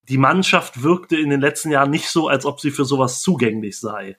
[0.08, 3.78] Die Mannschaft wirkte in den letzten Jahren nicht so, als ob sie für sowas zugänglich
[3.78, 4.16] sei.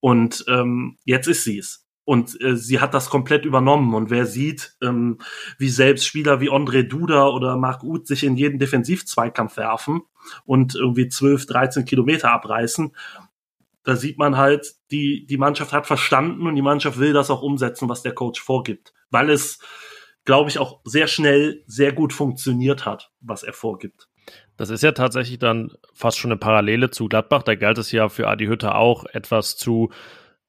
[0.00, 1.86] Und ähm, jetzt ist sie es.
[2.04, 3.94] Und äh, sie hat das komplett übernommen.
[3.94, 5.18] Und wer sieht, ähm,
[5.58, 10.02] wie selbst Spieler wie André Duda oder Marc Uth sich in jeden Defensivzweikampf werfen
[10.46, 12.92] und irgendwie 12, 13 Kilometer abreißen,
[13.88, 17.40] da sieht man halt, die, die Mannschaft hat verstanden und die Mannschaft will das auch
[17.40, 18.92] umsetzen, was der Coach vorgibt.
[19.08, 19.60] Weil es,
[20.26, 24.06] glaube ich, auch sehr schnell sehr gut funktioniert hat, was er vorgibt.
[24.58, 27.44] Das ist ja tatsächlich dann fast schon eine Parallele zu Gladbach.
[27.44, 29.88] Da galt es ja für Adi Hütter auch etwas zu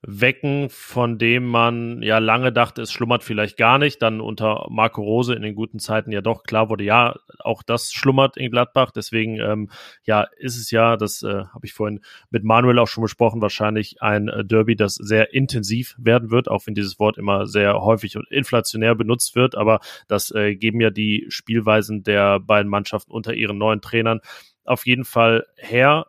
[0.01, 5.01] wecken, von dem man ja lange dachte, es schlummert vielleicht gar nicht, dann unter Marco
[5.01, 8.91] Rose in den guten Zeiten ja doch klar wurde, ja, auch das schlummert in Gladbach,
[8.91, 9.69] deswegen ähm,
[10.03, 11.99] ja, ist es ja, das äh, habe ich vorhin
[12.29, 16.65] mit Manuel auch schon besprochen, wahrscheinlich ein äh, Derby, das sehr intensiv werden wird, auch
[16.65, 20.91] wenn dieses Wort immer sehr häufig und inflationär benutzt wird, aber das äh, geben ja
[20.91, 24.21] die Spielweisen der beiden Mannschaften unter ihren neuen Trainern
[24.63, 26.05] auf jeden Fall her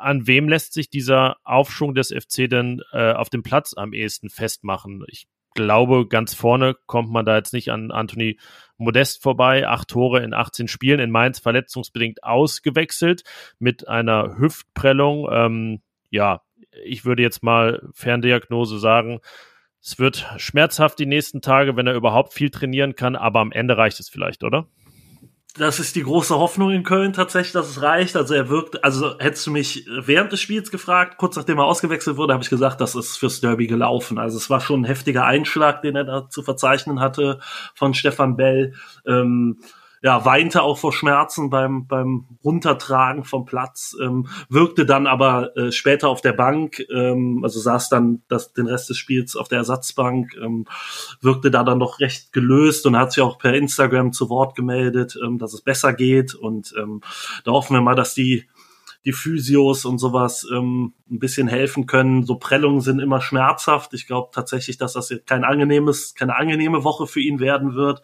[0.00, 4.30] an wem lässt sich dieser Aufschwung des FC denn äh, auf dem Platz am ehesten
[4.30, 5.04] festmachen?
[5.08, 8.38] Ich glaube, ganz vorne kommt man da jetzt nicht an Anthony
[8.76, 9.66] Modest vorbei.
[9.66, 13.24] Acht Tore in 18 Spielen in Mainz verletzungsbedingt ausgewechselt
[13.58, 15.28] mit einer Hüftprellung.
[15.30, 16.42] Ähm, ja,
[16.84, 19.20] ich würde jetzt mal Ferndiagnose sagen,
[19.80, 23.76] es wird schmerzhaft die nächsten Tage, wenn er überhaupt viel trainieren kann, aber am Ende
[23.76, 24.68] reicht es vielleicht, oder?
[25.58, 28.16] Das ist die große Hoffnung in Köln tatsächlich, dass es reicht.
[28.16, 32.16] Also er wirkt, also hättest du mich während des Spiels gefragt, kurz nachdem er ausgewechselt
[32.16, 34.18] wurde, habe ich gesagt, das ist fürs Derby gelaufen.
[34.18, 37.40] Also es war schon ein heftiger Einschlag, den er da zu verzeichnen hatte
[37.74, 38.74] von Stefan Bell.
[39.06, 39.58] Ähm,
[40.02, 45.72] ja, weinte auch vor Schmerzen beim, beim Runtertragen vom Platz, ähm, wirkte dann aber äh,
[45.72, 49.58] später auf der Bank, ähm, also saß dann das, den Rest des Spiels auf der
[49.58, 50.66] Ersatzbank, ähm,
[51.20, 55.18] wirkte da dann noch recht gelöst und hat sich auch per Instagram zu Wort gemeldet,
[55.22, 57.00] ähm, dass es besser geht und ähm,
[57.44, 58.46] da hoffen wir mal, dass die
[59.04, 62.26] die Physios und sowas ähm, ein bisschen helfen können.
[62.26, 63.94] So Prellungen sind immer schmerzhaft.
[63.94, 68.02] Ich glaube tatsächlich, dass das jetzt kein angenehmes, keine angenehme Woche für ihn werden wird.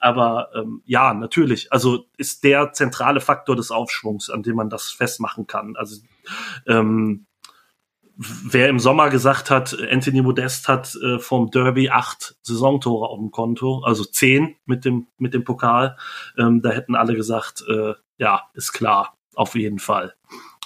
[0.00, 1.72] Aber ähm, ja, natürlich.
[1.72, 5.76] Also ist der zentrale Faktor des Aufschwungs, an dem man das festmachen kann.
[5.76, 6.00] Also
[6.66, 7.26] ähm,
[8.18, 13.30] wer im Sommer gesagt hat, Anthony Modest hat äh, vom Derby acht Saisontore auf dem
[13.30, 15.96] Konto, also zehn mit dem mit dem Pokal,
[16.36, 20.14] ähm, da hätten alle gesagt, äh, ja, ist klar, auf jeden Fall.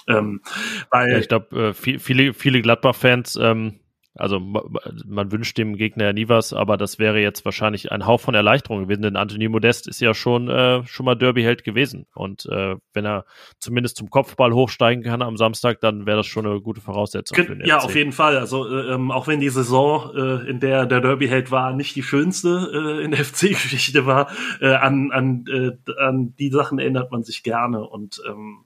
[0.07, 0.41] Ähm,
[0.89, 3.79] weil ja, ich glaube, äh, viele viele Gladbach-Fans ähm,
[4.15, 8.21] also man wünscht dem Gegner ja nie was, aber das wäre jetzt wahrscheinlich ein Hauch
[8.21, 12.05] von Erleichterung gewesen, denn Anthony Modest ist ja schon äh, schon mal Derby-Held gewesen.
[12.13, 13.25] Und äh, wenn er
[13.59, 17.55] zumindest zum Kopfball hochsteigen kann am Samstag, dann wäre das schon eine gute Voraussetzung für
[17.55, 17.85] den Ja, FC.
[17.85, 18.37] auf jeden Fall.
[18.37, 22.03] Also äh, ähm, auch wenn die Saison, äh, in der der Derby-Held war, nicht die
[22.03, 24.29] schönste äh, in der FC-Geschichte war,
[24.61, 27.83] äh, an, an, äh, an die Sachen erinnert man sich gerne.
[27.83, 28.65] Und ähm,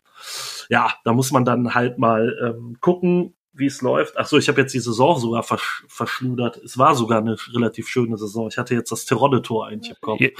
[0.69, 4.17] ja, da muss man dann halt mal ähm, gucken, wie es läuft.
[4.17, 6.57] Ach so, ich habe jetzt die Saison sogar versch verschludert.
[6.57, 8.47] Es war sogar eine relativ schöne Saison.
[8.47, 10.21] Ich hatte jetzt das Terodde-Tor eigentlich im Kopf.
[10.21, 10.34] Äh,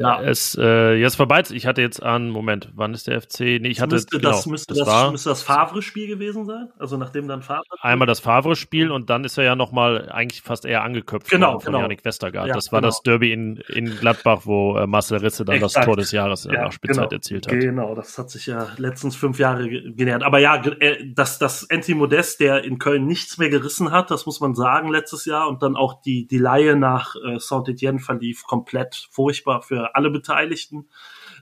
[0.00, 0.22] ja.
[0.22, 1.42] Es, äh, jetzt vorbei.
[1.50, 3.40] Ich hatte jetzt an, Moment, wann ist der FC?
[3.40, 6.68] Nee, ich hatte, müsste, genau, das, müsste das, das, müsste das Favre-Spiel gewesen sein?
[6.78, 7.62] Also nachdem dann Favre...
[7.80, 11.72] Einmal das Favre-Spiel und dann ist er ja nochmal eigentlich fast eher angeköpft genau, von
[11.72, 11.82] genau.
[11.82, 12.48] Janik Westergaard.
[12.48, 12.88] Ja, das war genau.
[12.88, 15.76] das Derby in, in Gladbach, wo äh, Marcel Ritze dann Exakt.
[15.76, 17.52] das Tor des Jahres in der Nachspielzeit genau, erzielt hat.
[17.52, 20.22] Genau, das hat sich ja letztens fünf Jahre genährt.
[20.22, 24.10] Aber ja, äh, dass das Anti Modest, der in Köln nicht nichts mehr gerissen hat,
[24.10, 25.48] das muss man sagen, letztes Jahr.
[25.48, 30.88] Und dann auch die, die Laie nach äh, Saint-Etienne verlief komplett furchtbar für alle Beteiligten.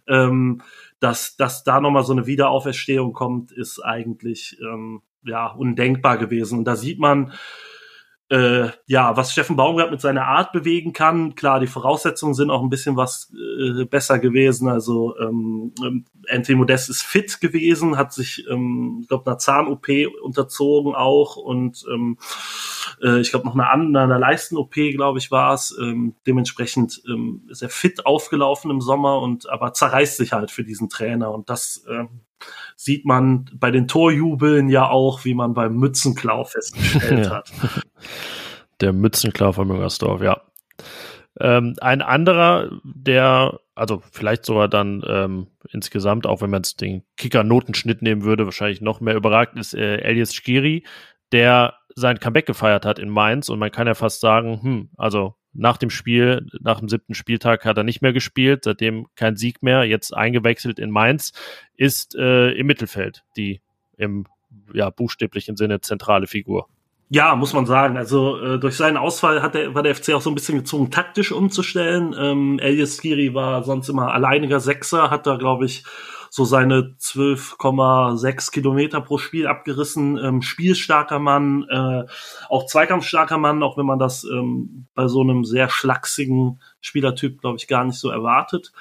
[0.09, 0.63] Ähm,
[0.99, 6.59] dass, dass da nochmal so eine Wiederauferstehung kommt, ist eigentlich ähm, ja undenkbar gewesen.
[6.59, 7.33] Und da sieht man,
[8.29, 11.37] äh, ja, was Steffen Baumgart mit seiner Art bewegen kann.
[11.37, 14.69] Klar, die Voraussetzungen sind auch ein bisschen was äh, besser gewesen.
[14.69, 19.87] Also ähm, ähm Anthony Modest ist fit gewesen, hat sich, ähm, ich glaube, einer Zahn-OP
[20.25, 22.19] unterzogen auch und ähm,
[23.01, 25.77] äh, ich glaube noch eine andere, eine Leisten-OP, glaube ich, war es.
[25.81, 30.65] Ähm, dementsprechend ähm, ist er fit aufgelaufen im Sommer und aber zerreißt sich halt für
[30.65, 32.07] diesen Trainer und das äh,
[32.77, 37.53] sieht man bei den Torjubeln ja auch, wie man beim Mützenklau festgestellt hat.
[38.81, 40.43] Der Mützenklau von Müngersdorf, ja.
[41.39, 47.03] Ähm, ein anderer, der, also vielleicht sogar dann ähm, insgesamt, auch wenn man jetzt den
[47.17, 50.85] Kicker-Notenschnitt nehmen würde, wahrscheinlich noch mehr überragt, ist äh, Elias Skiri,
[51.33, 55.35] der sein Comeback gefeiert hat in Mainz und man kann ja fast sagen, hm, also
[55.59, 59.63] nach dem Spiel, nach dem siebten Spieltag hat er nicht mehr gespielt, seitdem kein Sieg
[59.63, 61.33] mehr, jetzt eingewechselt in Mainz,
[61.75, 63.61] ist äh, im Mittelfeld die
[63.97, 64.27] im
[64.73, 66.69] ja, buchstäblichen Sinne zentrale Figur.
[67.09, 67.97] Ja, muss man sagen.
[67.97, 70.91] Also äh, durch seinen Ausfall hat der, war der FC auch so ein bisschen gezwungen,
[70.91, 72.15] taktisch umzustellen.
[72.19, 75.85] Ähm, Elias Skiri war sonst immer alleiniger Sechser, hat da, glaube ich,
[76.37, 80.19] so seine 12,6 Kilometer pro Spiel abgerissen.
[80.19, 82.05] Ähm, spielstarker Mann, äh,
[82.51, 87.57] auch zweikampfstarker Mann, auch wenn man das ähm, bei so einem sehr schlachsigen Spielertyp, glaube
[87.57, 88.73] ich, gar nicht so erwartet.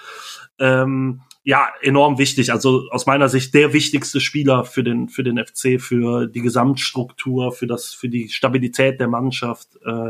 [0.59, 2.51] Ähm, ja, enorm wichtig.
[2.51, 7.51] Also aus meiner Sicht der wichtigste Spieler für den für den FC, für die Gesamtstruktur,
[7.51, 9.69] für das für die Stabilität der Mannschaft.
[9.85, 10.09] Äh,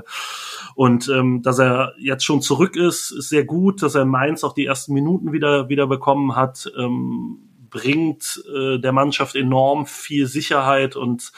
[0.76, 3.82] und ähm, dass er jetzt schon zurück ist, ist sehr gut.
[3.84, 6.72] Dass er Mainz auch die ersten Minuten wieder wieder bekommen hat.
[6.78, 7.40] Ähm,
[7.76, 11.34] bringt äh, der Mannschaft enorm viel Sicherheit und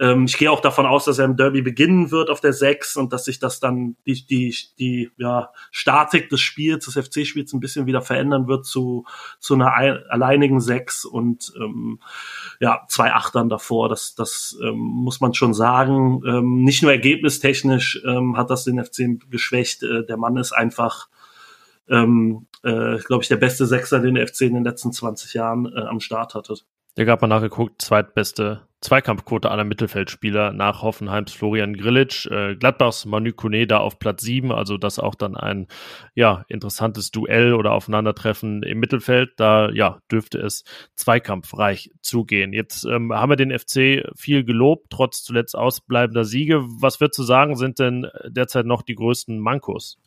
[0.00, 2.96] ähm, ich gehe auch davon aus, dass er im Derby beginnen wird auf der 6
[2.96, 7.60] und dass sich das dann die, die, die ja, Statik des Spiels, des FC-Spiels ein
[7.60, 9.04] bisschen wieder verändern wird zu,
[9.40, 9.74] zu einer
[10.08, 12.00] alleinigen 6 und ähm,
[12.60, 13.90] ja, zwei Achtern davor.
[13.90, 16.22] Das, das ähm, muss man schon sagen.
[16.26, 19.82] Ähm, nicht nur ergebnistechnisch ähm, hat das den FC geschwächt.
[19.82, 21.08] Äh, der Mann ist einfach
[21.90, 25.66] ähm, äh, glaube ich, der beste Sechser, den der FC in den letzten 20 Jahren
[25.66, 26.54] äh, am Start hatte.
[26.96, 33.32] Der gab mal nachgeguckt, zweitbeste Zweikampfquote aller Mittelfeldspieler nach Hoffenheims Florian Grillitsch, äh, Gladbachs Manu
[33.32, 35.68] Kone da auf Platz 7, also das auch dann ein
[36.14, 39.30] ja interessantes Duell oder Aufeinandertreffen im Mittelfeld.
[39.38, 40.64] Da ja dürfte es
[40.96, 42.52] zweikampfreich zugehen.
[42.52, 46.62] Jetzt ähm, haben wir den FC viel gelobt, trotz zuletzt ausbleibender Siege.
[46.80, 49.98] Was wird zu sagen sind denn derzeit noch die größten Mankos?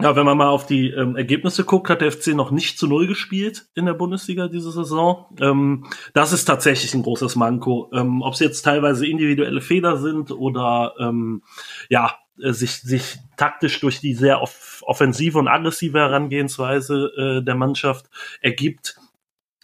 [0.00, 2.86] Ja, wenn man mal auf die ähm, Ergebnisse guckt, hat der FC noch nicht zu
[2.86, 5.26] Null gespielt in der Bundesliga diese Saison.
[5.40, 7.90] Ähm, das ist tatsächlich ein großes Manko.
[7.92, 11.42] Ähm, Ob es jetzt teilweise individuelle Fehler sind oder ähm,
[11.88, 17.56] ja, äh, sich, sich taktisch durch die sehr off offensive und aggressive Herangehensweise äh, der
[17.56, 18.06] Mannschaft
[18.40, 19.00] ergibt.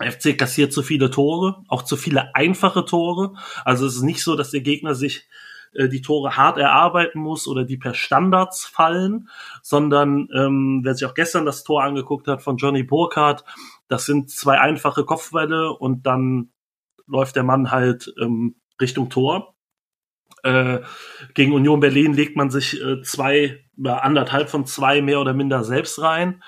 [0.00, 3.34] FC kassiert zu viele Tore, auch zu viele einfache Tore.
[3.64, 5.28] Also es ist nicht so, dass der Gegner sich
[5.74, 9.28] äh, die Tore hart erarbeiten muss oder die per Standards fallen,
[9.62, 13.44] sondern ähm, wer sich auch gestern das Tor angeguckt hat von Johnny Burkhardt,
[13.88, 16.50] das sind zwei einfache Kopfbälle und dann
[17.06, 19.54] läuft der Mann halt ähm, Richtung Tor.
[20.42, 20.80] Äh,
[21.34, 26.00] gegen Union Berlin legt man sich äh, zwei, anderthalb von zwei mehr oder minder selbst
[26.00, 26.42] rein.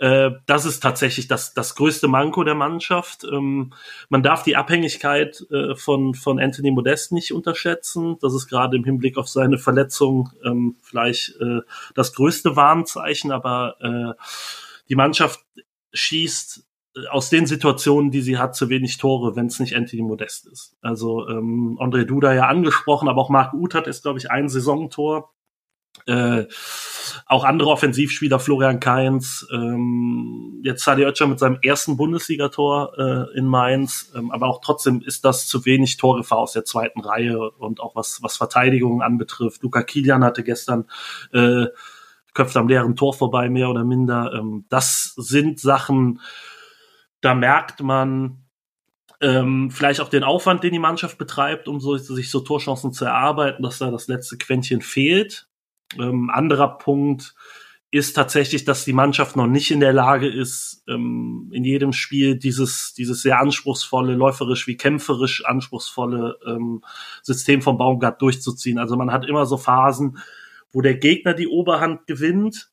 [0.00, 3.22] Äh, das ist tatsächlich das, das größte Manko der Mannschaft.
[3.30, 3.74] Ähm,
[4.08, 8.16] man darf die Abhängigkeit äh, von, von Anthony Modest nicht unterschätzen.
[8.22, 11.60] Das ist gerade im Hinblick auf seine Verletzung ähm, vielleicht äh,
[11.94, 14.24] das größte Warnzeichen, aber äh,
[14.88, 15.44] die Mannschaft
[15.92, 16.64] schießt
[16.96, 20.46] äh, aus den Situationen, die sie hat, zu wenig Tore, wenn es nicht Anthony Modest
[20.46, 20.78] ist.
[20.80, 24.48] Also ähm, André Duda ja angesprochen, aber auch Marc Uth hat ist, glaube ich, ein
[24.48, 25.30] Saisontor.
[26.06, 26.46] Äh,
[27.26, 33.46] auch andere Offensivspieler, Florian Kainz, ähm, jetzt Sadi Oetscher mit seinem ersten Bundesligator äh, in
[33.46, 37.80] Mainz, ähm, aber auch trotzdem ist das zu wenig Torgefahr aus der zweiten Reihe und
[37.80, 39.62] auch was, was Verteidigung anbetrifft.
[39.62, 40.86] Luca Kilian hatte gestern
[41.32, 41.66] äh,
[42.34, 44.32] köpft am leeren Tor vorbei, mehr oder minder.
[44.34, 46.20] Ähm, das sind Sachen,
[47.20, 48.44] da merkt man,
[49.20, 53.04] ähm, vielleicht auch den Aufwand, den die Mannschaft betreibt, um so, sich so Torchancen zu
[53.04, 55.49] erarbeiten, dass da das letzte Quäntchen fehlt.
[55.98, 57.34] Ähm, anderer Punkt
[57.92, 62.36] ist tatsächlich, dass die Mannschaft noch nicht in der Lage ist, ähm, in jedem Spiel
[62.36, 66.84] dieses, dieses sehr anspruchsvolle, läuferisch wie kämpferisch anspruchsvolle ähm,
[67.22, 68.78] System von Baumgart durchzuziehen.
[68.78, 70.18] Also man hat immer so Phasen,
[70.72, 72.70] wo der Gegner die Oberhand gewinnt,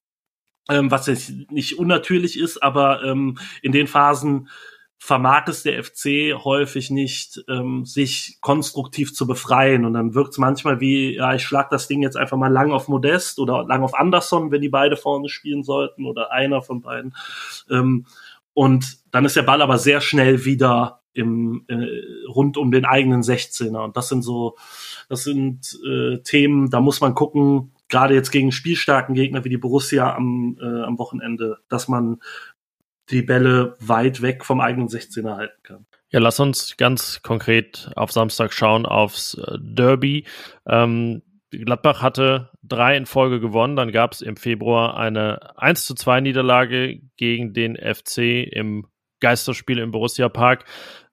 [0.69, 4.49] ähm, was jetzt nicht unnatürlich ist, aber ähm, in den Phasen
[4.99, 9.85] vermag es der FC häufig nicht, ähm, sich konstruktiv zu befreien.
[9.85, 12.71] Und dann wirkt es manchmal wie, ja, ich schlag das Ding jetzt einfach mal lang
[12.71, 16.81] auf Modest oder lang auf Anderson, wenn die beide vorne spielen sollten oder einer von
[16.81, 17.15] beiden.
[17.69, 18.05] Ähm,
[18.53, 23.21] und dann ist der Ball aber sehr schnell wieder im, äh, rund um den eigenen
[23.21, 23.83] 16er.
[23.83, 24.55] Und das sind so,
[25.09, 29.57] das sind äh, Themen, da muss man gucken, gerade jetzt gegen spielstarken Gegner wie die
[29.57, 32.17] Borussia am, äh, am Wochenende, dass man
[33.09, 35.85] die Bälle weit weg vom eigenen 16er halten kann.
[36.09, 40.25] Ja, lass uns ganz konkret auf Samstag schauen aufs äh, Derby.
[40.65, 41.21] Ähm,
[41.51, 43.75] Gladbach hatte drei in Folge gewonnen.
[43.75, 48.87] Dann gab es im Februar eine 1 zu 2 Niederlage gegen den FC im
[49.19, 50.65] Geisterspiel im Borussia Park.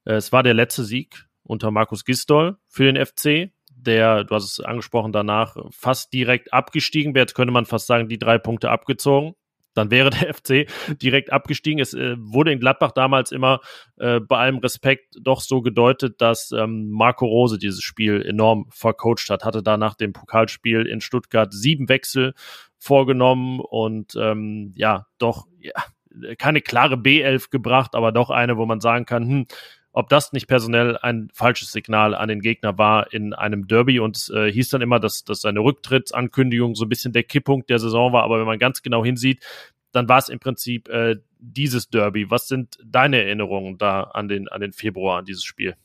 [0.05, 4.45] Äh, es war der letzte Sieg unter Markus Gistol für den FC, der, du hast
[4.45, 7.25] es angesprochen, danach fast direkt abgestiegen wäre.
[7.25, 9.35] Jetzt könnte man fast sagen, die drei Punkte abgezogen
[9.75, 10.67] dann wäre der FC
[11.03, 11.81] direkt abgestiegen.
[11.81, 13.61] Es äh, wurde in Gladbach damals immer
[13.99, 19.29] äh, bei allem Respekt doch so gedeutet, dass ähm, Marco Rose dieses Spiel enorm vercoacht
[19.31, 22.35] hat, hatte da nach dem Pokalspiel in Stuttgart sieben Wechsel
[22.79, 25.73] vorgenommen und ähm, ja, doch ja,
[26.39, 29.47] keine klare B11 gebracht, aber doch eine, wo man sagen kann, hm,
[29.95, 34.29] ob das nicht personell ein falsches Signal an den Gegner war in einem Derby und
[34.35, 38.13] äh, hieß dann immer, dass, dass seine Rücktrittsankündigung so ein bisschen der Kipppunkt der Saison
[38.13, 39.43] war, aber wenn man ganz genau hinsieht,
[39.93, 42.29] dann war es im Prinzip äh, dieses Derby.
[42.29, 45.77] Was sind deine Erinnerungen da an den, an den Februar, an dieses Spiel?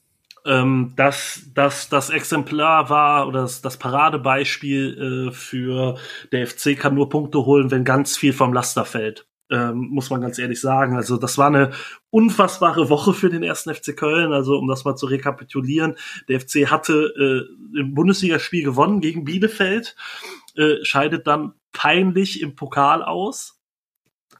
[0.43, 5.99] Ähm, das, das, das Exemplar war oder das, das Paradebeispiel äh, für
[6.31, 10.21] der FC kann nur Punkte holen, wenn ganz viel vom Laster fällt ähm, muss man
[10.21, 10.95] ganz ehrlich sagen.
[10.95, 11.71] Also das war eine
[12.09, 14.33] unfassbare Woche für den ersten FC Köln.
[14.33, 15.95] Also um das mal zu rekapitulieren,
[16.27, 19.95] der FC hatte äh, im Bundesligaspiel gewonnen gegen Bielefeld,
[20.55, 23.55] äh, scheidet dann peinlich im Pokal aus.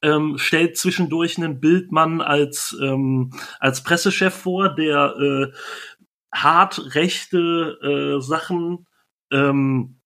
[0.02, 5.52] Ähm, stellt zwischendurch einen Bildmann als ähm, als Pressechef vor, der äh,
[6.31, 8.88] hart rechte äh, Sachen
[9.30, 9.99] ähm,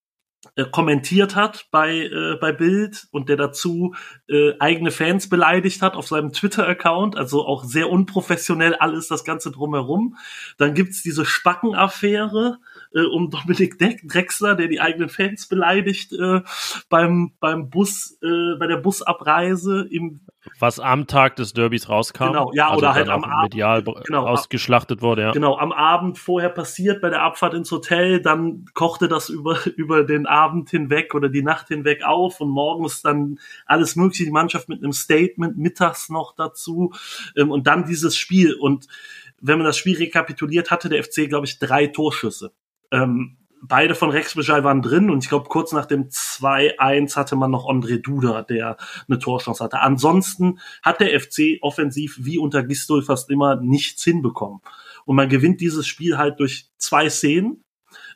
[0.55, 3.95] äh, kommentiert hat bei, äh, bei Bild und der dazu
[4.27, 9.51] äh, eigene Fans beleidigt hat auf seinem Twitter-Account, also auch sehr unprofessionell alles das Ganze
[9.51, 10.17] drumherum.
[10.57, 12.59] Dann gibt's diese Spacken-Affäre
[12.93, 16.41] äh, um Dominik Drexler, der die eigenen Fans beleidigt äh,
[16.89, 20.21] beim, beim Bus, äh, bei der Busabreise im
[20.59, 22.27] was am Tag des Derbys rauskam.
[22.27, 23.53] Genau, ja, also oder halt am Abend.
[23.53, 25.31] Medial genau, ausgeschlachtet wurde, ja.
[25.31, 30.03] Genau, am Abend vorher passiert bei der Abfahrt ins Hotel, dann kochte das über, über
[30.03, 34.69] den Abend hinweg oder die Nacht hinweg auf und morgens dann alles mögliche, die Mannschaft
[34.69, 36.93] mit einem Statement, mittags noch dazu
[37.35, 38.53] ähm, und dann dieses Spiel.
[38.53, 38.87] Und
[39.41, 42.53] wenn man das Spiel rekapituliert, hatte der FC, glaube ich, drei Torschüsse.
[42.91, 43.37] Ähm,
[43.67, 47.51] beide von Rex Bejai waren drin und ich glaube, kurz nach dem 2-1 hatte man
[47.51, 48.77] noch André Duda, der
[49.07, 49.79] eine Torchance hatte.
[49.79, 54.61] Ansonsten hat der FC offensiv wie unter Gistol fast immer nichts hinbekommen.
[55.05, 57.63] Und man gewinnt dieses Spiel halt durch zwei Szenen.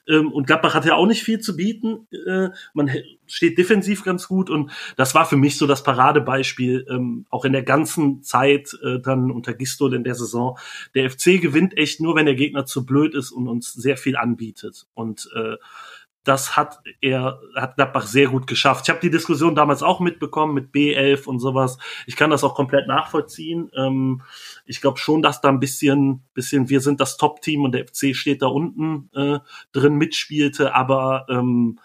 [0.08, 2.08] Ähm, und Gladbach hat ja auch nicht viel zu bieten.
[2.26, 2.92] Äh, man
[3.26, 7.54] steht defensiv ganz gut und das war für mich so das Paradebeispiel, ähm, auch in
[7.54, 10.58] der ganzen Zeit äh, dann unter Gistol in der Saison.
[10.96, 14.16] Der FC gewinnt echt nur, wenn der Gegner zu blöd ist und uns sehr viel
[14.16, 14.88] anbietet.
[14.94, 15.56] Und äh,
[16.28, 18.86] das hat er, hat Gladbach sehr gut geschafft.
[18.86, 21.78] Ich habe die Diskussion damals auch mitbekommen mit B11 und sowas.
[22.06, 23.72] Ich kann das auch komplett nachvollziehen.
[23.76, 24.22] Ähm,
[24.66, 28.14] ich glaube schon, dass da ein bisschen, bisschen, wir sind das Top-Team und der FC
[28.14, 29.40] steht da unten äh,
[29.72, 31.80] drin mitspielte, aber ähm,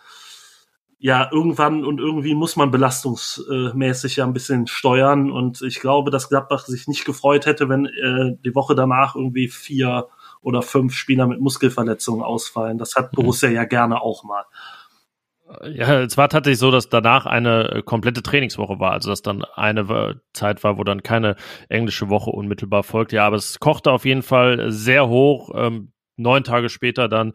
[0.99, 5.31] ja, irgendwann und irgendwie muss man belastungsmäßig ja ein bisschen steuern.
[5.31, 9.49] Und ich glaube, dass Gladbach sich nicht gefreut hätte, wenn äh, die Woche danach irgendwie
[9.49, 10.09] vier
[10.43, 12.79] oder fünf Spieler mit Muskelverletzungen ausfallen.
[12.79, 13.17] Das hat mhm.
[13.17, 13.55] Borussia mhm.
[13.55, 14.45] ja gerne auch mal.
[15.65, 19.45] Ja, es war tatsächlich so, dass danach eine äh, komplette Trainingswoche war, also dass dann
[19.55, 21.37] eine Zeit war, wo dann keine
[21.69, 23.17] englische Woche unmittelbar folgte.
[23.17, 25.51] Ja, aber es kochte auf jeden Fall sehr hoch.
[25.55, 27.35] Ähm, neun Tage später dann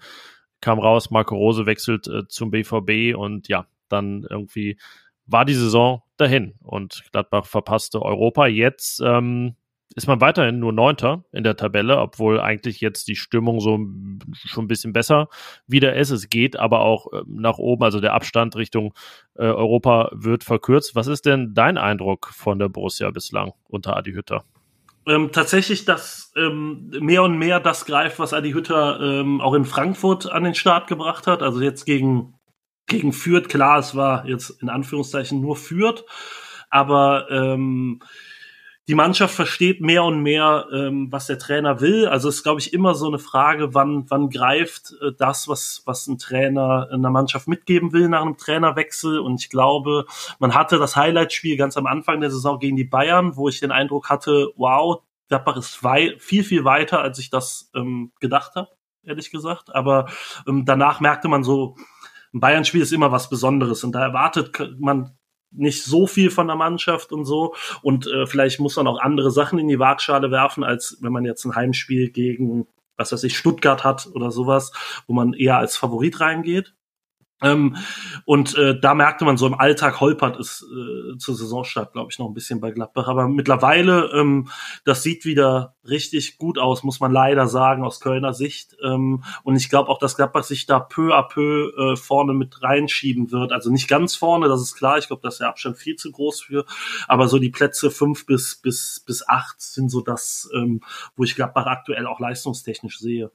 [0.62, 4.80] kam raus, Marco Rose wechselt äh, zum BVB und ja, dann irgendwie
[5.28, 8.48] war die Saison dahin und Gladbach verpasste Europa.
[8.48, 9.56] Jetzt ähm,
[9.96, 13.80] ist man weiterhin nur Neunter in der Tabelle, obwohl eigentlich jetzt die Stimmung so
[14.34, 15.30] schon ein bisschen besser
[15.66, 16.12] wieder ist.
[16.12, 18.94] Es geht aber auch ähm, nach oben, also der Abstand Richtung
[19.36, 20.96] äh, Europa wird verkürzt.
[20.96, 24.44] Was ist denn dein Eindruck von der Borussia bislang unter Adi Hütter?
[25.08, 29.64] Ähm, tatsächlich, dass ähm, mehr und mehr das greift, was Adi Hütter ähm, auch in
[29.64, 31.42] Frankfurt an den Start gebracht hat.
[31.42, 32.34] Also jetzt gegen,
[32.88, 36.04] gegen Fürth, klar, es war jetzt in Anführungszeichen nur Fürth,
[36.70, 38.02] aber ähm,
[38.88, 42.08] die Mannschaft versteht mehr und mehr, ähm, was der Trainer will.
[42.08, 45.82] Also es ist, glaube ich, immer so eine Frage, wann, wann greift äh, das, was,
[45.86, 49.20] was ein Trainer in der Mannschaft mitgeben will nach einem Trainerwechsel.
[49.20, 50.06] Und ich glaube,
[50.40, 53.72] man hatte das Highlight-Spiel ganz am Anfang der Saison gegen die Bayern, wo ich den
[53.72, 55.82] Eindruck hatte, wow, Gladbach ist
[56.20, 58.70] viel, viel weiter, als ich das ähm, gedacht habe,
[59.04, 59.76] ehrlich gesagt.
[59.76, 60.08] Aber
[60.48, 61.76] ähm, danach merkte man so,
[62.34, 65.17] ein Bayern-Spiel ist immer was Besonderes und da erwartet man
[65.52, 67.56] nicht so viel von der Mannschaft und so.
[67.82, 71.26] Und äh, vielleicht muss man auch andere Sachen in die Waagschale werfen, als wenn man
[71.26, 74.72] jetzt ein Heimspiel gegen, was weiß ich, Stuttgart hat oder sowas,
[75.08, 76.74] wo man eher als Favorit reingeht.
[77.42, 77.76] Ähm,
[78.26, 82.18] und äh, da merkte man so im Alltag holpert es äh, zur Saisonstart, glaube ich,
[82.18, 83.08] noch ein bisschen bei Gladbach.
[83.08, 84.50] Aber mittlerweile, ähm,
[84.86, 88.76] das sieht wieder richtig gut aus, muss man leider sagen, aus Kölner Sicht.
[88.84, 92.64] Ähm, und ich glaube auch, dass Gladbach sich da peu à peu äh, vorne mit
[92.64, 93.52] reinschieben wird.
[93.52, 94.98] Also nicht ganz vorne, das ist klar.
[94.98, 96.66] Ich glaube, ist der Abstand viel zu groß für.
[97.08, 100.82] Aber so die Plätze fünf bis, bis, bis acht sind so das, ähm,
[101.16, 103.32] wo ich Gladbach aktuell auch leistungstechnisch sehe.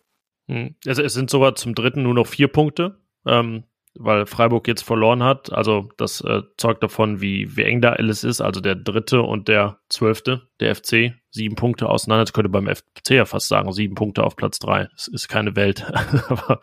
[0.48, 0.74] Hm.
[0.86, 2.98] Also es sind sogar zum dritten nur noch vier Punkte.
[3.24, 3.64] Ähm,
[3.98, 5.52] weil Freiburg jetzt verloren hat.
[5.52, 8.40] Also das äh, zeugt davon, wie, wie eng da alles ist.
[8.40, 12.24] Also der dritte und der zwölfte, der FC, sieben Punkte auseinander.
[12.24, 14.88] Das könnte beim FC ja fast sagen, sieben Punkte auf Platz drei.
[14.94, 15.86] Das ist keine Welt.
[16.28, 16.60] Aber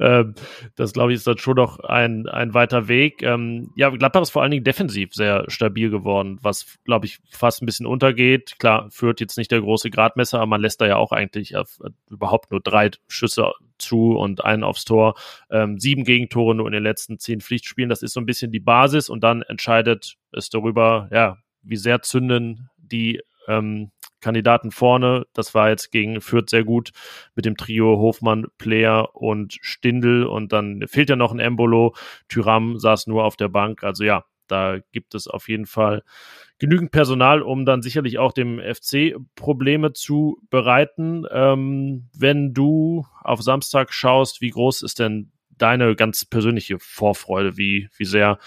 [0.00, 0.34] ähm,
[0.74, 3.22] das, glaube ich, ist dann schon noch ein, ein weiter Weg.
[3.22, 7.62] Ähm, ja, Gladbach ist vor allen Dingen defensiv sehr stabil geworden, was, glaube ich, fast
[7.62, 8.58] ein bisschen untergeht.
[8.58, 11.78] Klar, führt jetzt nicht der große Gradmesser, aber man lässt da ja auch eigentlich auf,
[11.84, 15.14] äh, überhaupt nur drei Schüsse zu und einen aufs Tor.
[15.50, 17.90] Ähm, sieben Gegentore nur in den letzten zehn Pflichtspielen.
[17.90, 22.02] Das ist so ein bisschen die Basis und dann entscheidet es darüber, ja, wie sehr
[22.02, 23.90] zünden die ähm,
[24.20, 25.26] Kandidaten vorne.
[25.34, 26.90] Das war jetzt gegen Fürth sehr gut
[27.34, 30.24] mit dem Trio Hofmann, Player und Stindel.
[30.24, 31.94] Und dann fehlt ja noch ein Embolo.
[32.28, 33.84] Tyram saß nur auf der Bank.
[33.84, 36.02] Also ja, da gibt es auf jeden Fall
[36.58, 41.24] genügend Personal, um dann sicherlich auch dem FC Probleme zu bereiten.
[41.30, 47.56] Ähm, wenn du auf Samstag schaust, wie groß ist denn deine ganz persönliche Vorfreude?
[47.56, 48.38] Wie, wie sehr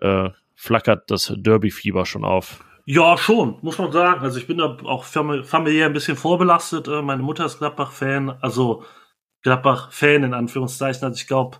[0.00, 2.64] äh, flackert das Derby-Fieber schon auf?
[2.90, 4.22] Ja, schon, muss man sagen.
[4.22, 6.88] Also ich bin da auch familiär ein bisschen vorbelastet.
[6.88, 8.82] Äh, meine Mutter ist Gladbach-Fan, also
[9.42, 11.04] Gladbach-Fan in Anführungszeichen.
[11.04, 11.58] Also ich glaube,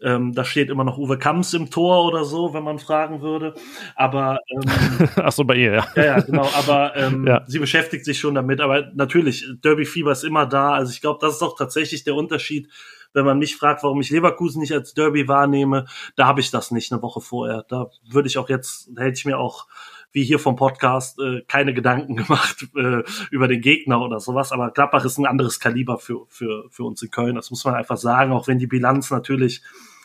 [0.00, 3.54] ähm, da steht immer noch Uwe Kamps im Tor oder so, wenn man fragen würde.
[3.96, 5.86] Aber ähm, ach so bei ihr, ja.
[5.96, 6.48] Ja, ja genau.
[6.54, 7.42] Aber ähm, ja.
[7.48, 8.60] sie beschäftigt sich schon damit.
[8.60, 10.74] Aber natürlich, Derby-Fieber ist immer da.
[10.74, 12.68] Also ich glaube, das ist auch tatsächlich der Unterschied.
[13.14, 16.70] Wenn man mich fragt, warum ich Leverkusen nicht als Derby wahrnehme, da habe ich das
[16.70, 17.64] nicht eine Woche vorher.
[17.68, 19.66] Da würde ich auch jetzt, da hätte ich mir auch
[20.12, 24.52] wie hier vom Podcast äh, keine Gedanken gemacht äh, über den Gegner oder sowas.
[24.52, 27.34] Aber Gladbach ist ein anderes Kaliber für, für, für uns in Köln.
[27.34, 29.62] Das muss man einfach sagen, auch wenn die Bilanz natürlich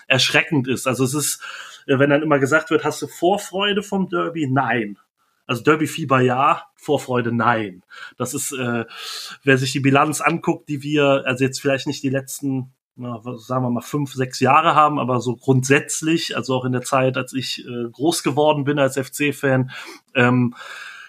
[0.08, 0.88] erschreckend ist.
[0.88, 1.42] Also es ist,
[1.88, 4.48] äh, wenn dann immer gesagt wird, hast du Vorfreude vom Derby?
[4.48, 4.98] Nein.
[5.46, 7.84] Also Derby-Fieber ja, Vorfreude nein.
[8.18, 8.86] Das ist, äh,
[9.44, 13.70] wer sich die Bilanz anguckt, die wir, also jetzt vielleicht nicht die letzten sagen wir
[13.70, 17.66] mal, fünf, sechs Jahre haben, aber so grundsätzlich, also auch in der Zeit, als ich
[17.66, 19.72] äh, groß geworden bin als FC-Fan,
[20.14, 20.54] ähm,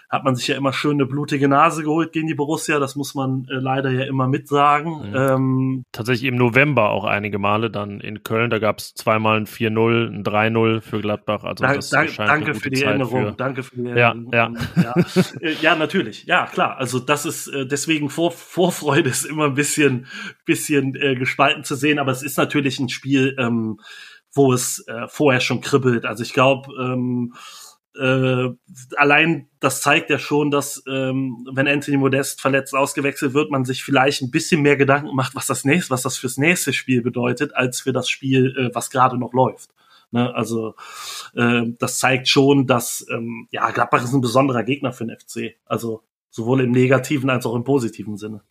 [0.09, 2.79] hat man sich ja immer schön eine blutige Nase geholt gegen die Borussia.
[2.79, 5.09] Das muss man äh, leider ja immer mitsagen.
[5.09, 5.15] Mhm.
[5.15, 8.49] Ähm, Tatsächlich im November auch einige Male dann in Köln.
[8.49, 11.43] Da gab es zweimal ein 4-0, ein 3-0 für Gladbach.
[11.43, 13.25] Also da, das da, danke für die Zeit Erinnerung.
[13.25, 13.31] Für...
[13.33, 14.31] Danke für die Erinnerung.
[14.31, 14.83] Ja, ja.
[14.83, 14.93] ja.
[15.41, 16.25] Äh, ja, natürlich.
[16.25, 16.77] Ja, klar.
[16.77, 20.07] Also das ist äh, deswegen Vor Vorfreude ist immer ein bisschen,
[20.45, 21.99] bisschen äh, gespalten zu sehen.
[21.99, 23.79] Aber es ist natürlich ein Spiel, ähm,
[24.33, 26.05] wo es äh, vorher schon kribbelt.
[26.05, 27.33] Also ich glaube, ähm,
[27.99, 28.49] äh,
[28.97, 33.83] allein das zeigt ja schon, dass ähm, wenn Anthony Modest verletzt ausgewechselt wird, man sich
[33.83, 37.55] vielleicht ein bisschen mehr Gedanken macht, was das nächste, was das fürs nächste Spiel bedeutet,
[37.55, 39.71] als für das Spiel, äh, was gerade noch läuft.
[40.11, 40.33] Ne?
[40.33, 40.75] Also
[41.35, 45.55] äh, das zeigt schon, dass ähm, ja Gladbach ist ein besonderer Gegner für den FC.
[45.65, 48.41] Also sowohl im negativen als auch im positiven Sinne.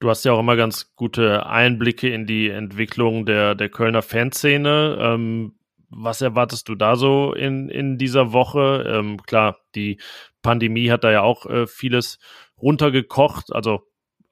[0.00, 4.98] Du hast ja auch immer ganz gute Einblicke in die Entwicklung der, der Kölner Fanszene.
[5.00, 5.54] Ähm,
[5.96, 8.84] was erwartest du da so in, in dieser Woche?
[8.88, 10.00] Ähm, klar, die
[10.42, 12.18] Pandemie hat da ja auch äh, vieles
[12.60, 13.52] runtergekocht.
[13.52, 13.82] Also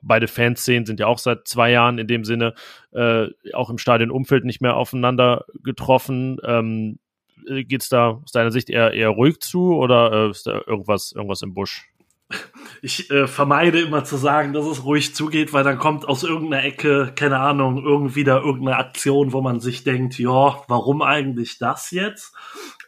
[0.01, 2.55] beide Fanszenen sind ja auch seit zwei Jahren in dem Sinne
[2.93, 6.39] äh, auch im Stadionumfeld nicht mehr aufeinander getroffen.
[6.45, 6.99] Ähm,
[7.49, 10.61] äh, Geht es da aus deiner Sicht eher, eher ruhig zu oder äh, ist da
[10.67, 11.92] irgendwas, irgendwas im Busch?
[12.85, 16.65] Ich äh, vermeide immer zu sagen, dass es ruhig zugeht, weil dann kommt aus irgendeiner
[16.65, 21.93] Ecke, keine Ahnung, irgendwie da irgendeine Aktion, wo man sich denkt, ja, warum eigentlich das
[21.93, 22.35] jetzt?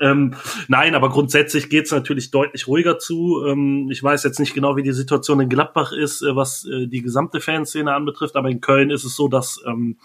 [0.00, 0.34] Ähm,
[0.66, 3.44] nein, aber grundsätzlich geht's natürlich deutlich ruhiger zu.
[3.46, 6.88] Ähm, ich weiß jetzt nicht genau, wie die Situation in Gladbach ist, äh, was äh,
[6.88, 9.98] die gesamte Fanszene anbetrifft, aber in Köln ist es so, dass ähm,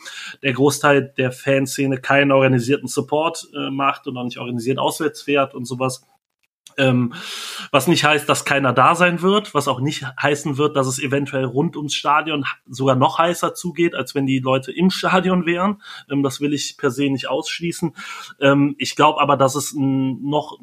[0.43, 5.55] der Großteil der Fanszene keinen organisierten Support äh, macht und auch nicht organisiert auswärts fährt
[5.55, 6.05] und sowas.
[6.79, 7.13] Ähm,
[7.71, 10.99] was nicht heißt, dass keiner da sein wird, was auch nicht heißen wird, dass es
[10.99, 15.81] eventuell rund ums Stadion sogar noch heißer zugeht, als wenn die Leute im Stadion wären.
[16.09, 17.95] Ähm, das will ich per se nicht ausschließen.
[18.39, 20.59] Ähm, ich glaube aber, dass es noch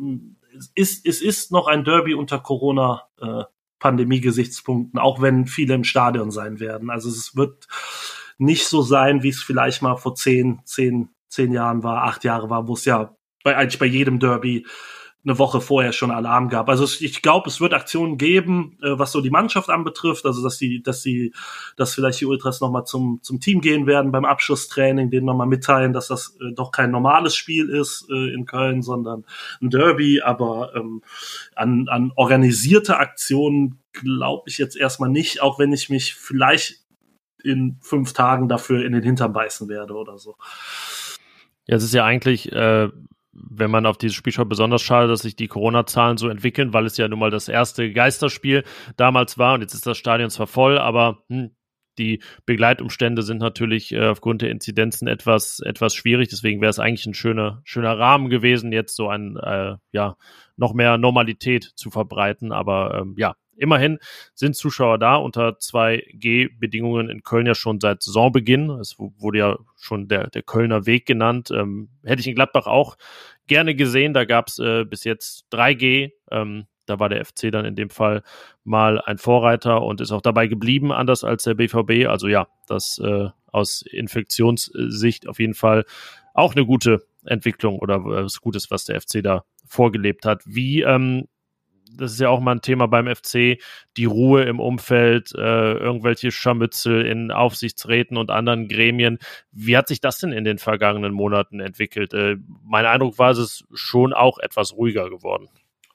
[0.74, 3.44] ist, es ist noch ein Derby unter Corona äh,
[3.78, 6.90] Pandemie-Gesichtspunkten, auch wenn viele im Stadion sein werden.
[6.90, 7.66] Also es wird
[8.38, 12.50] nicht so sein, wie es vielleicht mal vor zehn, zehn, zehn Jahren war, acht Jahre
[12.50, 13.14] war, wo es ja
[13.44, 14.66] bei, eigentlich bei jedem Derby
[15.26, 16.68] eine Woche vorher schon Alarm gab.
[16.68, 20.56] Also ich glaube, es wird Aktionen geben, äh, was so die Mannschaft anbetrifft, also dass
[20.56, 21.32] die, dass die,
[21.76, 25.92] dass vielleicht die Ultras nochmal zum, zum Team gehen werden beim Abschlusstraining, denen nochmal mitteilen,
[25.92, 29.24] dass das äh, doch kein normales Spiel ist äh, in Köln, sondern
[29.60, 31.02] ein Derby, aber ähm,
[31.56, 36.84] an, an organisierte Aktionen glaube ich jetzt erstmal nicht, auch wenn ich mich vielleicht
[37.42, 40.36] in fünf Tagen dafür in den Hintern beißen werde oder so.
[41.66, 42.90] Ja, es ist ja eigentlich, äh,
[43.50, 46.86] wenn man auf dieses Spiel schaut, besonders schade, dass sich die Corona-Zahlen so entwickeln, weil
[46.86, 48.64] es ja nun mal das erste Geisterspiel
[48.96, 51.50] damals war und jetzt ist das Stadion zwar voll, aber hm,
[51.98, 56.28] die Begleitumstände sind natürlich äh, aufgrund der Inzidenzen etwas, etwas schwierig.
[56.28, 60.16] Deswegen wäre es eigentlich ein schöner, schöner Rahmen gewesen, jetzt so ein, äh, ja,
[60.56, 62.52] noch mehr Normalität zu verbreiten.
[62.52, 63.98] Aber ähm, ja, immerhin
[64.34, 68.70] sind Zuschauer da unter 2G-Bedingungen in Köln ja schon seit Saisonbeginn.
[68.70, 71.50] Es wurde ja schon der, der Kölner Weg genannt.
[71.50, 72.96] Ähm, hätte ich in Gladbach auch
[73.46, 74.14] gerne gesehen.
[74.14, 76.12] Da gab es äh, bis jetzt 3G.
[76.30, 78.22] Ähm, da war der FC dann in dem Fall
[78.64, 82.08] mal ein Vorreiter und ist auch dabei geblieben, anders als der BVB.
[82.08, 85.84] Also ja, das äh, aus Infektionssicht auf jeden Fall
[86.34, 90.42] auch eine gute Entwicklung oder was Gutes, was der FC da vorgelebt hat.
[90.44, 91.26] Wie ähm,
[91.92, 93.58] das ist ja auch mal ein Thema beim FC,
[93.96, 99.18] die Ruhe im Umfeld, äh, irgendwelche Scharmützel in Aufsichtsräten und anderen Gremien.
[99.52, 102.12] Wie hat sich das denn in den vergangenen Monaten entwickelt?
[102.14, 105.48] Äh, mein Eindruck war, es ist schon auch etwas ruhiger geworden.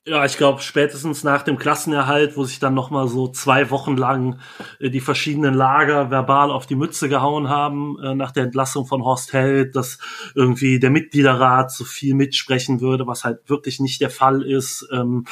[0.08, 3.96] Ja, ich glaube, spätestens nach dem Klassenerhalt, wo sich dann noch mal so zwei Wochen
[3.96, 4.40] lang
[4.80, 9.04] äh, die verschiedenen Lager verbal auf die Mütze gehauen haben, äh, nach der Entlassung von
[9.04, 10.00] Horst Held, dass
[10.34, 15.26] irgendwie der Mitgliederrat so viel mitsprechen würde, was halt wirklich nicht der Fall ist, ähm,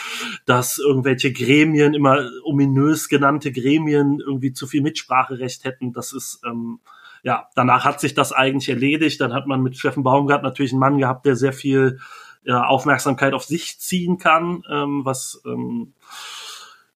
[0.46, 6.42] dass irgendwelche Gremien, immer ominös genannte Gremien, irgendwie zu viel Mitspracherecht hätten, das ist...
[6.46, 6.80] Ähm,
[7.22, 9.20] ja, danach hat sich das eigentlich erledigt.
[9.20, 12.00] Dann hat man mit Steffen Baumgart natürlich einen Mann gehabt, der sehr viel
[12.44, 15.94] ja, Aufmerksamkeit auf sich ziehen kann, ähm, was ähm,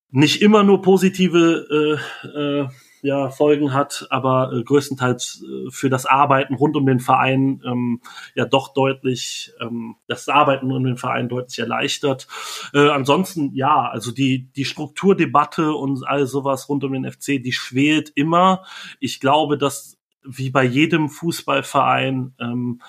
[0.10, 2.68] nicht immer nur positive äh, äh,
[3.04, 8.02] ja, Folgen hat, aber äh, größtenteils äh, für das Arbeiten rund um den Verein ähm,
[8.34, 12.28] ja doch deutlich, ähm, das Arbeiten um den Verein deutlich erleichtert.
[12.74, 17.52] Äh, ansonsten, ja, also die, die Strukturdebatte und all sowas rund um den FC, die
[17.52, 18.64] schwelt immer.
[19.02, 22.82] Ich glaube, dass wie bei jedem Fußballverein ähm,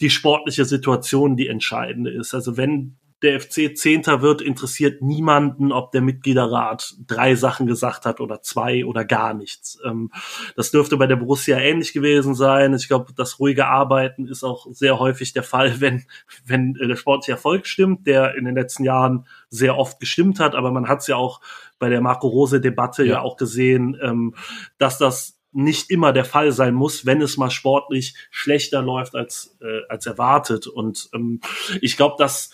[0.00, 2.34] die sportliche Situation die entscheidende ist.
[2.34, 8.20] Also wenn der FC Zehnter wird, interessiert niemanden, ob der Mitgliederrat drei Sachen gesagt hat
[8.20, 9.78] oder zwei oder gar nichts.
[9.84, 10.12] Ähm,
[10.54, 12.74] das dürfte bei der Borussia ähnlich gewesen sein.
[12.74, 16.04] Ich glaube, das ruhige Arbeiten ist auch sehr häufig der Fall, wenn,
[16.44, 20.54] wenn der sportliche Erfolg stimmt, der in den letzten Jahren sehr oft gestimmt hat.
[20.54, 21.40] Aber man hat es ja auch
[21.80, 23.14] bei der Marco Rose Debatte ja.
[23.14, 24.34] ja auch gesehen, ähm,
[24.78, 29.56] dass das nicht immer der Fall sein muss, wenn es mal sportlich schlechter läuft als,
[29.60, 30.66] äh, als erwartet.
[30.66, 31.40] Und ähm,
[31.80, 32.50] ich glaube, dass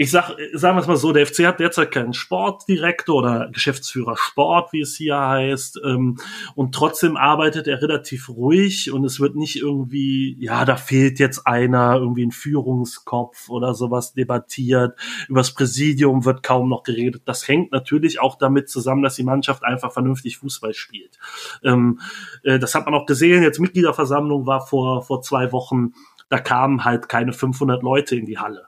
[0.00, 4.16] ich sag, sagen wir es mal so, der FC hat derzeit keinen Sportdirektor oder Geschäftsführer
[4.16, 6.18] Sport, wie es hier heißt, ähm,
[6.54, 11.48] und trotzdem arbeitet er relativ ruhig und es wird nicht irgendwie, ja, da fehlt jetzt
[11.48, 14.96] einer, irgendwie ein Führungskopf oder sowas debattiert.
[15.26, 17.22] Übers Präsidium wird kaum noch geredet.
[17.24, 21.18] Das hängt natürlich auch damit zusammen, dass die Mannschaft einfach vernünftig Fußball spielt.
[21.64, 21.98] Ähm,
[22.44, 23.42] äh, das hat man auch gesehen.
[23.42, 25.94] Jetzt Mitgliederversammlung war vor vor zwei Wochen.
[26.28, 28.67] Da kamen halt keine 500 Leute in die Halle.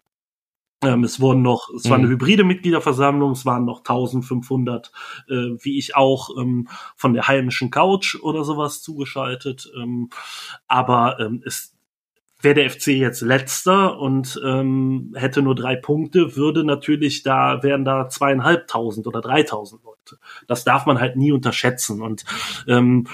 [0.83, 2.13] Ähm, es wurden noch, es war eine mhm.
[2.13, 4.91] hybride Mitgliederversammlung, es waren noch 1500,
[5.29, 9.71] äh, wie ich auch, ähm, von der heimischen Couch oder sowas zugeschaltet.
[9.77, 10.09] Ähm,
[10.67, 11.77] aber ähm, es
[12.41, 17.85] wäre der FC jetzt letzter und ähm, hätte nur drei Punkte, würde natürlich da, wären
[17.85, 20.19] da zweieinhalbtausend oder dreitausend Leute.
[20.47, 22.01] Das darf man halt nie unterschätzen.
[22.01, 22.25] Und
[22.67, 23.07] ähm,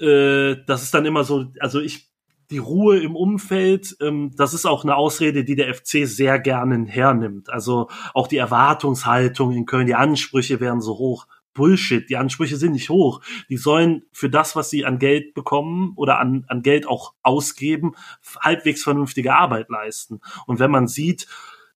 [0.00, 2.09] äh, das ist dann immer so, also ich
[2.50, 6.86] die Ruhe im Umfeld, ähm, das ist auch eine Ausrede, die der FC sehr gerne
[6.86, 7.50] hernimmt.
[7.50, 11.26] Also auch die Erwartungshaltung in Köln, die Ansprüche wären so hoch.
[11.52, 13.20] Bullshit, die Ansprüche sind nicht hoch.
[13.48, 17.92] Die sollen für das, was sie an Geld bekommen oder an, an Geld auch ausgeben,
[18.40, 20.20] halbwegs vernünftige Arbeit leisten.
[20.46, 21.26] Und wenn man sieht,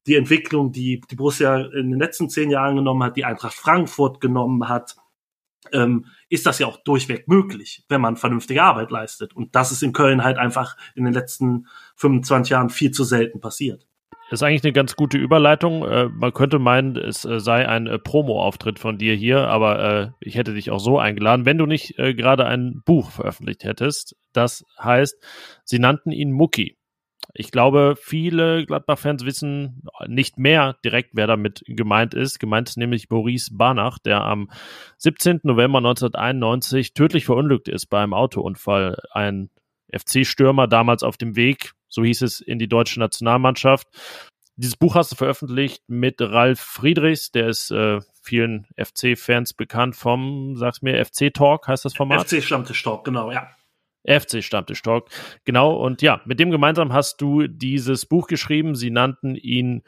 [0.06, 4.20] die Entwicklung, die die Borussia in den letzten zehn Jahren genommen hat, die Eintracht Frankfurt
[4.20, 4.96] genommen hat,
[5.72, 9.34] ähm, ist das ja auch durchweg möglich, wenn man vernünftige Arbeit leistet.
[9.34, 11.66] Und das ist in Köln halt einfach in den letzten
[11.96, 13.86] 25 Jahren viel zu selten passiert.
[14.30, 15.84] Das ist eigentlich eine ganz gute Überleitung.
[15.84, 20.36] Äh, man könnte meinen, es äh, sei ein äh, Promo-Auftritt von dir hier, aber ich
[20.36, 24.16] hätte dich auch so eingeladen, wenn du nicht gerade ein Buch veröffentlicht hättest.
[24.32, 25.16] Das heißt,
[25.64, 26.76] sie nannten ihn Mucki.
[27.36, 32.38] Ich glaube, viele Gladbach-Fans wissen nicht mehr direkt, wer damit gemeint ist.
[32.38, 34.50] Gemeint ist nämlich Maurice Barnach, der am
[34.98, 35.40] 17.
[35.42, 39.02] November 1991 tödlich verunglückt ist bei einem Autounfall.
[39.10, 39.50] Ein
[39.92, 43.88] FC-Stürmer damals auf dem Weg, so hieß es, in die deutsche Nationalmannschaft.
[44.56, 50.54] dieses Buch hast du veröffentlicht mit Ralf Friedrichs, der ist äh, vielen FC-Fans bekannt vom,
[50.56, 52.28] sag's mir, FC-Talk heißt das Format?
[52.28, 53.48] FC-Stammtisch-Talk, genau, ja.
[54.06, 55.08] FC-Stammtisch-Talk,
[55.44, 55.74] genau.
[55.74, 58.74] Und ja, mit dem gemeinsam hast du dieses Buch geschrieben.
[58.74, 59.82] Sie nannten ihn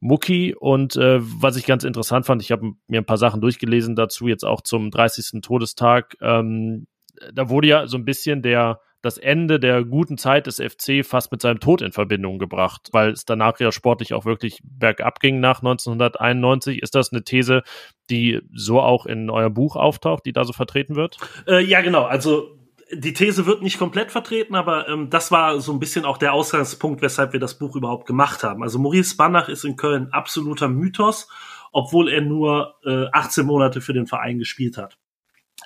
[0.00, 3.94] Mucki und äh, was ich ganz interessant fand, ich habe mir ein paar Sachen durchgelesen
[3.94, 5.40] dazu, jetzt auch zum 30.
[5.42, 6.16] Todestag.
[6.20, 6.88] Ähm,
[7.32, 11.32] da wurde ja so ein bisschen der das Ende der guten Zeit des FC fast
[11.32, 15.40] mit seinem Tod in Verbindung gebracht, weil es danach ja sportlich auch wirklich bergab ging
[15.40, 16.80] nach 1991.
[16.80, 17.62] Ist das eine These,
[18.10, 21.16] die so auch in eurem Buch auftaucht, die da so vertreten wird?
[21.48, 22.04] Äh, ja, genau.
[22.04, 22.56] Also
[22.94, 26.32] die These wird nicht komplett vertreten, aber ähm, das war so ein bisschen auch der
[26.32, 28.62] Ausgangspunkt, weshalb wir das Buch überhaupt gemacht haben.
[28.62, 31.28] Also Maurice Banach ist in Köln absoluter Mythos,
[31.72, 34.98] obwohl er nur äh, 18 Monate für den Verein gespielt hat.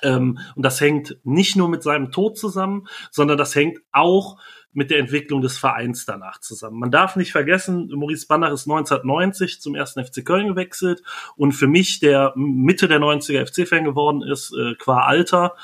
[0.03, 4.37] Ähm, und das hängt nicht nur mit seinem Tod zusammen, sondern das hängt auch
[4.73, 6.77] mit der Entwicklung des Vereins danach zusammen.
[6.77, 11.01] Man darf nicht vergessen, Maurice Banner ist 1990 zum ersten FC Köln gewechselt
[11.35, 15.55] und für mich, der Mitte der 90er FC-Fan geworden ist, äh, qua Alter,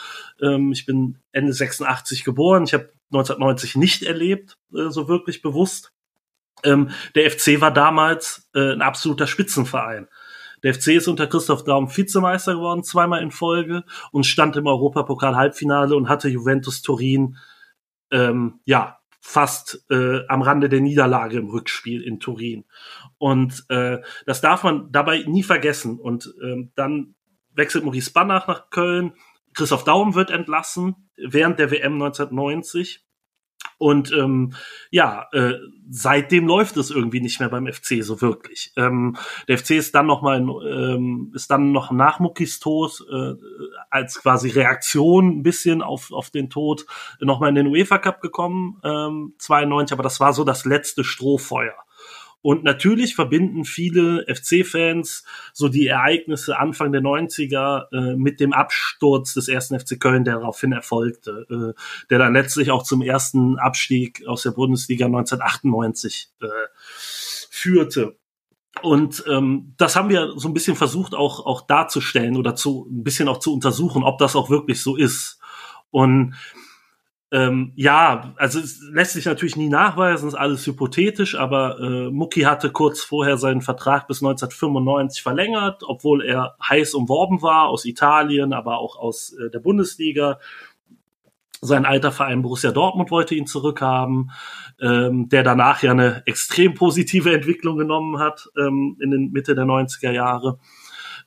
[0.43, 5.93] ähm, ich bin Ende 86 geboren, ich habe 1990 nicht erlebt, äh, so wirklich bewusst.
[6.63, 10.07] Ähm, der FC war damals äh, ein absoluter Spitzenverein.
[10.63, 15.95] Der FC ist unter Christoph Daum Vizemeister geworden, zweimal in Folge und stand im Europapokal-Halbfinale
[15.95, 17.37] und hatte Juventus Turin
[18.11, 22.65] ähm, ja fast äh, am Rande der Niederlage im Rückspiel in Turin.
[23.17, 25.97] Und äh, das darf man dabei nie vergessen.
[25.97, 27.15] Und ähm, dann
[27.53, 29.13] wechselt Maurice Banach nach Köln.
[29.53, 33.03] Christoph Daum wird entlassen während der WM 1990.
[33.77, 34.53] Und ähm,
[34.91, 35.55] ja, äh,
[35.89, 38.71] seitdem läuft es irgendwie nicht mehr beim FC so wirklich.
[38.77, 39.17] Ähm,
[39.47, 43.33] der FC ist dann noch mal ähm, ist dann noch nach Muckis Tod äh,
[43.89, 46.85] als quasi Reaktion ein bisschen auf auf den Tod
[47.19, 51.03] noch mal in den UEFA Cup gekommen ähm, 92, aber das war so das letzte
[51.03, 51.75] Strohfeuer.
[52.43, 59.33] Und natürlich verbinden viele FC-Fans so die Ereignisse Anfang der 90er äh, mit dem Absturz
[59.33, 64.27] des ersten FC Köln, der daraufhin erfolgte, äh, der dann letztlich auch zum ersten Abstieg
[64.27, 66.47] aus der Bundesliga 1998 äh,
[67.49, 68.17] führte.
[68.81, 73.05] Und ähm, das haben wir so ein bisschen versucht auch, auch darzustellen oder zu ein
[73.05, 75.39] bisschen auch zu untersuchen, ob das auch wirklich so ist.
[75.91, 76.35] Und
[77.33, 82.41] ähm, ja, also es lässt sich natürlich nie nachweisen, ist alles hypothetisch, aber äh, Mucki
[82.41, 88.53] hatte kurz vorher seinen Vertrag bis 1995 verlängert, obwohl er heiß umworben war aus Italien,
[88.53, 90.37] aber auch aus äh, der Bundesliga.
[91.59, 94.29] Sein alter Verein Borussia Dortmund wollte ihn zurückhaben,
[94.79, 99.65] ähm, der danach ja eine extrem positive Entwicklung genommen hat ähm, in den Mitte der
[99.65, 100.59] 90er Jahre.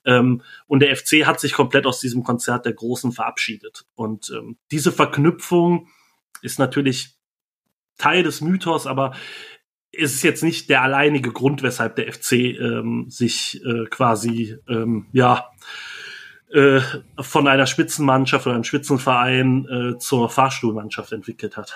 [0.05, 3.87] Ähm, und der FC hat sich komplett aus diesem Konzert der Großen verabschiedet.
[3.97, 5.89] Und ähm, diese Verknüpfung
[6.42, 7.16] ist natürlich
[7.98, 9.14] Teil des Mythos, aber
[9.92, 15.06] es ist jetzt nicht der alleinige Grund, weshalb der FC ähm, sich äh, quasi ähm,
[15.12, 15.50] ja
[16.52, 16.80] äh,
[17.18, 21.74] von einer Spitzenmannschaft oder einem Spitzenverein äh, zur Fahrstuhlmannschaft entwickelt hat.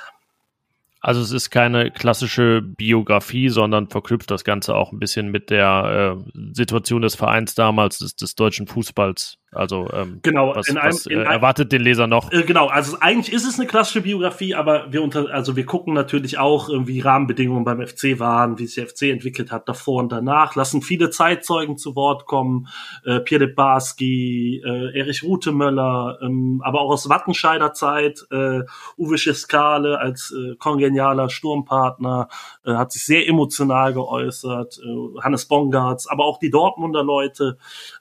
[1.03, 6.19] Also es ist keine klassische Biografie, sondern verknüpft das Ganze auch ein bisschen mit der
[6.27, 9.39] äh, Situation des Vereins damals, des, des deutschen Fußballs.
[9.53, 12.31] Also ähm, genau, was, in einem, was äh, erwartet den Leser noch?
[12.31, 15.93] Äh, genau, also eigentlich ist es eine klassische Biografie, aber wir unter, also wir gucken
[15.93, 20.13] natürlich auch, wie Rahmenbedingungen beim FC waren, wie sich der FC entwickelt hat davor und
[20.13, 22.69] danach, lassen viele Zeitzeugen zu Wort kommen,
[23.05, 28.61] äh, Pierre de Barski, äh, Erich Rutemöller, ähm, aber auch aus Wattenscheider Zeit, äh,
[28.97, 32.29] Uwe Schiskale als äh, kongenialer Sturmpartner,
[32.65, 37.59] äh, hat sich sehr emotional geäußert, äh, Hannes Bongartz, aber auch die Dortmunder Leute,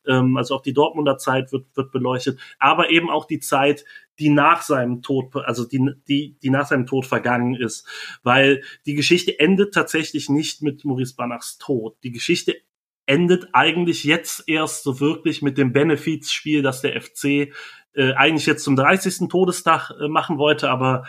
[0.09, 3.85] ähm, also auch die Dortmunder Zeit wird, wird beleuchtet, aber eben auch die Zeit,
[4.17, 7.87] die nach seinem Tod, also die, die, die nach seinem Tod vergangen ist.
[8.21, 11.95] Weil die Geschichte endet tatsächlich nicht mit Maurice Banachs Tod.
[12.03, 12.57] Die Geschichte
[13.05, 17.53] endet eigentlich jetzt erst so wirklich mit dem Benefizspiel, das der FC
[17.93, 19.29] äh, eigentlich jetzt zum 30.
[19.29, 21.05] Todestag äh, machen wollte, aber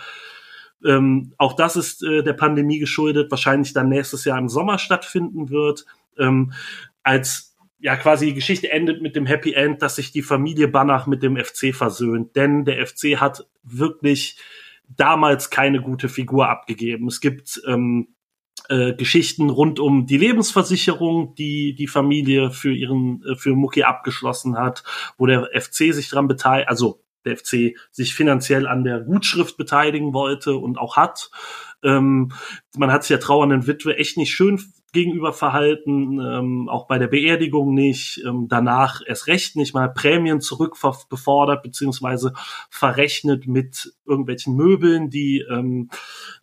[0.85, 5.51] ähm, auch das ist äh, der Pandemie geschuldet, wahrscheinlich dann nächstes Jahr im Sommer stattfinden
[5.51, 5.85] wird.
[6.19, 6.53] Ähm,
[7.03, 7.50] als
[7.81, 11.23] ja quasi die Geschichte endet mit dem Happy End, dass sich die Familie Banach mit
[11.23, 12.37] dem FC versöhnt.
[12.37, 14.39] Denn der FC hat wirklich
[14.89, 17.09] damals keine gute Figur abgegeben.
[17.09, 18.15] Es gibt ähm,
[18.69, 24.59] äh, Geschichten rund um die Lebensversicherung, die die Familie für ihren äh, für Mucki abgeschlossen
[24.59, 24.85] hat,
[25.17, 30.13] wo der FC sich dran beteiligt, also der FC sich finanziell an der Gutschrift beteiligen
[30.13, 31.31] wollte und auch hat.
[31.83, 32.33] Ähm,
[32.77, 34.59] man hat es der trauernden Witwe echt nicht schön
[34.93, 40.41] gegenüber verhalten, ähm, auch bei der Beerdigung nicht, ähm, danach erst recht nicht mal Prämien
[40.41, 42.33] zurückgefordert beziehungsweise
[42.69, 45.91] verrechnet mit irgendwelchen Möbeln, die ähm,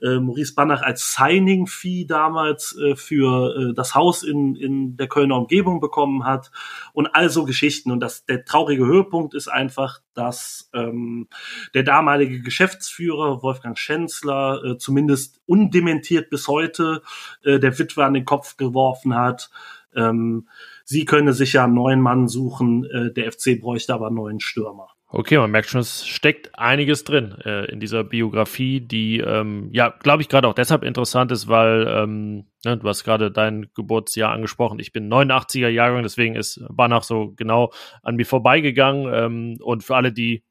[0.01, 5.37] äh, Maurice Banach als Signing-Fee damals äh, für äh, das Haus in, in der Kölner
[5.37, 6.51] Umgebung bekommen hat
[6.93, 7.91] und all so Geschichten.
[7.91, 11.27] Und das, der traurige Höhepunkt ist einfach, dass ähm,
[11.73, 17.01] der damalige Geschäftsführer Wolfgang Schenzler äh, zumindest undementiert bis heute
[17.43, 19.49] äh, der Witwe an den Kopf geworfen hat.
[19.95, 20.47] Ähm,
[20.85, 24.39] sie könne sich ja einen neuen Mann suchen, äh, der FC bräuchte aber einen neuen
[24.39, 24.89] Stürmer.
[25.09, 29.87] Okay, man merkt schon, es steckt einiges drin äh, in dieser Biografie, die ähm, ja,
[29.87, 34.33] glaube ich, gerade auch deshalb interessant ist, weil ähm, ne, du hast gerade dein Geburtsjahr
[34.33, 34.79] angesprochen.
[34.79, 37.71] Ich bin 89er Jahrgang, deswegen ist Banach so genau
[38.03, 39.09] an mir vorbeigegangen.
[39.13, 40.43] Ähm, und für alle, die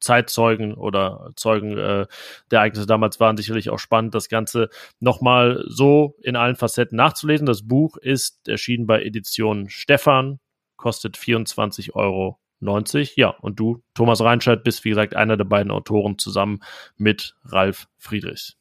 [0.00, 2.06] Zeitzeugen oder Zeugen äh,
[2.50, 4.68] der Ereignisse damals waren, sicherlich auch spannend, das Ganze
[5.00, 7.46] nochmal so in allen Facetten nachzulesen.
[7.46, 10.40] Das Buch ist erschienen bei Edition Stefan,
[10.76, 13.16] kostet 24 Euro 90.
[13.16, 16.60] Ja, und du, Thomas Reinscheid, bist wie gesagt einer der beiden Autoren zusammen
[16.96, 18.56] mit Ralf Friedrichs.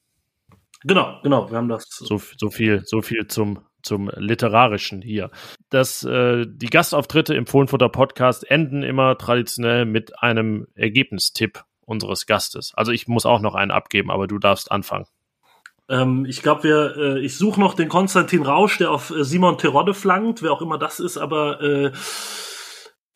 [0.85, 1.85] Genau, genau, wir haben das.
[1.89, 5.29] So, so viel, so viel zum zum literarischen hier.
[5.69, 12.73] Das, äh, die Gastauftritte im Fohlenfutter Podcast enden immer traditionell mit einem Ergebnistipp unseres Gastes.
[12.75, 15.05] Also ich muss auch noch einen abgeben, aber du darfst anfangen.
[15.89, 19.57] Ähm, ich glaube, wir, äh, ich suche noch den Konstantin Rausch, der auf äh, Simon
[19.57, 21.91] Terodde flankt, wer auch immer das ist, aber äh,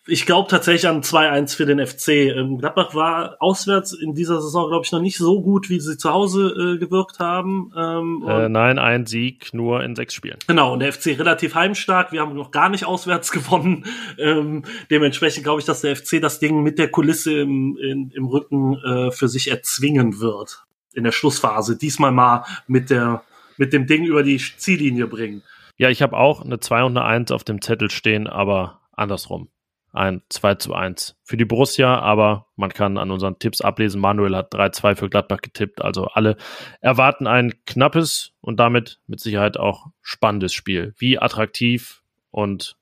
[0.08, 2.08] ich glaube tatsächlich an 2-1 für den FC.
[2.10, 5.98] Ähm, Gladbach war auswärts in dieser Saison, glaube ich, noch nicht so gut, wie sie
[5.98, 7.72] zu Hause äh, gewirkt haben.
[7.76, 10.38] Ähm, äh, nein, ein Sieg nur in sechs Spielen.
[10.48, 12.12] Genau, und der FC relativ heimstark.
[12.12, 13.86] Wir haben noch gar nicht auswärts gewonnen.
[14.18, 18.28] Ähm, dementsprechend glaube ich, dass der FC das Ding mit der Kulisse im, in, im
[18.28, 20.64] Rücken äh, für sich erzwingen wird.
[20.94, 21.78] In der Schlussphase.
[21.78, 23.24] Diesmal mal mit der
[23.58, 25.42] mit dem Ding über die Ziellinie bringen.
[25.78, 29.50] Ja, ich habe auch eine 2 und eine 1 auf dem Zettel stehen, aber andersrum
[29.94, 34.36] ein 2 zu 1 für die Borussia, aber man kann an unseren Tipps ablesen, Manuel
[34.36, 36.38] hat 3-2 für Gladbach getippt, also alle
[36.82, 40.94] erwarten ein knappes und damit mit Sicherheit auch spannendes Spiel.
[40.98, 42.78] Wie attraktiv und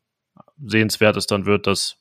[0.63, 1.97] sehenswert es dann wird, das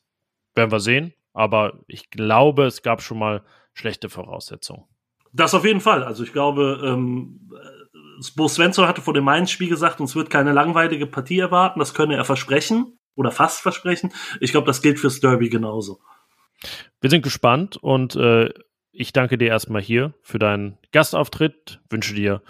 [0.55, 4.85] werden wir sehen, aber ich glaube, es gab schon mal schlechte Voraussetzungen.
[5.33, 6.03] Das auf jeden Fall.
[6.03, 7.51] Also ich glaube, ähm,
[8.37, 11.79] Bo Svensson hatte vor dem Mainz-Spiel gesagt, uns wird keine langweilige Partie erwarten.
[11.79, 14.11] Das könne er versprechen oder fast versprechen.
[14.39, 15.99] Ich glaube, das gilt fürs Derby genauso.
[17.01, 18.49] Wir sind gespannt und äh,
[18.91, 21.81] ich danke dir erstmal hier für deinen Gastauftritt.
[21.89, 22.41] Wünsche dir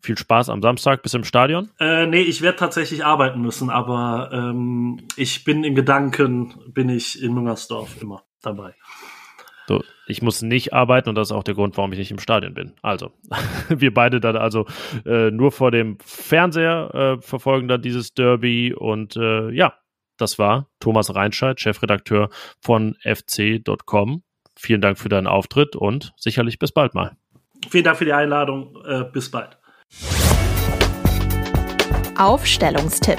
[0.00, 1.70] viel Spaß am Samstag bis im Stadion.
[1.78, 7.22] Äh, nee, ich werde tatsächlich arbeiten müssen, aber ähm, ich bin in Gedanken, bin ich
[7.22, 8.74] in Müngersdorf immer dabei.
[9.68, 12.18] So, ich muss nicht arbeiten und das ist auch der Grund, warum ich nicht im
[12.18, 12.72] Stadion bin.
[12.82, 13.12] Also,
[13.68, 14.66] wir beide dann also
[15.06, 19.74] äh, nur vor dem Fernseher äh, verfolgen dann dieses Derby und äh, ja,
[20.22, 22.30] das war Thomas Reinscheid, Chefredakteur
[22.60, 24.22] von fc.com.
[24.56, 27.16] Vielen Dank für deinen Auftritt und sicherlich bis bald mal.
[27.68, 28.76] Vielen Dank für die Einladung.
[28.86, 29.58] Äh, bis bald.
[32.16, 33.18] Aufstellungstipp.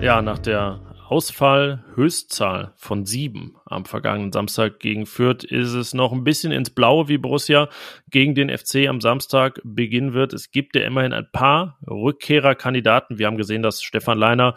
[0.00, 6.12] Ja, nach der Ausfall Höchstzahl von sieben am vergangenen Samstag gegen Fürth ist es noch
[6.12, 7.68] ein bisschen ins Blaue, wie Borussia
[8.10, 10.32] gegen den FC am Samstag beginnen wird.
[10.32, 13.18] Es gibt ja immerhin ein paar Rückkehrerkandidaten.
[13.18, 14.56] Wir haben gesehen, dass Stefan Leiner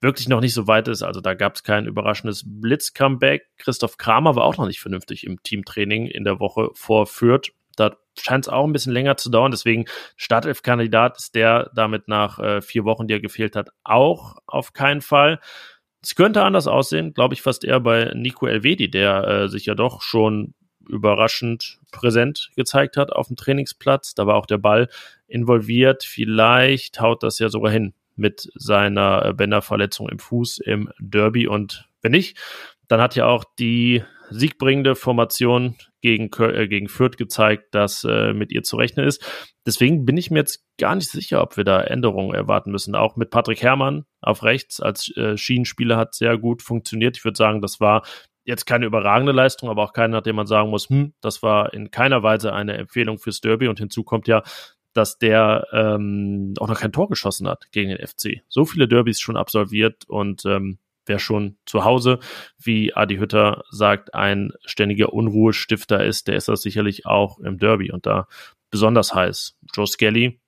[0.00, 1.04] wirklich noch nicht so weit ist.
[1.04, 3.44] Also da gab es kein überraschendes Blitz-Comeback.
[3.56, 7.52] Christoph Kramer war auch noch nicht vernünftig im Teamtraining in der Woche vor Fürth.
[7.76, 9.52] Da scheint es auch ein bisschen länger zu dauern.
[9.52, 9.84] Deswegen
[10.16, 15.00] Startelf-Kandidat ist der damit nach äh, vier Wochen, die er gefehlt hat, auch auf keinen
[15.00, 15.38] Fall.
[16.04, 19.74] Es könnte anders aussehen, glaube ich, fast eher bei Nico Elvedi, der äh, sich ja
[19.74, 20.52] doch schon
[20.86, 24.14] überraschend präsent gezeigt hat auf dem Trainingsplatz.
[24.14, 24.88] Da war auch der Ball
[25.28, 26.04] involviert.
[26.04, 31.46] Vielleicht haut das ja sogar hin mit seiner äh, Bänderverletzung im Fuß im Derby.
[31.48, 32.36] Und wenn nicht,
[32.88, 38.52] dann hat ja auch die siegbringende Formation gegen, äh, gegen Fürth gezeigt, dass äh, mit
[38.52, 39.24] ihr zu rechnen ist.
[39.66, 42.94] Deswegen bin ich mir jetzt gar nicht sicher, ob wir da Änderungen erwarten müssen.
[42.94, 47.16] Auch mit Patrick Herrmann auf rechts als äh, Schienenspieler hat sehr gut funktioniert.
[47.16, 48.02] Ich würde sagen, das war
[48.44, 51.90] jetzt keine überragende Leistung, aber auch keine, nachdem man sagen muss, hm, das war in
[51.90, 53.68] keiner Weise eine Empfehlung fürs Derby.
[53.68, 54.42] Und hinzu kommt ja,
[54.92, 58.42] dass der ähm, auch noch kein Tor geschossen hat gegen den FC.
[58.48, 62.18] So viele Derbys schon absolviert und ähm, wer schon zu Hause,
[62.58, 67.90] wie Adi Hütter sagt, ein ständiger Unruhestifter ist, der ist das sicherlich auch im Derby
[67.92, 68.26] und da
[68.70, 69.56] besonders heiß.
[69.74, 70.40] Joe Skelly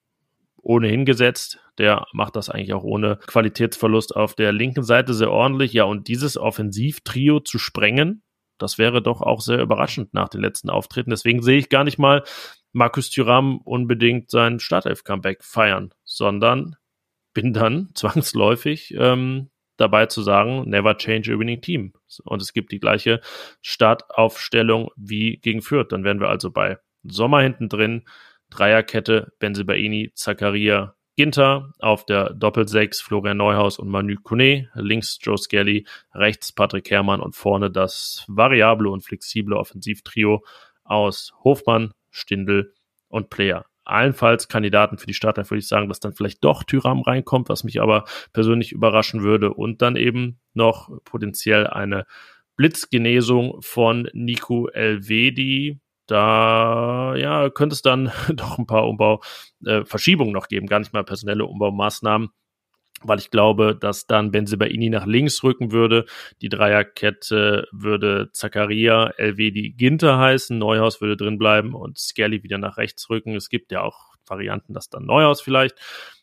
[0.57, 5.73] ohnehin gesetzt, der macht das eigentlich auch ohne Qualitätsverlust auf der linken Seite sehr ordentlich.
[5.73, 8.23] Ja, und dieses Offensivtrio zu sprengen,
[8.59, 11.11] Das wäre doch auch sehr überraschend nach den letzten Auftritten.
[11.11, 12.25] Deswegen sehe ich gar nicht mal
[12.73, 16.77] Markus Thuram unbedingt sein Startelf-Comeback feiern, sondern
[17.35, 21.93] bin dann zwangsläufig ähm, dabei zu sagen, never change a winning team.
[22.25, 23.21] Und es gibt die gleiche
[23.61, 25.93] Startaufstellung wie gegen Fürth.
[25.93, 28.05] Dann wären wir also bei Sommer hinten drin,
[28.51, 35.87] Dreierkette, Benzibaini, Zakaria, Ginter, auf der Doppelsechs Florian Neuhaus und Manu Kone, links Joe Skelly,
[36.13, 40.45] rechts Patrick Herrmann und vorne das variable und flexible Offensivtrio
[40.85, 42.75] aus Hofmann, Stindl
[43.09, 43.65] und Player.
[43.87, 47.65] Allenfalls Kandidaten für die Starter würde ich sagen, dass dann vielleicht doch Tyram reinkommt, was
[47.65, 49.53] mich aber persönlich überraschen würde.
[49.53, 52.07] Und dann eben noch potenziell eine
[52.57, 59.21] Blitzgenesung von Nico Elvedi, da ja, könnte es dann doch ein paar Umbau,
[59.65, 62.31] äh, Verschiebungen noch geben, gar nicht mal personelle Umbaumaßnahmen,
[63.09, 66.07] weil ich glaube, dass dann Benzibaini nach links rücken würde.
[66.43, 72.77] Die Dreierkette würde Zakaria, Elvedi, Ginter heißen, Neuhaus würde drin bleiben und Skelly wieder nach
[72.77, 73.35] rechts rücken.
[73.35, 75.77] Es gibt ja auch Varianten, dass dann Neuhaus vielleicht